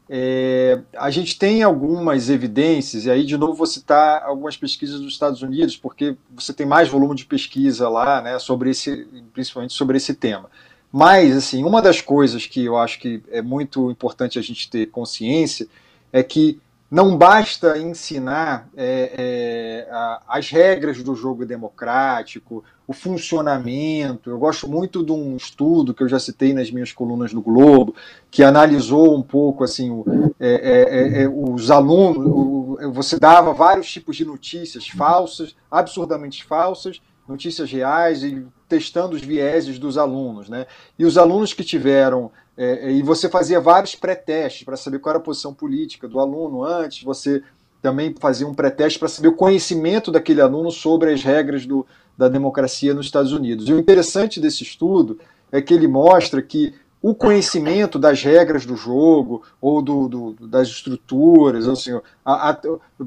é, 0.09 0.80
a 0.96 1.11
gente 1.11 1.38
tem 1.38 1.62
algumas 1.62 2.30
evidências, 2.30 3.07
e 3.07 3.11
aí 3.11 3.24
de 3.24 3.36
novo 3.36 3.54
vou 3.54 3.66
citar 3.66 4.22
algumas 4.22 4.57
pesquisas 4.57 5.00
dos 5.00 5.12
Estados 5.12 5.42
Unidos, 5.42 5.76
porque 5.76 6.16
você 6.30 6.52
tem 6.52 6.66
mais 6.66 6.88
volume 6.88 7.14
de 7.14 7.26
pesquisa 7.26 7.88
lá, 7.88 8.22
né, 8.22 8.38
sobre 8.38 8.70
esse, 8.70 9.07
principalmente 9.32 9.74
sobre 9.74 9.96
esse 9.96 10.14
tema. 10.14 10.48
Mas, 10.92 11.36
assim, 11.36 11.64
uma 11.64 11.82
das 11.82 12.00
coisas 12.00 12.46
que 12.46 12.64
eu 12.64 12.76
acho 12.76 12.98
que 13.00 13.22
é 13.30 13.42
muito 13.42 13.90
importante 13.90 14.38
a 14.38 14.42
gente 14.42 14.70
ter 14.70 14.86
consciência 14.86 15.66
é 16.12 16.22
que 16.22 16.59
não 16.91 17.16
basta 17.16 17.78
ensinar 17.78 18.68
é, 18.76 19.87
é, 19.89 19.93
a, 19.93 20.22
as 20.28 20.49
regras 20.51 21.03
do 21.03 21.14
jogo 21.14 21.45
democrático, 21.45 22.62
o 22.87 22.93
funcionamento. 22.93 24.30
Eu 24.30 24.39
gosto 24.39 24.68
muito 24.68 25.05
de 25.05 25.11
um 25.11 25.37
estudo 25.37 25.93
que 25.93 26.03
eu 26.03 26.09
já 26.09 26.20
citei 26.20 26.55
nas 26.55 26.70
minhas 26.70 26.93
colunas 26.93 27.32
do 27.32 27.43
Globo, 27.43 27.95
que 28.30 28.45
analisou 28.45 29.16
um 29.16 29.22
pouco 29.22 29.64
assim 29.64 29.91
o, 29.91 30.05
é, 30.39 30.49
é, 30.49 31.20
é, 31.20 31.22
é 31.24 31.28
os 31.28 31.70
alunos. 31.70 32.24
O, 32.24 32.93
você 32.93 33.18
dava 33.18 33.53
vários 33.53 33.91
tipos 33.91 34.16
de 34.16 34.24
notícias 34.24 34.87
falsas, 34.87 35.57
absurdamente 35.68 36.45
falsas, 36.45 37.01
notícias 37.28 37.70
reais 37.72 38.22
e 38.22 38.47
testando 38.68 39.16
os 39.16 39.22
vieses 39.22 39.78
dos 39.78 39.99
alunos, 39.99 40.49
né? 40.49 40.66
E 40.99 41.05
os 41.05 41.18
alunos 41.18 41.53
que 41.53 41.64
tiveram 41.64 42.30
é, 42.57 42.90
e 42.90 43.02
você 43.02 43.28
fazia 43.28 43.61
vários 43.61 43.94
pré-testes 43.94 44.64
para 44.64 44.76
saber 44.76 44.98
qual 44.98 45.11
era 45.11 45.18
a 45.18 45.22
posição 45.22 45.52
política 45.52 46.09
do 46.09 46.18
aluno 46.18 46.64
antes, 46.64 47.02
você 47.02 47.42
também 47.82 48.14
fazia 48.18 48.46
um 48.46 48.54
pré-teste 48.54 48.98
para 48.98 49.09
saber 49.09 49.28
o 49.28 49.36
conhecimento 49.36 50.11
daquele 50.11 50.40
aluno 50.40 50.70
sobre 50.70 51.12
as 51.12 51.22
regras 51.22 51.66
do, 51.66 51.86
da 52.16 52.28
democracia 52.28 52.94
nos 52.94 53.07
Estados 53.07 53.32
Unidos. 53.32 53.68
E 53.68 53.72
o 53.72 53.78
interessante 53.78 54.40
desse 54.40 54.62
estudo 54.62 55.18
é 55.52 55.61
que 55.61 55.74
ele 55.74 55.86
mostra 55.86 56.42
que 56.42 56.74
o 57.09 57.14
conhecimento 57.14 58.00
das 58.00 58.20
regras 58.20 58.66
do 58.66 58.74
jogo 58.74 59.44
ou 59.61 59.80
do, 59.80 60.09
do 60.09 60.48
das 60.48 60.66
estruturas, 60.66 61.68
assim, 61.68 61.92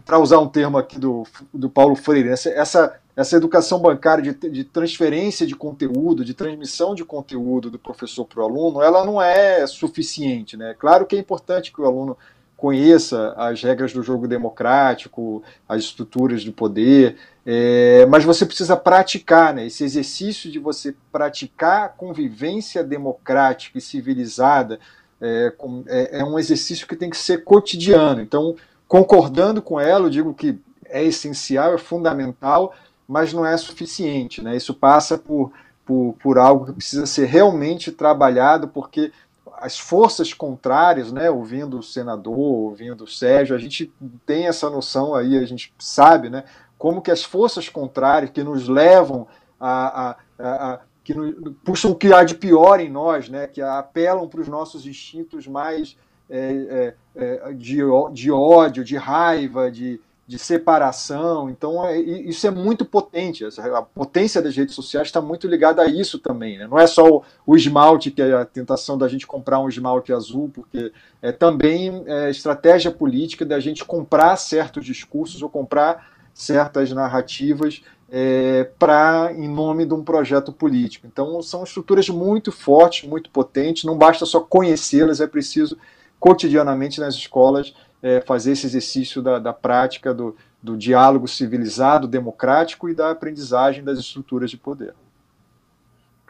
para 0.05 0.17
usar 0.19 0.39
um 0.39 0.47
termo 0.47 0.77
aqui 0.77 0.97
do, 0.97 1.27
do 1.53 1.69
Paulo 1.69 1.97
Freire, 1.97 2.29
essa, 2.29 2.49
essa 2.49 2.97
essa 3.13 3.35
educação 3.35 3.79
bancária 3.79 4.23
de, 4.23 4.49
de, 4.49 4.63
transferência 4.63 5.45
de 5.45 5.53
conteúdo, 5.53 6.23
de 6.23 6.33
transmissão 6.33 6.95
de 6.95 7.03
conteúdo 7.03 7.69
do 7.69 7.77
professor 7.77 8.23
para 8.23 8.39
o 8.39 8.45
aluno, 8.45 8.81
ela 8.81 9.03
não 9.03 9.21
é 9.21 9.67
suficiente. 9.67 10.55
Né? 10.55 10.73
Claro 10.79 11.05
que 11.05 11.17
é 11.17 11.19
importante 11.19 11.73
que 11.73 11.81
o 11.81 11.85
aluno 11.85 12.17
conheça 12.59 13.33
as 13.37 13.63
regras 13.63 13.93
do 13.93 14.03
jogo 14.03 14.27
democrático, 14.27 15.41
as 15.67 15.83
estruturas 15.83 16.41
de 16.41 16.51
poder, 16.51 17.15
é, 17.45 18.05
mas 18.07 18.25
você 18.25 18.45
precisa 18.45 18.75
praticar, 18.75 19.53
né? 19.53 19.65
Esse 19.65 19.83
exercício 19.85 20.51
de 20.51 20.59
você 20.59 20.93
praticar 21.11 21.95
convivência 21.95 22.83
democrática 22.83 23.77
e 23.77 23.81
civilizada 23.81 24.77
é, 25.21 25.53
é, 25.87 26.19
é 26.19 26.23
um 26.25 26.37
exercício 26.37 26.85
que 26.85 26.97
tem 26.97 27.09
que 27.09 27.17
ser 27.17 27.45
cotidiano. 27.45 28.21
Então, 28.21 28.55
concordando 28.87 29.61
com 29.61 29.79
ela, 29.79 30.07
eu 30.07 30.09
digo 30.09 30.33
que 30.33 30.59
é 30.85 31.03
essencial, 31.03 31.73
é 31.73 31.77
fundamental, 31.77 32.75
mas 33.07 33.31
não 33.31 33.45
é 33.45 33.55
suficiente. 33.55 34.41
Né? 34.41 34.57
Isso 34.57 34.73
passa 34.73 35.17
por, 35.17 35.51
por, 35.85 36.15
por 36.21 36.37
algo 36.37 36.65
que 36.65 36.73
precisa 36.73 37.05
ser 37.05 37.25
realmente 37.25 37.89
trabalhado, 37.89 38.67
porque 38.67 39.13
as 39.61 39.77
forças 39.77 40.33
contrárias, 40.33 41.11
né, 41.11 41.29
ouvindo 41.29 41.79
o 41.79 41.83
senador, 41.83 42.37
ouvindo 42.37 43.03
o 43.03 43.07
Sérgio, 43.07 43.55
a 43.55 43.59
gente 43.59 43.91
tem 44.25 44.47
essa 44.47 44.69
noção 44.69 45.13
aí, 45.13 45.37
a 45.37 45.45
gente 45.45 45.73
sabe, 45.77 46.29
né, 46.29 46.43
como 46.77 47.01
que 47.01 47.11
as 47.11 47.23
forças 47.23 47.67
contrárias 47.67 48.31
que 48.31 48.43
nos 48.43 48.67
levam 48.67 49.27
a, 49.59 50.09
a, 50.09 50.15
a, 50.39 50.73
a 50.73 50.79
que 51.03 51.13
nos, 51.13 51.35
puxam 51.63 51.91
o 51.91 51.95
que 51.95 52.13
há 52.13 52.23
de 52.23 52.35
pior 52.35 52.79
em 52.79 52.89
nós, 52.89 53.29
né, 53.29 53.47
que 53.47 53.61
apelam 53.61 54.27
para 54.27 54.41
os 54.41 54.47
nossos 54.47 54.85
instintos 54.85 55.45
mais 55.45 55.97
é, 56.29 56.93
é, 57.15 57.49
é 57.49 57.53
de, 57.53 57.79
de 58.13 58.31
ódio, 58.31 58.83
de 58.83 58.95
raiva, 58.95 59.71
de, 59.71 59.99
de 60.29 60.37
separação. 60.37 61.49
Então, 61.49 61.83
é, 61.83 61.99
isso 61.99 62.45
é 62.45 62.51
muito 62.51 62.85
potente. 62.85 63.43
A 63.43 63.81
potência 63.81 64.39
das 64.39 64.55
redes 64.55 64.75
sociais 64.75 65.07
está 65.07 65.19
muito 65.19 65.47
ligada 65.47 65.81
a 65.81 65.87
isso 65.87 66.19
também. 66.19 66.55
Né? 66.55 66.67
Não 66.67 66.77
é 66.77 66.85
só 66.85 67.03
o, 67.03 67.23
o, 67.47 67.55
esmalte, 67.55 68.11
que 68.11 68.21
é 68.21 68.33
a 68.33 68.45
tentação 68.45 68.95
da 68.95 69.07
gente 69.07 69.25
comprar 69.25 69.59
um 69.59 69.67
esmalte 69.67 70.13
azul, 70.13 70.51
porque 70.53 70.93
é 71.19 71.31
também 71.31 72.03
é, 72.05 72.29
estratégia 72.29 72.91
política 72.91 73.43
da 73.43 73.59
gente 73.59 73.83
comprar 73.83 74.35
certos 74.35 74.85
discursos 74.85 75.41
ou 75.41 75.49
comprar 75.49 76.11
certas 76.31 76.91
narrativas 76.91 77.81
é, 78.07 78.69
para 78.77 79.33
em 79.35 79.47
nome 79.47 79.83
de 79.83 79.95
um 79.95 80.03
projeto 80.03 80.53
político. 80.53 81.07
Então, 81.07 81.41
são 81.41 81.63
estruturas 81.63 82.07
muito 82.07 82.51
fortes, 82.51 83.09
muito 83.09 83.31
potentes. 83.31 83.83
Não 83.83 83.97
basta 83.97 84.27
só 84.27 84.39
conhecê-las, 84.41 85.21
é 85.21 85.25
preciso 85.25 85.75
cotidianamente 86.19 86.99
nas 86.99 87.15
escolas 87.15 87.73
é, 88.01 88.21
fazer 88.21 88.51
esse 88.51 88.65
exercício 88.65 89.21
da, 89.21 89.39
da 89.39 89.53
prática 89.53 90.13
do, 90.13 90.35
do 90.61 90.77
diálogo 90.77 91.27
civilizado, 91.27 92.07
democrático 92.07 92.89
e 92.89 92.95
da 92.95 93.11
aprendizagem 93.11 93.83
das 93.83 93.99
estruturas 93.99 94.49
de 94.49 94.57
poder. 94.57 94.93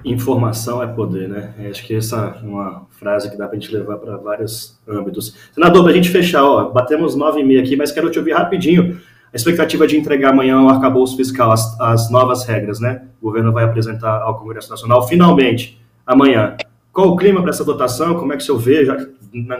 Informação 0.03 0.81
é 0.81 0.87
poder, 0.87 1.27
né? 1.27 1.53
Acho 1.69 1.85
que 1.85 1.93
essa 1.93 2.39
é 2.41 2.45
uma 2.45 2.87
frase 2.91 3.29
que 3.29 3.35
dá 3.35 3.47
para 3.47 3.57
a 3.57 3.59
gente 3.59 3.73
levar 3.73 3.97
para 3.97 4.15
vários 4.15 4.79
âmbitos. 4.87 5.35
Senador, 5.53 5.83
para 5.83 5.91
a 5.91 5.95
gente 5.95 6.09
fechar, 6.09 6.43
ó, 6.43 6.69
batemos 6.69 7.15
nove 7.15 7.41
e 7.41 7.43
meia 7.43 7.61
aqui, 7.61 7.75
mas 7.75 7.91
quero 7.91 8.09
te 8.09 8.17
ouvir 8.17 8.31
rapidinho. 8.31 9.01
A 9.31 9.35
expectativa 9.35 9.85
de 9.85 9.97
entregar 9.97 10.29
amanhã 10.29 10.61
o 10.61 10.69
arcabouço 10.69 11.17
fiscal, 11.17 11.51
as, 11.51 11.79
as 11.81 12.09
novas 12.09 12.45
regras, 12.45 12.79
né? 12.79 13.03
O 13.21 13.25
governo 13.25 13.51
vai 13.51 13.65
apresentar 13.65 14.21
ao 14.21 14.39
Congresso 14.39 14.69
Nacional, 14.69 15.05
finalmente, 15.05 15.79
amanhã. 16.07 16.55
Qual 16.93 17.09
o 17.09 17.17
clima 17.17 17.41
para 17.41 17.51
essa 17.51 17.63
votação? 17.63 18.15
Como 18.15 18.31
é 18.31 18.37
que 18.37 18.43
o 18.43 18.45
senhor 18.45 18.57
vê? 18.57 18.85
Já, 18.85 18.97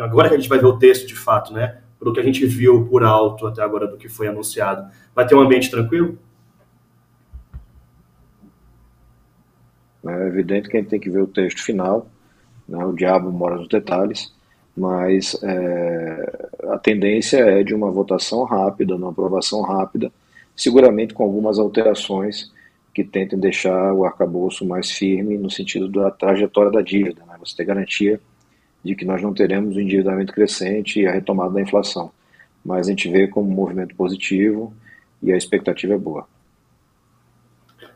agora 0.02 0.30
que 0.30 0.36
a 0.36 0.38
gente 0.38 0.50
vai 0.50 0.58
ver 0.58 0.66
o 0.68 0.80
texto 0.80 1.06
de 1.06 1.16
fato, 1.16 1.54
né? 1.54 1.80
Pelo 2.00 2.14
que 2.14 2.20
a 2.20 2.24
gente 2.24 2.46
viu 2.46 2.86
por 2.88 3.04
alto 3.04 3.46
até 3.46 3.62
agora 3.62 3.86
do 3.86 3.98
que 3.98 4.08
foi 4.08 4.28
anunciado, 4.28 4.90
vai 5.14 5.28
ter 5.28 5.36
um 5.36 5.42
ambiente 5.42 5.70
tranquilo? 5.70 6.18
É 10.06 10.28
evidente 10.28 10.70
que 10.70 10.78
a 10.78 10.80
gente 10.80 10.90
tem 10.90 11.00
que 11.00 11.10
ver 11.10 11.22
o 11.22 11.28
texto 11.28 11.62
final, 11.62 12.08
né? 12.68 12.84
o 12.86 12.94
diabo 12.94 13.32
mora 13.32 13.58
nos 13.58 13.68
detalhes, 13.68 14.34
mas 14.76 15.38
é, 15.44 16.50
a 16.70 16.78
tendência 16.78 17.38
é 17.38 17.64
de 17.64 17.76
uma 17.76 17.92
votação 17.92 18.46
rápida, 18.46 18.96
uma 18.96 19.10
aprovação 19.10 19.62
rápida, 19.62 20.10
seguramente 20.56 21.14
com 21.14 21.24
algumas 21.24 21.60
alterações 21.60 22.52
que 22.94 23.04
tentem 23.04 23.38
deixar 23.38 23.94
o 23.94 24.06
arcabouço 24.06 24.66
mais 24.66 24.90
firme 24.90 25.38
no 25.38 25.52
sentido 25.52 25.90
da 25.90 26.10
trajetória 26.10 26.72
da 26.72 26.82
dívida. 26.82 27.24
Né? 27.26 27.36
Você 27.40 27.58
ter 27.58 27.66
garantia 27.66 28.22
de 28.84 28.96
que 28.96 29.06
nós 29.06 29.22
não 29.22 29.34
teremos 29.34 29.76
o 29.76 29.80
endividamento 29.80 30.34
crescente 30.34 31.02
e 31.02 31.08
a 31.08 31.12
retomada 31.12 31.54
da 31.54 31.62
inflação. 31.62 32.12
Mas 32.64 32.88
a 32.88 32.90
gente 32.92 33.10
vê 33.10 33.28
como 33.28 33.50
um 33.50 33.54
movimento 33.54 33.96
positivo 33.96 34.74
e 35.22 35.32
a 35.32 35.38
expectativa 35.38 35.94
é 35.94 35.98
boa. 35.98 36.28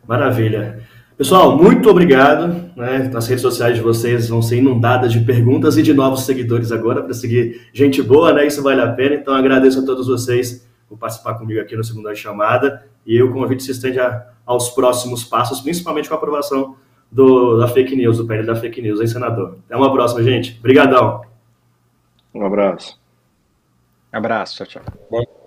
Maravilha. 0.07 0.83
Pessoal, 1.17 1.57
muito 1.57 1.89
obrigado. 1.89 2.71
Né? 2.75 3.09
As 3.13 3.27
redes 3.27 3.41
sociais 3.41 3.75
de 3.75 3.81
vocês 3.81 4.27
vão 4.27 4.41
ser 4.41 4.57
inundadas 4.57 5.11
de 5.11 5.19
perguntas 5.19 5.77
e 5.77 5.83
de 5.83 5.93
novos 5.93 6.25
seguidores 6.25 6.71
agora 6.71 7.01
para 7.01 7.13
seguir 7.13 7.67
gente 7.71 8.01
boa, 8.01 8.33
né? 8.33 8.47
Isso 8.47 8.61
vale 8.61 8.81
a 8.81 8.91
pena. 8.91 9.15
Então 9.15 9.33
agradeço 9.33 9.79
a 9.79 9.85
todos 9.85 10.07
vocês 10.07 10.67
por 10.89 10.97
participar 10.97 11.35
comigo 11.35 11.61
aqui 11.61 11.75
no 11.75 11.83
Segunda 11.83 12.13
Chamada. 12.15 12.83
E 13.05 13.21
o 13.21 13.31
convite 13.31 13.63
se 13.63 13.71
estende 13.71 13.99
a, 13.99 14.27
aos 14.45 14.69
próximos 14.69 15.23
passos, 15.23 15.61
principalmente 15.61 16.09
com 16.09 16.15
a 16.15 16.17
aprovação 16.17 16.75
do, 17.13 17.59
da 17.59 17.67
fake 17.67 17.95
news, 17.95 18.17
do 18.17 18.25
PL 18.25 18.45
da 18.45 18.55
fake 18.55 18.81
news, 18.81 18.99
hein, 18.99 19.07
senador? 19.07 19.59
Até 19.65 19.75
uma 19.75 19.91
próxima, 19.91 20.23
gente. 20.23 20.57
Obrigadão. 20.59 21.21
Um 22.33 22.45
abraço. 22.45 22.99
Abraço, 24.11 24.65
tchau, 24.65 24.81
tchau. 24.81 25.42